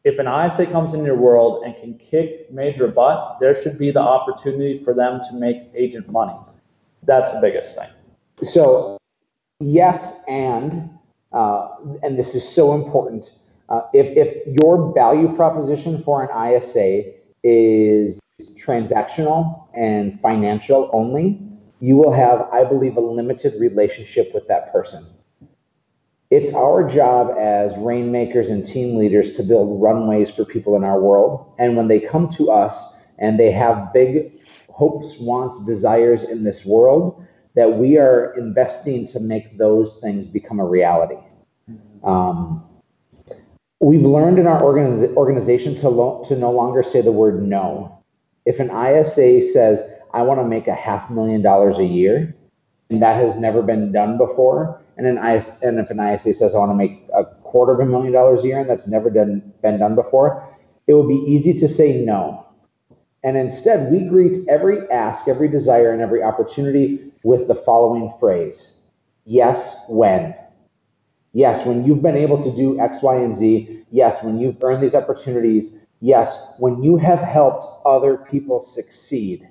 if 0.08 0.20
an 0.20 0.28
ISA 0.28 0.66
comes 0.68 0.94
in 0.94 1.04
your 1.04 1.16
world 1.16 1.64
and 1.66 1.76
can 1.76 1.94
kick 1.98 2.52
major 2.52 2.88
butt, 2.88 3.38
there 3.42 3.54
should 3.62 3.78
be 3.78 3.92
the 3.92 4.00
opportunity 4.00 4.82
for 4.84 4.94
them 4.94 5.20
to 5.30 5.36
make 5.36 5.58
agent 5.76 6.10
money. 6.10 6.38
That's 7.04 7.34
the 7.34 7.42
biggest 7.42 7.78
thing. 7.78 7.90
So, 8.42 8.98
yes, 9.60 10.22
and 10.28 10.90
uh, 11.34 11.68
and 12.04 12.18
this 12.18 12.36
is 12.36 12.48
so 12.48 12.74
important. 12.74 13.32
Uh, 13.70 13.82
if, 13.94 14.08
if 14.16 14.62
your 14.62 14.94
value 14.94 15.36
proposition 15.36 16.02
for 16.04 16.24
an 16.24 16.30
ISA 16.54 17.12
is 17.44 18.20
transactional 18.56 19.68
and 19.76 20.20
financial 20.22 20.90
only, 20.94 21.42
you 21.82 21.98
will 21.98 22.14
have, 22.14 22.48
I 22.54 22.64
believe, 22.64 22.96
a 22.96 23.02
limited 23.02 23.60
relationship 23.60 24.34
with 24.34 24.48
that 24.48 24.72
person. 24.72 25.06
It's 26.30 26.54
our 26.54 26.88
job 26.88 27.38
as 27.38 27.78
rainmakers 27.78 28.50
and 28.50 28.66
team 28.66 28.98
leaders 28.98 29.32
to 29.34 29.44
build 29.44 29.82
runways 29.82 30.30
for 30.30 30.44
people 30.44 30.76
in 30.76 30.84
our 30.84 31.00
world. 31.00 31.54
And 31.58 31.78
when 31.78 31.88
they 31.88 32.02
come 32.02 32.28
to 32.30 32.52
us 32.52 32.96
and 33.18 33.40
they 33.40 33.52
have 33.52 33.94
big 33.94 34.34
hopes, 34.70 35.18
wants, 35.20 35.64
desires 35.64 36.24
in 36.24 36.44
this 36.44 36.66
world, 36.66 37.24
that 37.56 37.78
we 37.78 37.98
are 37.98 38.36
investing 38.38 39.08
to 39.08 39.20
make 39.20 39.58
those 39.58 40.00
things 40.02 40.28
become 40.28 40.60
a 40.60 40.66
reality. 40.66 41.18
Um, 42.04 42.64
we've 43.80 44.04
learned 44.06 44.38
in 44.38 44.48
our 44.48 44.62
organiz- 44.62 45.16
organization 45.16 45.76
to, 45.76 45.90
lo- 45.90 46.24
to 46.28 46.36
no 46.36 46.52
longer 46.52 46.84
say 46.84 47.02
the 47.02 47.12
word 47.12 47.42
no. 47.42 48.04
If 48.46 48.60
an 48.60 48.70
ISA 48.70 49.42
says, 49.42 49.82
I 50.14 50.22
want 50.24 50.40
to 50.40 50.46
make 50.46 50.68
a 50.68 50.76
half 50.76 51.10
million 51.10 51.42
dollars 51.42 51.80
a 51.80 51.86
year, 51.86 52.36
and 52.90 53.02
that 53.02 53.18
has 53.18 53.38
never 53.38 53.62
been 53.62 53.92
done 53.92 54.18
before, 54.18 54.82
and 54.98 55.06
an 55.06 55.18
IS, 55.18 55.52
and 55.62 55.80
if 55.80 55.90
an 55.92 56.00
ISA 56.00 56.34
says 56.34 56.56
I 56.56 56.58
want 56.58 56.72
to 56.72 56.76
make 56.76 57.08
a 57.14 57.26
quarter 57.26 57.74
of 57.74 57.80
a 57.80 57.86
million 57.86 58.14
dollars 58.14 58.44
a 58.44 58.48
year 58.48 58.60
and 58.60 58.70
that's 58.70 58.88
never 58.88 59.10
done, 59.10 59.54
been 59.62 59.80
done 59.80 59.96
before, 59.96 60.44
it 60.88 60.94
would 60.94 61.08
be 61.08 61.24
easy 61.32 61.54
to 61.54 61.68
say 61.68 62.04
no. 62.04 62.46
And 63.24 63.38
instead, 63.38 63.92
we 63.92 64.02
greet 64.02 64.38
every 64.48 64.90
ask, 64.90 65.28
every 65.28 65.50
desire, 65.50 65.92
and 65.92 66.02
every 66.02 66.24
opportunity 66.24 67.12
with 67.24 67.48
the 67.48 67.56
following 67.56 68.14
phrase 68.20 68.74
Yes, 69.26 69.86
when. 69.90 70.34
Yes, 71.34 71.66
when 71.66 71.86
you've 71.86 72.02
been 72.02 72.16
able 72.16 72.42
to 72.42 72.56
do 72.56 72.80
X, 72.80 73.02
Y, 73.02 73.16
and 73.16 73.36
Z. 73.36 73.84
Yes, 73.92 74.24
when 74.24 74.40
you've 74.40 74.64
earned 74.64 74.82
these 74.82 74.96
opportunities. 74.96 75.78
Yes, 76.00 76.54
when 76.60 76.82
you 76.82 76.98
have 76.98 77.20
helped 77.20 77.66
other 77.86 78.18
people 78.18 78.62
succeed. 78.62 79.48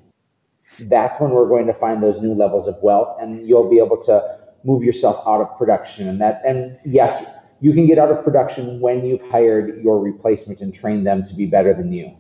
That's 0.80 1.20
when 1.20 1.30
we're 1.30 1.48
going 1.48 1.66
to 1.66 1.74
find 1.74 2.02
those 2.02 2.20
new 2.20 2.34
levels 2.34 2.66
of 2.66 2.76
wealth, 2.82 3.18
and 3.20 3.46
you'll 3.46 3.70
be 3.70 3.78
able 3.78 4.02
to 4.04 4.35
move 4.66 4.82
yourself 4.82 5.22
out 5.26 5.40
of 5.40 5.56
production. 5.56 6.08
And 6.08 6.20
that, 6.20 6.42
and 6.44 6.76
yes, 6.84 7.24
you 7.60 7.72
can 7.72 7.86
get 7.86 7.98
out 7.98 8.10
of 8.10 8.22
production 8.22 8.80
when 8.80 9.06
you've 9.06 9.22
hired 9.30 9.82
your 9.82 9.98
replacement 10.00 10.60
and 10.60 10.74
trained 10.74 11.06
them 11.06 11.22
to 11.24 11.34
be 11.34 11.46
better 11.46 11.72
than 11.72 11.92
you. 11.92 12.14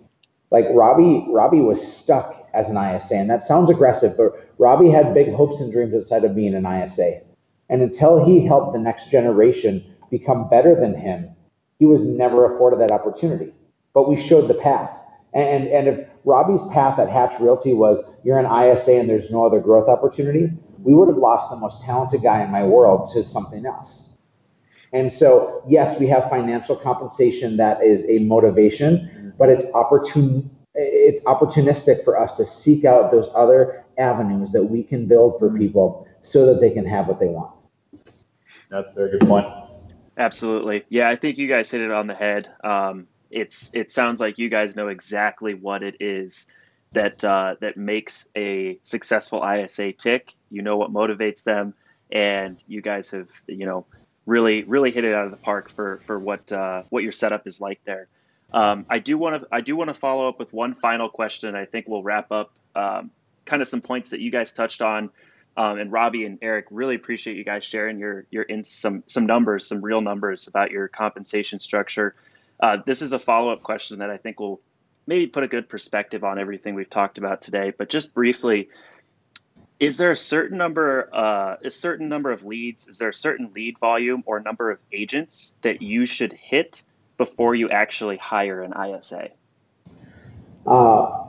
Like 0.50 0.66
Robbie, 0.72 1.26
Robbie 1.28 1.60
was 1.60 1.84
stuck 1.84 2.48
as 2.54 2.68
an 2.68 2.76
ISA, 2.76 3.16
and 3.16 3.28
that 3.28 3.42
sounds 3.42 3.68
aggressive, 3.68 4.16
but 4.16 4.32
Robbie 4.58 4.88
had 4.90 5.12
big 5.12 5.32
hopes 5.34 5.60
and 5.60 5.72
dreams 5.72 5.94
outside 5.94 6.24
of 6.24 6.34
being 6.34 6.54
an 6.54 6.64
ISA. 6.64 7.20
And 7.68 7.82
until 7.82 8.24
he 8.24 8.46
helped 8.46 8.72
the 8.72 8.78
next 8.78 9.10
generation 9.10 9.84
become 10.10 10.48
better 10.48 10.74
than 10.74 10.94
him, 10.94 11.30
he 11.78 11.84
was 11.84 12.04
never 12.04 12.54
afforded 12.54 12.80
that 12.80 12.92
opportunity. 12.92 13.52
But 13.92 14.08
we 14.08 14.16
showed 14.16 14.48
the 14.48 14.54
path. 14.54 14.90
And, 15.34 15.68
and 15.68 15.88
if 15.88 16.08
Robbie's 16.24 16.62
path 16.72 16.98
at 16.98 17.10
Hatch 17.10 17.38
Realty 17.40 17.74
was 17.74 18.00
you're 18.24 18.38
an 18.38 18.46
ISA 18.46 18.92
and 18.92 19.10
there's 19.10 19.30
no 19.30 19.44
other 19.44 19.60
growth 19.60 19.88
opportunity, 19.88 20.50
we 20.86 20.94
would 20.94 21.08
have 21.08 21.18
lost 21.18 21.50
the 21.50 21.56
most 21.56 21.82
talented 21.82 22.22
guy 22.22 22.42
in 22.44 22.50
my 22.50 22.62
world 22.62 23.08
to 23.12 23.22
something 23.22 23.66
else. 23.66 24.16
And 24.92 25.10
so, 25.10 25.62
yes, 25.66 25.98
we 25.98 26.06
have 26.06 26.30
financial 26.30 26.76
compensation 26.76 27.56
that 27.56 27.82
is 27.82 28.08
a 28.08 28.20
motivation, 28.20 29.34
but 29.36 29.48
it's 29.48 29.66
opportun 29.66 30.48
it's 30.78 31.22
opportunistic 31.22 32.04
for 32.04 32.20
us 32.20 32.36
to 32.36 32.44
seek 32.44 32.84
out 32.84 33.10
those 33.10 33.28
other 33.34 33.82
avenues 33.96 34.50
that 34.52 34.62
we 34.62 34.82
can 34.82 35.06
build 35.06 35.38
for 35.38 35.50
people 35.50 36.06
so 36.20 36.44
that 36.44 36.60
they 36.60 36.70
can 36.70 36.84
have 36.84 37.08
what 37.08 37.18
they 37.18 37.28
want. 37.28 37.50
That's 38.68 38.90
a 38.90 38.94
very 38.94 39.18
good 39.18 39.26
point. 39.26 39.46
Absolutely. 40.18 40.84
Yeah, 40.90 41.08
I 41.08 41.16
think 41.16 41.38
you 41.38 41.48
guys 41.48 41.70
hit 41.70 41.80
it 41.80 41.90
on 41.90 42.06
the 42.06 42.14
head. 42.14 42.50
Um, 42.62 43.06
it's 43.30 43.74
it 43.74 43.90
sounds 43.90 44.20
like 44.20 44.38
you 44.38 44.50
guys 44.50 44.76
know 44.76 44.88
exactly 44.88 45.54
what 45.54 45.82
it 45.82 45.96
is 45.98 46.52
that 46.92 47.24
uh, 47.24 47.56
that 47.60 47.76
makes 47.76 48.30
a 48.36 48.78
successful 48.82 49.44
ISA 49.44 49.92
tick. 49.92 50.34
You 50.50 50.62
know 50.62 50.76
what 50.76 50.92
motivates 50.92 51.44
them, 51.44 51.74
and 52.10 52.62
you 52.66 52.80
guys 52.80 53.10
have 53.10 53.30
you 53.46 53.66
know 53.66 53.86
really 54.24 54.64
really 54.64 54.90
hit 54.90 55.04
it 55.04 55.14
out 55.14 55.26
of 55.26 55.30
the 55.30 55.36
park 55.36 55.70
for 55.70 55.98
for 56.06 56.18
what 56.18 56.50
uh, 56.52 56.82
what 56.90 57.02
your 57.02 57.12
setup 57.12 57.46
is 57.46 57.60
like 57.60 57.80
there. 57.84 58.08
Um, 58.52 58.86
I 58.88 58.98
do 58.98 59.18
want 59.18 59.42
to 59.42 59.48
I 59.50 59.60
do 59.60 59.76
want 59.76 59.88
to 59.88 59.94
follow 59.94 60.28
up 60.28 60.38
with 60.38 60.52
one 60.52 60.74
final 60.74 61.08
question. 61.08 61.54
I 61.54 61.64
think 61.64 61.86
we'll 61.88 62.02
wrap 62.02 62.30
up 62.30 62.52
um, 62.74 63.10
kind 63.44 63.62
of 63.62 63.68
some 63.68 63.80
points 63.80 64.10
that 64.10 64.20
you 64.20 64.30
guys 64.30 64.52
touched 64.52 64.82
on. 64.82 65.10
Um, 65.58 65.78
and 65.78 65.90
Robbie 65.90 66.26
and 66.26 66.38
Eric 66.42 66.66
really 66.70 66.96
appreciate 66.96 67.38
you 67.38 67.44
guys 67.44 67.64
sharing 67.64 67.98
your 67.98 68.26
your 68.30 68.42
in 68.42 68.62
some 68.62 69.04
some 69.06 69.26
numbers, 69.26 69.66
some 69.66 69.80
real 69.80 70.02
numbers 70.02 70.48
about 70.48 70.70
your 70.70 70.86
compensation 70.88 71.60
structure. 71.60 72.14
Uh, 72.60 72.78
this 72.84 73.02
is 73.02 73.12
a 73.12 73.18
follow 73.18 73.52
up 73.52 73.62
question 73.62 73.98
that 73.98 74.10
I 74.10 74.18
think 74.18 74.38
will 74.38 74.60
maybe 75.06 75.26
put 75.26 75.44
a 75.44 75.48
good 75.48 75.68
perspective 75.68 76.24
on 76.24 76.38
everything 76.38 76.74
we've 76.74 76.90
talked 76.90 77.18
about 77.18 77.42
today. 77.42 77.72
But 77.76 77.88
just 77.88 78.14
briefly, 78.14 78.68
is 79.78 79.98
there 79.98 80.10
a 80.10 80.16
certain 80.16 80.58
number 80.58 81.08
uh, 81.12 81.56
a 81.62 81.70
certain 81.70 82.08
number 82.08 82.30
of 82.32 82.44
leads? 82.44 82.88
Is 82.88 82.98
there 82.98 83.10
a 83.10 83.14
certain 83.14 83.52
lead 83.54 83.78
volume 83.78 84.22
or 84.26 84.40
number 84.40 84.70
of 84.70 84.78
agents 84.92 85.56
that 85.62 85.82
you 85.82 86.06
should 86.06 86.32
hit 86.32 86.82
before 87.16 87.54
you 87.54 87.70
actually 87.70 88.16
hire 88.16 88.62
an 88.62 88.72
ISA? 88.72 89.30
Uh, 90.66 91.24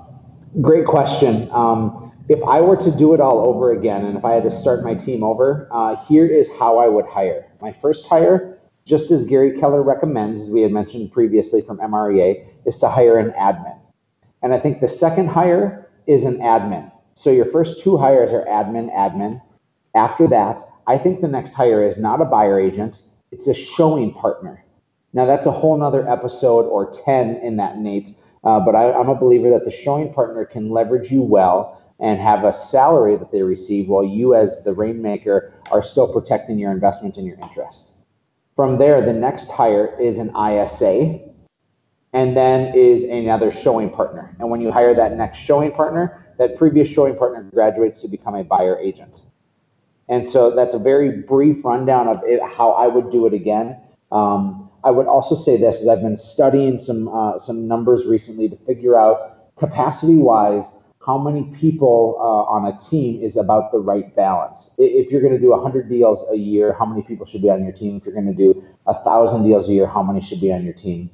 great 0.62 0.86
question. 0.86 1.50
Um, 1.52 2.12
if 2.30 2.44
I 2.44 2.62
were 2.62 2.76
to 2.78 2.92
do 2.92 3.14
it 3.14 3.22
all 3.22 3.40
over 3.40 3.72
again, 3.72 4.06
and 4.06 4.18
if 4.18 4.26
I 4.26 4.34
had 4.34 4.44
to 4.44 4.52
start 4.52 4.84
my 4.84 4.96
team 4.96 5.24
over, 5.24 5.68
uh, 5.72 5.96
here 6.08 6.26
is 6.26 6.50
how 6.60 6.80
I 6.80 6.88
would 6.88 7.06
hire. 7.06 7.50
My 7.62 7.72
first 7.72 8.08
hire, 8.08 8.57
just 8.88 9.12
as 9.12 9.26
Gary 9.26 9.60
Keller 9.60 9.84
recommends, 9.84 10.44
as 10.44 10.50
we 10.50 10.62
had 10.62 10.72
mentioned 10.72 11.12
previously 11.12 11.62
from 11.62 11.78
MREA, 11.78 12.48
is 12.66 12.78
to 12.78 12.88
hire 12.88 13.20
an 13.20 13.32
admin. 13.32 13.78
And 14.42 14.54
I 14.54 14.60
think 14.60 14.80
the 14.80 14.88
second 14.88 15.28
hire 15.28 15.90
is 16.08 16.24
an 16.24 16.38
admin. 16.38 16.90
So 17.14 17.30
your 17.30 17.46
first 17.46 17.84
two 17.84 17.98
hires 17.98 18.32
are 18.32 18.46
admin, 18.46 18.96
admin. 18.96 19.42
After 19.94 20.26
that, 20.28 20.64
I 20.88 20.98
think 20.98 21.20
the 21.20 21.28
next 21.28 21.54
hire 21.54 21.86
is 21.86 21.98
not 21.98 22.22
a 22.22 22.26
buyer 22.26 22.60
agent, 22.60 23.02
it's 23.32 23.48
a 23.48 23.54
showing 23.54 24.14
partner. 24.14 24.64
Now, 25.12 25.26
that's 25.26 25.46
a 25.46 25.52
whole 25.52 25.78
nother 25.78 26.08
episode 26.08 26.66
or 26.66 26.90
10 26.90 27.38
in 27.38 27.58
that, 27.58 27.78
Nate. 27.78 28.12
Uh, 28.44 28.62
but 28.62 28.76
I, 28.76 28.94
I'm 28.94 29.10
a 29.10 29.16
believer 29.16 29.50
that 29.50 29.66
the 29.66 29.72
showing 29.72 30.14
partner 30.14 30.46
can 30.46 30.70
leverage 30.70 31.12
you 31.12 31.24
well 31.24 31.82
and 32.00 32.22
have 32.22 32.46
a 32.46 32.54
salary 32.54 33.18
that 33.18 33.32
they 33.32 33.42
receive 33.42 33.90
while 33.90 34.06
you, 34.06 34.34
as 34.34 34.64
the 34.64 34.74
rainmaker, 34.74 35.52
are 35.72 35.82
still 35.82 36.08
protecting 36.08 36.58
your 36.58 36.72
investment 36.72 37.18
and 37.18 37.28
your 37.28 37.38
interest. 37.42 37.97
From 38.58 38.80
there, 38.80 39.04
the 39.04 39.14
next 39.14 39.52
hire 39.52 39.96
is 40.02 40.18
an 40.18 40.32
ISA, 40.36 41.20
and 42.12 42.36
then 42.36 42.76
is 42.76 43.04
another 43.04 43.52
showing 43.52 43.92
partner. 43.92 44.36
And 44.40 44.50
when 44.50 44.62
you 44.62 44.72
hire 44.72 44.96
that 44.96 45.16
next 45.16 45.38
showing 45.38 45.72
partner, 45.72 46.26
that 46.40 46.58
previous 46.58 46.88
showing 46.88 47.16
partner 47.16 47.44
graduates 47.54 48.02
to 48.02 48.08
become 48.08 48.34
a 48.34 48.44
buyer 48.44 48.76
agent. 48.80 49.22
And 50.10 50.26
so 50.26 50.56
that's 50.56 50.74
a 50.74 50.80
very 50.80 51.22
brief 51.22 51.64
rundown 51.64 52.08
of 52.08 52.24
it, 52.24 52.42
how 52.42 52.72
I 52.72 52.88
would 52.88 53.12
do 53.12 53.28
it 53.28 53.34
again. 53.36 53.78
Um, 54.12 54.72
I 54.84 54.90
would 54.90 55.06
also 55.06 55.36
say 55.36 55.58
this: 55.58 55.82
is 55.82 55.88
I've 55.88 56.02
been 56.02 56.18
studying 56.18 56.80
some 56.80 57.10
uh, 57.10 57.38
some 57.38 57.68
numbers 57.68 58.08
recently 58.08 58.50
to 58.50 58.56
figure 58.66 58.98
out 58.98 59.56
capacity-wise 59.60 60.72
how 61.08 61.18
many 61.18 61.44
people 61.58 62.18
uh, 62.20 62.52
on 62.52 62.66
a 62.66 62.78
team 62.78 63.24
is 63.24 63.38
about 63.38 63.72
the 63.72 63.80
right 63.80 64.14
balance. 64.14 64.72
If 64.78 65.10
you're 65.10 65.22
going 65.22 65.34
to 65.34 65.40
do 65.40 65.52
100 65.52 65.90
deals 65.90 66.26
a 66.30 66.36
year, 66.36 66.76
how 66.78 66.86
many 66.86 67.02
people 67.02 67.26
should 67.26 67.42
be 67.42 67.50
on 67.50 67.64
your 67.64 67.72
team? 67.72 67.96
If 67.96 68.06
you're 68.06 68.14
going 68.14 68.28
to 68.28 68.34
do 68.34 68.62
1,000 68.84 69.44
deals 69.44 69.70
a 69.70 69.72
year, 69.72 69.88
how 69.88 70.04
many 70.04 70.20
should 70.20 70.42
be 70.42 70.52
on 70.52 70.66
your 70.66 70.74
team? 70.74 71.10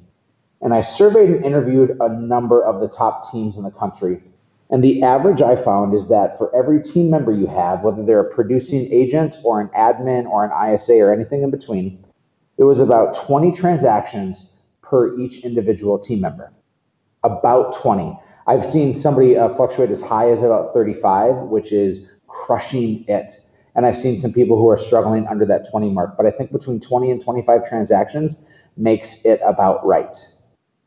And 0.60 0.74
I 0.74 0.80
surveyed 0.80 1.30
and 1.30 1.44
interviewed 1.44 1.96
a 2.00 2.08
number 2.08 2.60
of 2.64 2.80
the 2.80 2.88
top 2.88 3.30
teams 3.30 3.56
in 3.56 3.62
the 3.62 3.70
country. 3.70 4.20
And 4.68 4.82
the 4.82 5.04
average 5.04 5.40
I 5.40 5.54
found 5.54 5.94
is 5.94 6.08
that 6.08 6.38
for 6.38 6.54
every 6.56 6.82
team 6.82 7.08
member 7.08 7.30
you 7.30 7.46
have, 7.46 7.82
whether 7.82 8.02
they're 8.02 8.18
a 8.18 8.34
producing 8.34 8.92
agent 8.92 9.36
or 9.44 9.60
an 9.60 9.68
admin 9.68 10.26
or 10.26 10.44
an 10.44 10.74
ISA 10.74 10.98
or 10.98 11.14
anything 11.14 11.42
in 11.42 11.52
between, 11.52 12.04
it 12.58 12.64
was 12.64 12.80
about 12.80 13.14
20 13.14 13.52
transactions 13.52 14.50
per 14.82 15.16
each 15.20 15.44
individual 15.44 16.00
team 16.00 16.20
member. 16.20 16.52
About 17.22 17.74
20. 17.80 18.18
I've 18.46 18.66
seen 18.66 18.94
somebody 18.94 19.36
uh, 19.36 19.54
fluctuate 19.54 19.90
as 19.90 20.02
high 20.02 20.30
as 20.30 20.42
about 20.42 20.72
35, 20.74 21.36
which 21.48 21.72
is 21.72 22.10
crushing 22.28 23.04
it. 23.08 23.32
And 23.74 23.86
I've 23.86 23.98
seen 23.98 24.20
some 24.20 24.32
people 24.32 24.56
who 24.58 24.68
are 24.68 24.78
struggling 24.78 25.26
under 25.26 25.46
that 25.46 25.68
20 25.70 25.90
mark. 25.90 26.16
But 26.16 26.26
I 26.26 26.30
think 26.30 26.52
between 26.52 26.80
20 26.80 27.10
and 27.10 27.20
25 27.20 27.68
transactions 27.68 28.42
makes 28.76 29.24
it 29.24 29.40
about 29.44 29.84
right. 29.86 30.14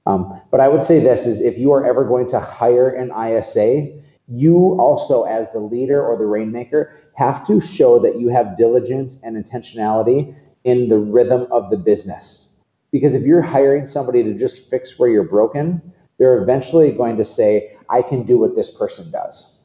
Um, 0.06 0.40
but 0.52 0.60
I 0.60 0.68
would 0.68 0.82
say 0.82 1.00
this 1.00 1.26
is 1.26 1.42
if 1.42 1.58
you 1.58 1.74
are 1.74 1.86
ever 1.86 2.06
going 2.06 2.28
to 2.28 2.40
hire 2.40 2.90
an 2.90 3.12
ISA, 3.12 3.92
you 4.30 4.78
also, 4.80 5.24
as 5.24 5.52
the 5.52 5.60
leader 5.60 6.06
or 6.06 6.18
the 6.18 6.26
rainmaker, 6.26 6.94
have 7.16 7.46
to 7.48 7.60
show 7.60 8.00
that 8.00 8.20
you 8.20 8.30
have 8.30 8.58
diligence 8.58 9.20
and 9.24 9.36
intentionality 9.36 10.36
in 10.64 10.90
the 10.90 10.98
rhythm 10.98 11.48
of 11.52 11.70
the 11.70 11.78
business. 11.78 12.56
Because 12.92 13.16
if 13.16 13.24
you're 13.24 13.42
hiring 13.42 13.86
somebody 13.86 14.24
to 14.24 14.34
just 14.34 14.70
fix 14.70 14.98
where 14.98 15.10
you're 15.10 15.24
broken, 15.24 15.82
they're 16.18 16.42
eventually 16.42 16.92
going 16.92 17.18
to 17.18 17.26
say, 17.26 17.76
I 17.90 18.02
can 18.02 18.24
do 18.24 18.38
what 18.38 18.56
this 18.56 18.72
person 18.72 19.12
does. 19.12 19.62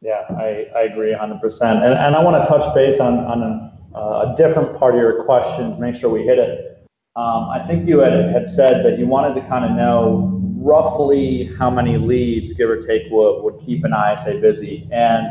Yeah, 0.00 0.22
I, 0.30 0.66
I 0.76 0.82
agree 0.82 1.14
100%. 1.14 1.62
And, 1.62 1.94
and 1.94 2.14
I 2.14 2.22
want 2.22 2.44
to 2.44 2.48
touch 2.48 2.72
base 2.74 3.00
on, 3.00 3.18
on 3.20 3.42
a, 3.42 3.98
uh, 3.98 4.32
a 4.32 4.34
different 4.36 4.76
part 4.76 4.94
of 4.94 5.00
your 5.00 5.24
question 5.24 5.74
to 5.74 5.80
make 5.80 5.94
sure 5.94 6.10
we 6.10 6.22
hit 6.22 6.38
it. 6.38 6.86
Um, 7.16 7.48
I 7.48 7.62
think 7.66 7.88
you 7.88 8.00
had, 8.00 8.12
had 8.30 8.48
said 8.48 8.84
that 8.84 8.98
you 8.98 9.06
wanted 9.06 9.40
to 9.40 9.48
kind 9.48 9.64
of 9.64 9.70
know 9.70 10.40
roughly 10.56 11.50
how 11.58 11.70
many 11.70 11.96
leads, 11.96 12.52
give 12.52 12.68
or 12.68 12.76
take, 12.76 13.04
would, 13.10 13.42
would 13.42 13.64
keep 13.64 13.84
an 13.84 13.92
ISA 13.94 14.40
busy. 14.40 14.88
And 14.92 15.28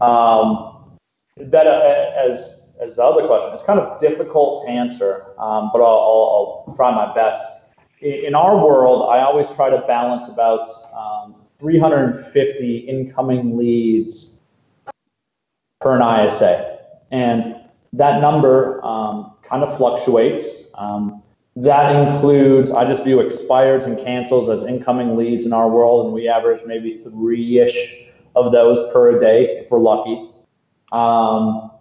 um, 0.00 0.98
that, 1.36 1.66
uh, 1.66 2.10
as, 2.28 2.74
as 2.80 2.96
the 2.96 3.04
other 3.04 3.26
question, 3.26 3.52
it's 3.52 3.62
kind 3.62 3.80
of 3.80 3.98
difficult 3.98 4.64
to 4.64 4.70
answer, 4.70 5.26
um, 5.38 5.70
but 5.72 5.80
I'll, 5.80 5.86
I'll, 5.86 6.64
I'll 6.68 6.76
try 6.76 6.90
my 6.90 7.14
best 7.14 7.61
in 8.02 8.34
our 8.34 8.56
world, 8.56 9.08
I 9.10 9.20
always 9.20 9.52
try 9.54 9.70
to 9.70 9.78
balance 9.86 10.28
about 10.28 10.68
um, 10.96 11.36
350 11.60 12.78
incoming 12.78 13.56
leads 13.56 14.42
per 15.80 16.00
an 16.00 16.26
ISA. 16.26 16.78
And 17.10 17.56
that 17.92 18.20
number 18.20 18.84
um, 18.84 19.34
kind 19.42 19.62
of 19.62 19.76
fluctuates. 19.76 20.70
Um, 20.76 21.22
that 21.56 21.94
includes, 21.94 22.70
I 22.70 22.86
just 22.86 23.04
view 23.04 23.18
expireds 23.18 23.84
and 23.84 23.98
cancels 23.98 24.48
as 24.48 24.62
incoming 24.62 25.16
leads 25.16 25.44
in 25.44 25.52
our 25.52 25.68
world, 25.68 26.06
and 26.06 26.14
we 26.14 26.26
average 26.28 26.62
maybe 26.66 26.92
three 26.92 27.60
ish 27.60 27.94
of 28.34 28.52
those 28.52 28.82
per 28.92 29.18
day 29.18 29.58
if 29.58 29.70
we're 29.70 29.78
lucky. 29.78 30.30
Um, 30.92 31.71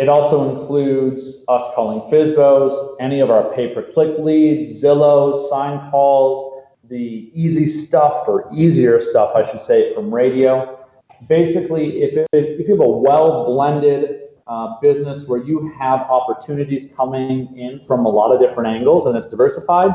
it 0.00 0.08
also 0.08 0.56
includes 0.56 1.44
us 1.46 1.62
calling 1.74 2.00
FSBOs, 2.10 2.96
any 3.00 3.20
of 3.20 3.30
our 3.30 3.52
pay-per-click 3.52 4.18
leads, 4.18 4.82
Zillows, 4.82 5.46
sign 5.50 5.90
calls, 5.90 6.64
the 6.88 7.30
easy 7.34 7.66
stuff 7.66 8.26
or 8.26 8.50
easier 8.50 8.98
stuff, 8.98 9.36
I 9.36 9.42
should 9.42 9.60
say, 9.60 9.92
from 9.92 10.12
radio. 10.12 10.86
Basically, 11.28 12.00
if, 12.00 12.16
it, 12.16 12.26
if 12.32 12.66
you 12.66 12.76
have 12.76 12.80
a 12.80 12.88
well-blended 12.88 14.22
uh, 14.46 14.80
business 14.80 15.28
where 15.28 15.44
you 15.44 15.70
have 15.78 16.00
opportunities 16.00 16.90
coming 16.96 17.54
in 17.58 17.84
from 17.84 18.06
a 18.06 18.08
lot 18.08 18.32
of 18.32 18.40
different 18.40 18.70
angles 18.74 19.04
and 19.04 19.14
it's 19.14 19.28
diversified, 19.28 19.90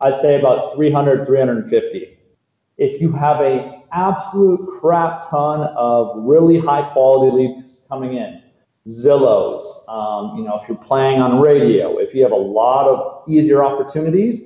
I'd 0.00 0.18
say 0.18 0.38
about 0.38 0.76
300, 0.76 1.26
350. 1.26 2.16
If 2.76 3.00
you 3.00 3.10
have 3.10 3.40
a 3.40 3.82
absolute 3.90 4.70
crap 4.80 5.28
ton 5.28 5.62
of 5.76 6.12
really 6.18 6.60
high 6.60 6.92
quality 6.92 7.36
leads 7.36 7.82
coming 7.88 8.14
in, 8.14 8.40
Zillows, 8.86 9.64
um, 9.88 10.36
you 10.36 10.44
know, 10.44 10.58
if 10.60 10.68
you're 10.68 10.78
playing 10.78 11.20
on 11.20 11.40
radio, 11.40 11.98
if 11.98 12.14
you 12.14 12.22
have 12.22 12.32
a 12.32 12.36
lot 12.36 12.86
of 12.86 13.28
easier 13.28 13.64
opportunities, 13.64 14.42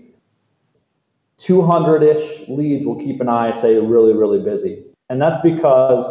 200-ish 1.39 2.49
leads 2.49 2.87
will 2.87 2.97
keep 2.97 3.21
an 3.21 3.29
ISA 3.29 3.83
really, 3.83 4.13
really 4.13 4.41
busy. 4.41 4.85
And 5.11 5.21
that's 5.21 5.37
because 5.43 6.07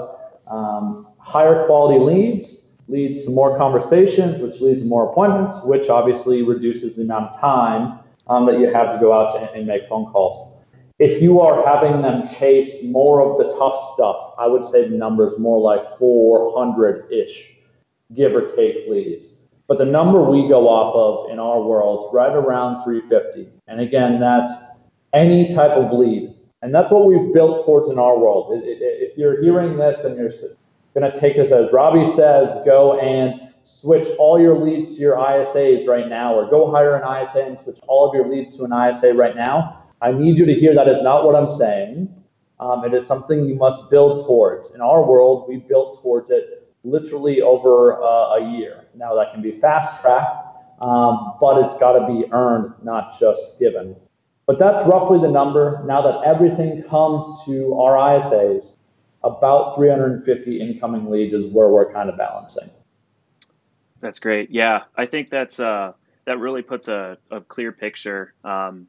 um, 0.47 1.07
higher 1.17 1.65
quality 1.65 1.99
leads 1.99 2.61
leads 2.88 3.26
to 3.26 3.32
more 3.32 3.57
conversations, 3.57 4.39
which 4.39 4.59
leads 4.59 4.82
to 4.82 4.88
more 4.88 5.09
appointments, 5.09 5.61
which 5.63 5.88
obviously 5.88 6.43
reduces 6.43 6.95
the 6.97 7.03
amount 7.03 7.34
of 7.34 7.39
time 7.39 7.99
um, 8.28 8.45
that 8.45 8.59
you 8.59 8.72
have 8.72 8.91
to 8.91 8.99
go 8.99 9.13
out 9.13 9.32
to, 9.32 9.53
and 9.53 9.65
make 9.65 9.88
phone 9.88 10.11
calls. 10.11 10.61
If 10.99 11.22
you 11.22 11.39
are 11.39 11.65
having 11.65 12.01
them 12.01 12.22
chase 12.28 12.84
more 12.84 13.22
of 13.22 13.38
the 13.38 13.55
tough 13.57 13.80
stuff, 13.93 14.34
I 14.38 14.45
would 14.45 14.65
say 14.65 14.88
the 14.88 14.97
number 14.97 15.26
is 15.26 15.39
more 15.39 15.59
like 15.59 15.86
400-ish 15.97 17.55
give 18.16 18.34
or 18.36 18.41
take 18.41 18.88
leads. 18.88 19.38
But 19.68 19.78
the 19.78 19.86
number 19.86 20.22
we 20.22 20.49
go 20.49 20.68
off 20.68 20.93
of 20.93 21.32
in 21.32 21.39
our 21.39 21.62
world 21.62 22.03
is 22.03 22.14
right 22.14 22.36
around 22.36 22.84
350. 22.84 23.47
And 23.68 23.80
again, 23.80 24.20
that's 24.20 24.53
any 25.14 25.47
type 25.47 25.72
of 25.72 25.91
lead. 25.91 26.36
And 26.62 26.76
that's 26.76 26.91
what 26.91 27.05
we've 27.05 27.34
built 27.34 27.66
towards 27.66 27.89
in 27.89 27.97
our 27.97 28.18
world. 28.18 28.51
If 28.64 29.18
you're 29.18 29.41
hearing 29.41 29.78
this 29.78 30.03
and 30.03 30.18
you're 30.18 30.32
going 30.93 31.12
to 31.12 31.18
take 31.18 31.38
this 31.38 31.51
as 31.51 31.72
Robbie 31.72 32.05
says, 32.05 32.53
go 32.66 32.99
and 32.99 33.49
switch 33.64 34.07
all 34.20 34.39
your 34.39 34.57
leads 34.57 34.95
to 34.95 35.01
your 35.01 35.16
ISAs 35.18 35.88
right 35.88 36.07
now, 36.07 36.34
or 36.34 36.49
go 36.49 36.70
hire 36.72 36.95
an 36.95 37.24
ISA 37.24 37.45
and 37.45 37.59
switch 37.59 37.80
all 37.88 38.09
of 38.09 38.16
your 38.16 38.28
leads 38.28 38.57
to 38.57 38.64
an 38.64 38.74
ISA 38.74 39.14
right 39.14 39.36
now. 39.36 39.86
I 40.01 40.12
need 40.12 40.38
you 40.38 40.45
to 40.45 40.53
hear 40.53 40.74
that 40.76 40.88
is 40.88 41.01
not 41.01 41.26
what 41.26 41.36
I'm 41.36 41.47
saying. 41.47 42.14
Um, 42.59 42.84
it 42.86 42.93
is 42.93 43.07
something 43.07 43.45
you 43.45 43.55
must 43.55 43.89
build 43.89 44.26
towards. 44.26 44.72
In 44.72 44.82
our 44.82 45.03
world, 45.03 45.45
we 45.47 45.57
built 45.57 46.01
towards 46.01 46.30
it 46.30 46.61
literally 46.84 47.42
over 47.42 48.02
uh, 48.02 48.38
a 48.38 48.52
year. 48.58 48.86
Now 48.96 49.16
that 49.16 49.34
can 49.34 49.42
be 49.42 49.60
fast 49.60 50.02
tracked, 50.02 50.38
um, 50.82 51.36
but 51.40 51.58
it's 51.64 51.78
got 51.78 52.00
to 52.00 52.08
be 52.08 52.26
earned, 52.32 52.74
not 52.84 53.20
just 53.20 53.60
given. 53.60 53.96
But 54.48 54.60
that's 54.60 54.82
roughly 54.88 55.20
the 55.20 55.30
number. 55.30 55.84
Now 55.86 56.02
that 56.02 56.28
everything 56.28 56.84
comes 56.84 57.44
to 57.46 57.80
our 57.80 57.94
ISAs, 57.94 58.78
about 59.24 59.76
350 59.76 60.60
incoming 60.60 61.10
leads 61.10 61.34
is 61.34 61.46
where 61.46 61.70
we're 61.70 61.92
kind 61.94 62.10
of 62.10 62.18
balancing. 62.18 62.70
That's 64.00 64.20
great. 64.20 64.50
Yeah, 64.50 64.84
I 64.96 65.06
think 65.06 65.30
that's 65.30 65.60
uh, 65.60 65.94
that 66.26 66.40
really 66.40 66.64
puts 66.64 66.88
a, 66.88 67.20
a 67.30 67.42
clear 67.42 67.72
picture 67.72 68.34
um, 68.44 68.88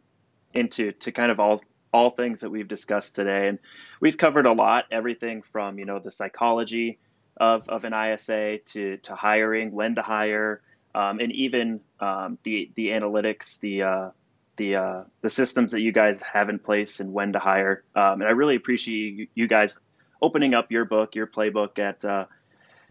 into 0.54 0.92
to 0.92 1.12
kind 1.12 1.30
of 1.30 1.38
all 1.38 1.60
all 1.92 2.10
things 2.10 2.40
that 2.40 2.50
we've 2.50 2.68
discussed 2.68 3.14
today. 3.14 3.48
And 3.48 3.58
we've 4.00 4.16
covered 4.16 4.46
a 4.46 4.52
lot, 4.52 4.86
everything 4.90 5.42
from, 5.42 5.78
you 5.78 5.84
know, 5.84 5.98
the 5.98 6.10
psychology 6.10 6.98
of, 7.36 7.68
of 7.68 7.84
an 7.84 7.94
ISA 7.94 8.58
to, 8.58 8.96
to 8.98 9.14
hiring, 9.14 9.72
when 9.72 9.94
to 9.96 10.02
hire, 10.02 10.62
um, 10.94 11.20
and 11.20 11.32
even 11.32 11.80
um, 12.00 12.38
the, 12.42 12.70
the 12.74 12.88
analytics, 12.88 13.60
the, 13.60 13.82
uh, 13.82 14.10
the, 14.56 14.76
uh, 14.76 15.02
the 15.22 15.30
systems 15.30 15.72
that 15.72 15.80
you 15.80 15.92
guys 15.92 16.22
have 16.22 16.48
in 16.48 16.58
place 16.58 17.00
and 17.00 17.12
when 17.12 17.32
to 17.32 17.38
hire. 17.38 17.84
Um, 17.94 18.20
and 18.20 18.24
I 18.24 18.32
really 18.32 18.56
appreciate 18.56 19.30
you, 19.34 19.48
guys 19.48 19.80
opening 20.20 20.54
up 20.54 20.70
your 20.70 20.84
book, 20.84 21.14
your 21.14 21.26
playbook 21.26 21.78
at, 21.78 22.04
uh, 22.04 22.26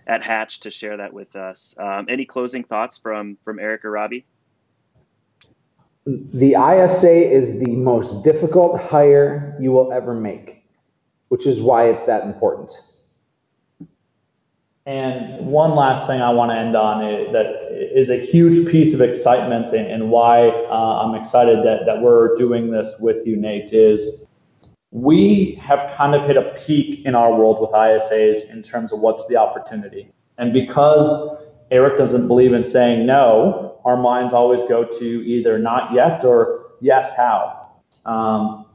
at 0.07 0.23
Hatch 0.23 0.61
to 0.61 0.71
share 0.71 0.97
that 0.97 1.13
with 1.13 1.35
us. 1.35 1.75
Um, 1.77 2.07
any 2.09 2.25
closing 2.25 2.63
thoughts 2.63 2.97
from, 2.97 3.37
from 3.43 3.59
Eric 3.59 3.85
or 3.85 3.91
Robbie? 3.91 4.25
The 6.05 6.55
ISA 6.55 7.11
is 7.11 7.59
the 7.59 7.75
most 7.75 8.23
difficult 8.23 8.81
hire 8.81 9.55
you 9.61 9.71
will 9.71 9.93
ever 9.93 10.15
make, 10.15 10.65
which 11.27 11.45
is 11.45 11.61
why 11.61 11.89
it's 11.89 12.03
that 12.03 12.23
important. 12.23 12.71
And 14.91 15.47
one 15.47 15.73
last 15.73 16.05
thing 16.05 16.21
I 16.21 16.31
want 16.31 16.51
to 16.51 16.57
end 16.57 16.75
on 16.75 17.01
is, 17.01 17.31
that 17.31 17.47
is 17.95 18.09
a 18.09 18.17
huge 18.17 18.69
piece 18.69 18.93
of 18.93 18.99
excitement 18.99 19.71
and, 19.71 19.89
and 19.89 20.11
why 20.11 20.49
uh, 20.49 21.01
I'm 21.01 21.15
excited 21.15 21.59
that, 21.63 21.85
that 21.85 22.01
we're 22.01 22.35
doing 22.35 22.71
this 22.71 22.95
with 22.99 23.25
you, 23.25 23.37
Nate, 23.37 23.71
is 23.71 24.27
we 24.91 25.57
have 25.61 25.93
kind 25.95 26.13
of 26.13 26.25
hit 26.25 26.35
a 26.35 26.53
peak 26.65 27.05
in 27.05 27.15
our 27.15 27.33
world 27.33 27.61
with 27.61 27.71
ISAs 27.71 28.51
in 28.51 28.61
terms 28.61 28.91
of 28.91 28.99
what's 28.99 29.25
the 29.27 29.37
opportunity. 29.37 30.11
And 30.37 30.51
because 30.51 31.09
Eric 31.71 31.95
doesn't 31.95 32.27
believe 32.27 32.51
in 32.51 32.61
saying 32.61 33.05
no, 33.05 33.79
our 33.85 33.95
minds 33.95 34.33
always 34.33 34.61
go 34.63 34.83
to 34.83 35.05
either 35.05 35.57
not 35.57 35.93
yet 35.93 36.25
or 36.25 36.71
yes, 36.81 37.15
how. 37.15 37.77
Um, 38.05 38.65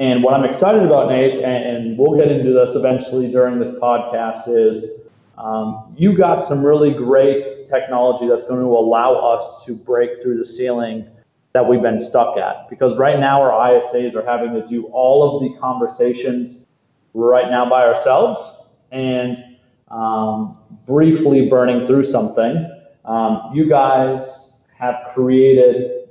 and 0.00 0.24
what 0.24 0.34
I'm 0.34 0.44
excited 0.44 0.82
about, 0.82 1.10
Nate, 1.10 1.44
and, 1.44 1.64
and, 1.64 1.98
we'll 1.98 2.18
get 2.18 2.32
into 2.32 2.52
this 2.52 2.74
eventually 2.74 3.30
during 3.30 3.60
this 3.60 3.70
podcast, 3.70 4.48
is 4.48 4.99
um, 5.40 5.94
you 5.96 6.16
got 6.16 6.42
some 6.42 6.64
really 6.64 6.92
great 6.92 7.44
technology 7.68 8.28
that's 8.28 8.44
going 8.44 8.60
to 8.60 8.66
allow 8.66 9.14
us 9.14 9.64
to 9.64 9.74
break 9.74 10.20
through 10.20 10.36
the 10.36 10.44
ceiling 10.44 11.08
that 11.52 11.66
we've 11.66 11.80
been 11.80 11.98
stuck 11.98 12.36
at. 12.36 12.68
Because 12.68 12.96
right 12.96 13.18
now, 13.18 13.40
our 13.40 13.70
ISAs 13.70 14.14
are 14.14 14.24
having 14.24 14.52
to 14.54 14.64
do 14.66 14.86
all 14.86 15.36
of 15.36 15.42
the 15.42 15.58
conversations 15.58 16.66
right 17.14 17.50
now 17.50 17.68
by 17.68 17.86
ourselves 17.86 18.64
and 18.92 19.42
um, 19.88 20.58
briefly 20.86 21.48
burning 21.48 21.86
through 21.86 22.04
something. 22.04 22.70
Um, 23.06 23.50
you 23.54 23.68
guys 23.68 24.58
have 24.78 25.10
created. 25.14 26.08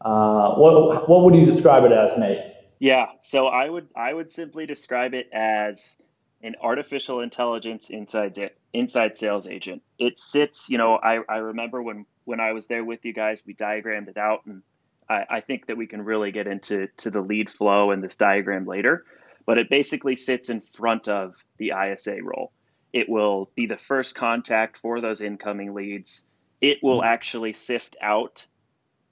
Uh, 0.00 0.56
what 0.56 1.08
what 1.08 1.24
would 1.24 1.34
you 1.34 1.46
describe 1.46 1.84
it 1.84 1.92
as, 1.92 2.18
Nate? 2.18 2.42
Yeah, 2.80 3.06
so 3.20 3.46
I 3.46 3.68
would 3.68 3.88
I 3.96 4.12
would 4.12 4.30
simply 4.30 4.66
describe 4.66 5.14
it 5.14 5.30
as 5.32 6.02
an 6.44 6.54
artificial 6.60 7.20
intelligence 7.20 7.90
inside 7.90 8.50
inside 8.72 9.16
sales 9.16 9.48
agent. 9.48 9.82
It 9.98 10.18
sits, 10.18 10.68
you 10.68 10.78
know, 10.78 10.94
I, 10.94 11.20
I 11.28 11.38
remember 11.38 11.82
when 11.82 12.06
when 12.24 12.40
I 12.40 12.52
was 12.52 12.66
there 12.66 12.84
with 12.84 13.04
you 13.04 13.12
guys, 13.12 13.42
we 13.44 13.54
diagrammed 13.54 14.08
it 14.08 14.16
out, 14.16 14.46
and 14.46 14.62
I, 15.08 15.24
I 15.28 15.40
think 15.40 15.66
that 15.66 15.76
we 15.76 15.86
can 15.86 16.02
really 16.02 16.30
get 16.30 16.46
into 16.46 16.88
to 16.98 17.10
the 17.10 17.20
lead 17.20 17.50
flow 17.50 17.90
and 17.90 18.02
this 18.02 18.16
diagram 18.16 18.66
later. 18.66 19.04
But 19.46 19.58
it 19.58 19.68
basically 19.68 20.16
sits 20.16 20.48
in 20.48 20.60
front 20.60 21.08
of 21.08 21.42
the 21.58 21.72
ISA 21.76 22.22
role. 22.22 22.52
It 22.92 23.08
will 23.08 23.50
be 23.56 23.66
the 23.66 23.76
first 23.76 24.14
contact 24.14 24.78
for 24.78 25.00
those 25.00 25.20
incoming 25.20 25.74
leads 25.74 26.28
it 26.64 26.82
will 26.82 27.00
mm-hmm. 27.00 27.12
actually 27.12 27.52
sift 27.52 27.94
out 28.00 28.46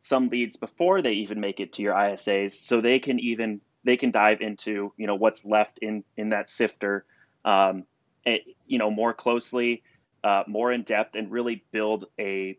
some 0.00 0.30
leads 0.30 0.56
before 0.56 1.02
they 1.02 1.12
even 1.12 1.38
make 1.38 1.60
it 1.60 1.74
to 1.74 1.82
your 1.82 1.94
ISAs, 1.94 2.52
so 2.52 2.80
they 2.80 2.98
can 2.98 3.20
even 3.20 3.60
they 3.84 3.98
can 3.98 4.10
dive 4.10 4.40
into 4.40 4.92
you 4.96 5.06
know 5.06 5.16
what's 5.16 5.44
left 5.44 5.78
in 5.78 6.02
in 6.16 6.30
that 6.30 6.48
sifter, 6.48 7.04
um, 7.44 7.84
it, 8.24 8.48
you 8.66 8.78
know 8.78 8.90
more 8.90 9.12
closely, 9.12 9.82
uh, 10.22 10.44
more 10.46 10.72
in 10.72 10.82
depth, 10.82 11.16
and 11.16 11.30
really 11.30 11.64
build 11.72 12.06
a 12.18 12.58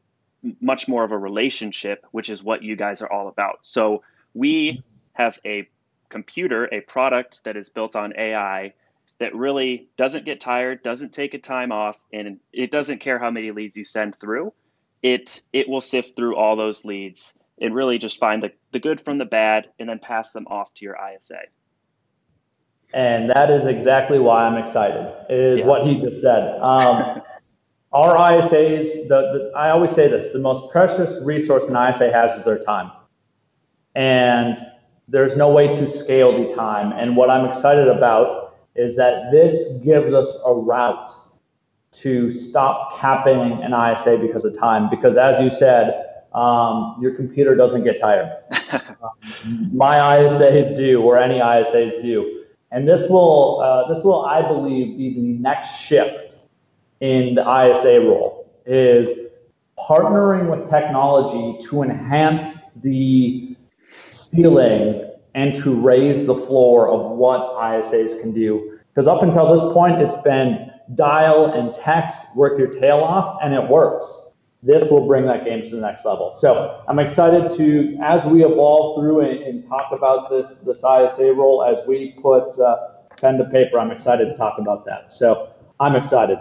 much 0.59 0.87
more 0.87 1.03
of 1.03 1.11
a 1.11 1.17
relationship, 1.17 2.05
which 2.11 2.29
is 2.29 2.43
what 2.43 2.63
you 2.63 2.75
guys 2.75 3.01
are 3.01 3.11
all 3.11 3.27
about. 3.27 3.59
So 3.61 4.03
we 4.33 4.83
have 5.13 5.39
a 5.45 5.69
computer, 6.09 6.67
a 6.71 6.81
product 6.81 7.45
that 7.45 7.55
is 7.55 7.69
built 7.69 7.95
on 7.95 8.13
AI 8.17 8.73
that 9.19 9.33
really 9.35 9.87
doesn't 9.95 10.25
get 10.25 10.41
tired, 10.41 10.83
doesn't 10.83 11.13
take 11.13 11.33
a 11.33 11.39
time 11.39 11.71
off, 11.71 12.03
and 12.11 12.39
it 12.51 12.71
doesn't 12.71 12.99
care 12.99 13.19
how 13.19 13.31
many 13.31 13.51
leads 13.51 13.77
you 13.77 13.85
send 13.85 14.15
through 14.15 14.51
it 15.03 15.41
it 15.51 15.69
will 15.69 15.81
sift 15.81 16.15
through 16.15 16.37
all 16.37 16.55
those 16.55 16.85
leads 16.85 17.37
and 17.61 17.75
really 17.75 17.99
just 17.99 18.17
find 18.17 18.41
the, 18.41 18.51
the 18.71 18.79
good 18.79 18.99
from 18.99 19.17
the 19.17 19.25
bad 19.25 19.69
and 19.77 19.87
then 19.87 19.99
pass 19.99 20.31
them 20.31 20.47
off 20.47 20.73
to 20.73 20.85
your 20.85 20.97
ISA. 20.97 21.41
And 22.93 23.29
that 23.31 23.49
is 23.49 23.65
exactly 23.65 24.19
why 24.19 24.45
I'm 24.45 24.57
excited, 24.57 25.11
is 25.29 25.59
yeah. 25.59 25.65
what 25.65 25.87
he 25.87 25.99
just 25.99 26.21
said. 26.21 26.59
Um, 26.61 27.21
our 27.91 28.15
ISAs, 28.15 29.07
the, 29.07 29.09
the, 29.09 29.51
I 29.55 29.71
always 29.71 29.91
say 29.91 30.07
this, 30.07 30.31
the 30.31 30.39
most 30.39 30.71
precious 30.71 31.19
resource 31.23 31.65
an 31.65 31.75
ISA 31.75 32.11
has 32.11 32.31
is 32.33 32.45
their 32.45 32.59
time. 32.59 32.91
And 33.95 34.57
there's 35.07 35.35
no 35.35 35.49
way 35.49 35.73
to 35.73 35.85
scale 35.85 36.47
the 36.47 36.53
time. 36.53 36.91
And 36.91 37.15
what 37.15 37.29
I'm 37.29 37.45
excited 37.45 37.87
about 37.87 38.55
is 38.75 38.95
that 38.95 39.31
this 39.31 39.79
gives 39.83 40.13
us 40.13 40.35
a 40.45 40.53
route 40.53 41.11
to 41.93 42.31
stop 42.31 42.99
capping 42.99 43.61
an 43.63 43.73
ISA 43.73 44.17
because 44.17 44.45
of 44.45 44.57
time. 44.57 44.89
Because 44.89 45.17
as 45.17 45.39
you 45.39 45.49
said, 45.49 46.05
um, 46.33 46.97
your 46.99 47.13
computer 47.13 47.55
doesn't 47.55 47.83
get 47.83 47.99
tired. 47.99 48.35
um, 49.03 49.69
my 49.71 49.97
ISAs 49.97 50.75
do, 50.75 51.01
or 51.01 51.17
any 51.17 51.39
ISAs 51.39 52.01
do. 52.01 52.42
And 52.73 52.87
this 52.87 53.07
will, 53.07 53.61
uh, 53.61 53.93
this 53.93 54.03
will, 54.03 54.25
I 54.25 54.41
believe, 54.41 54.97
be 54.97 55.13
the 55.13 55.37
next 55.39 55.79
shift 55.79 56.37
in 57.01 57.35
the 57.35 57.41
ISA 57.41 58.01
role 58.01 58.51
is 58.65 59.11
partnering 59.77 60.49
with 60.49 60.69
technology 60.69 61.63
to 61.67 61.83
enhance 61.83 62.55
the 62.81 63.55
ceiling 63.85 65.11
and 65.35 65.53
to 65.55 65.79
raise 65.79 66.25
the 66.25 66.35
floor 66.35 66.89
of 66.89 67.11
what 67.11 67.41
ISAs 67.61 68.19
can 68.19 68.33
do. 68.33 68.79
Because 68.89 69.07
up 69.07 69.21
until 69.21 69.51
this 69.51 69.61
point, 69.73 70.01
it's 70.01 70.15
been 70.17 70.71
dial 70.95 71.45
and 71.53 71.73
text, 71.73 72.23
work 72.35 72.57
your 72.57 72.69
tail 72.69 72.99
off, 72.99 73.37
and 73.43 73.53
it 73.53 73.67
works. 73.69 74.32
This 74.65 74.89
will 74.89 75.05
bring 75.05 75.25
that 75.25 75.43
game 75.43 75.61
to 75.61 75.69
the 75.69 75.81
next 75.81 76.05
level. 76.05 76.31
So 76.31 76.81
I'm 76.87 76.97
excited 76.97 77.49
to, 77.57 77.97
as 78.01 78.25
we 78.25 78.45
evolve 78.45 78.95
through 78.97 79.19
and, 79.19 79.43
and 79.43 79.67
talk 79.67 79.91
about 79.91 80.29
this 80.29 80.59
this 80.59 80.77
ISA 80.77 81.33
role, 81.33 81.63
as 81.63 81.85
we 81.85 82.15
put 82.21 82.57
uh, 82.59 82.77
pen 83.17 83.37
to 83.39 83.45
paper, 83.45 83.77
I'm 83.77 83.91
excited 83.91 84.25
to 84.25 84.33
talk 84.35 84.59
about 84.59 84.85
that. 84.85 85.11
So 85.11 85.51
I'm 85.79 85.97
excited. 85.97 86.39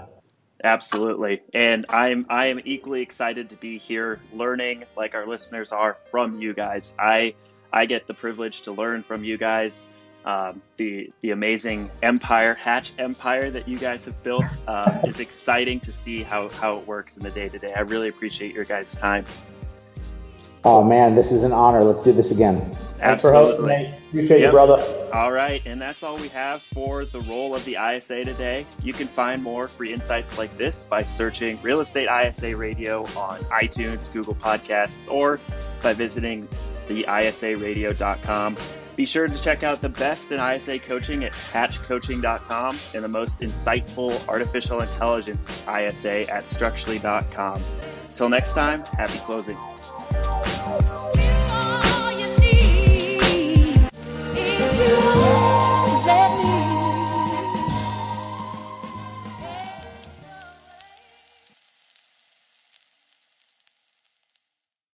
Absolutely, 0.63 1.43
and 1.53 1.85
I'm 1.89 2.25
I 2.31 2.47
am 2.47 2.61
equally 2.65 3.03
excited 3.03 3.51
to 3.51 3.57
be 3.57 3.79
here, 3.79 4.21
learning 4.33 4.85
like 4.97 5.17
our 5.17 5.27
listeners 5.27 5.73
are 5.73 5.99
from 6.13 6.41
you 6.41 6.55
guys. 6.55 6.95
I 7.01 7.35
I 7.73 7.87
get 7.87 8.07
the 8.07 8.15
privilege 8.15 8.63
to 8.63 8.73
learn 8.73 9.03
from 9.03 9.25
you 9.25 9.37
guys 9.37 9.89
um, 10.25 10.63
the 10.77 11.13
the 11.21 11.31
amazing 11.31 11.91
empire 12.03 12.55
hatch 12.55 12.93
empire 12.99 13.51
that 13.51 13.69
you 13.69 13.79
guys 13.79 14.05
have 14.05 14.23
built 14.23 14.45
uh, 14.69 15.01
is 15.05 15.21
exciting 15.21 15.81
to 15.81 15.93
see 15.93 16.23
how 16.23 16.51
how 16.51 16.79
it 16.79 16.87
works 16.87 17.17
in 17.17 17.25
the 17.25 17.31
day 17.31 17.49
to 17.49 17.59
day. 17.59 17.73
I 17.75 17.81
really 17.81 18.09
appreciate 18.09 18.55
your 18.55 18.65
guys' 18.65 18.97
time. 18.97 19.25
Oh 20.65 20.85
man, 20.85 21.17
this 21.17 21.33
is 21.33 21.43
an 21.43 21.53
honor. 21.53 21.83
Let's 21.83 22.05
do 22.05 22.13
this 22.13 22.31
again. 22.31 22.77
Thanks 22.99 23.21
for 23.21 23.33
hosting. 23.33 23.93
Appreciate 24.11 24.41
yep. 24.41 24.49
you, 24.49 24.51
brother. 24.53 25.11
All 25.13 25.33
right, 25.33 25.61
and 25.67 25.83
that's 25.83 26.05
all 26.05 26.17
we 26.17 26.29
have 26.29 26.63
for 26.63 27.05
the 27.05 27.21
role 27.23 27.57
of 27.57 27.65
the 27.65 27.77
ISA 27.77 28.25
today. 28.25 28.65
You 28.81 28.93
can 28.93 29.09
find 29.09 29.43
more 29.43 29.67
free 29.67 29.93
insights 29.93 30.39
like 30.39 30.57
this 30.57 30.87
by 30.87 31.03
searching 31.03 31.61
Real 31.63 31.81
Estate 31.81 32.09
ISA 32.09 32.57
Radio 32.57 33.03
on 33.17 33.41
iTunes, 33.47 34.13
Google 34.13 34.37
Podcasts, 34.37 35.11
or 35.11 35.41
by 35.83 35.95
visiting 35.95 36.47
theisaradio.com. 36.89 38.57
Be 38.97 39.07
sure 39.07 39.27
to 39.27 39.43
check 39.43 39.63
out 39.63 39.81
the 39.81 39.89
best 39.89 40.33
in 40.33 40.41
ISA 40.41 40.79
coaching 40.81 41.25
at 41.25 41.33
hatchcoaching.com 41.33 42.79
and 42.95 43.05
the 43.05 43.09
most 43.09 43.41
insightful 43.41 44.29
artificial 44.29 44.81
intelligence 44.81 45.49
ISA 45.67 46.31
at 46.31 46.51
structurely.com. 46.51 47.63
Till 48.15 48.29
next 48.29 48.53
time, 48.53 48.85
happy 48.85 49.19
closings. 49.19 49.81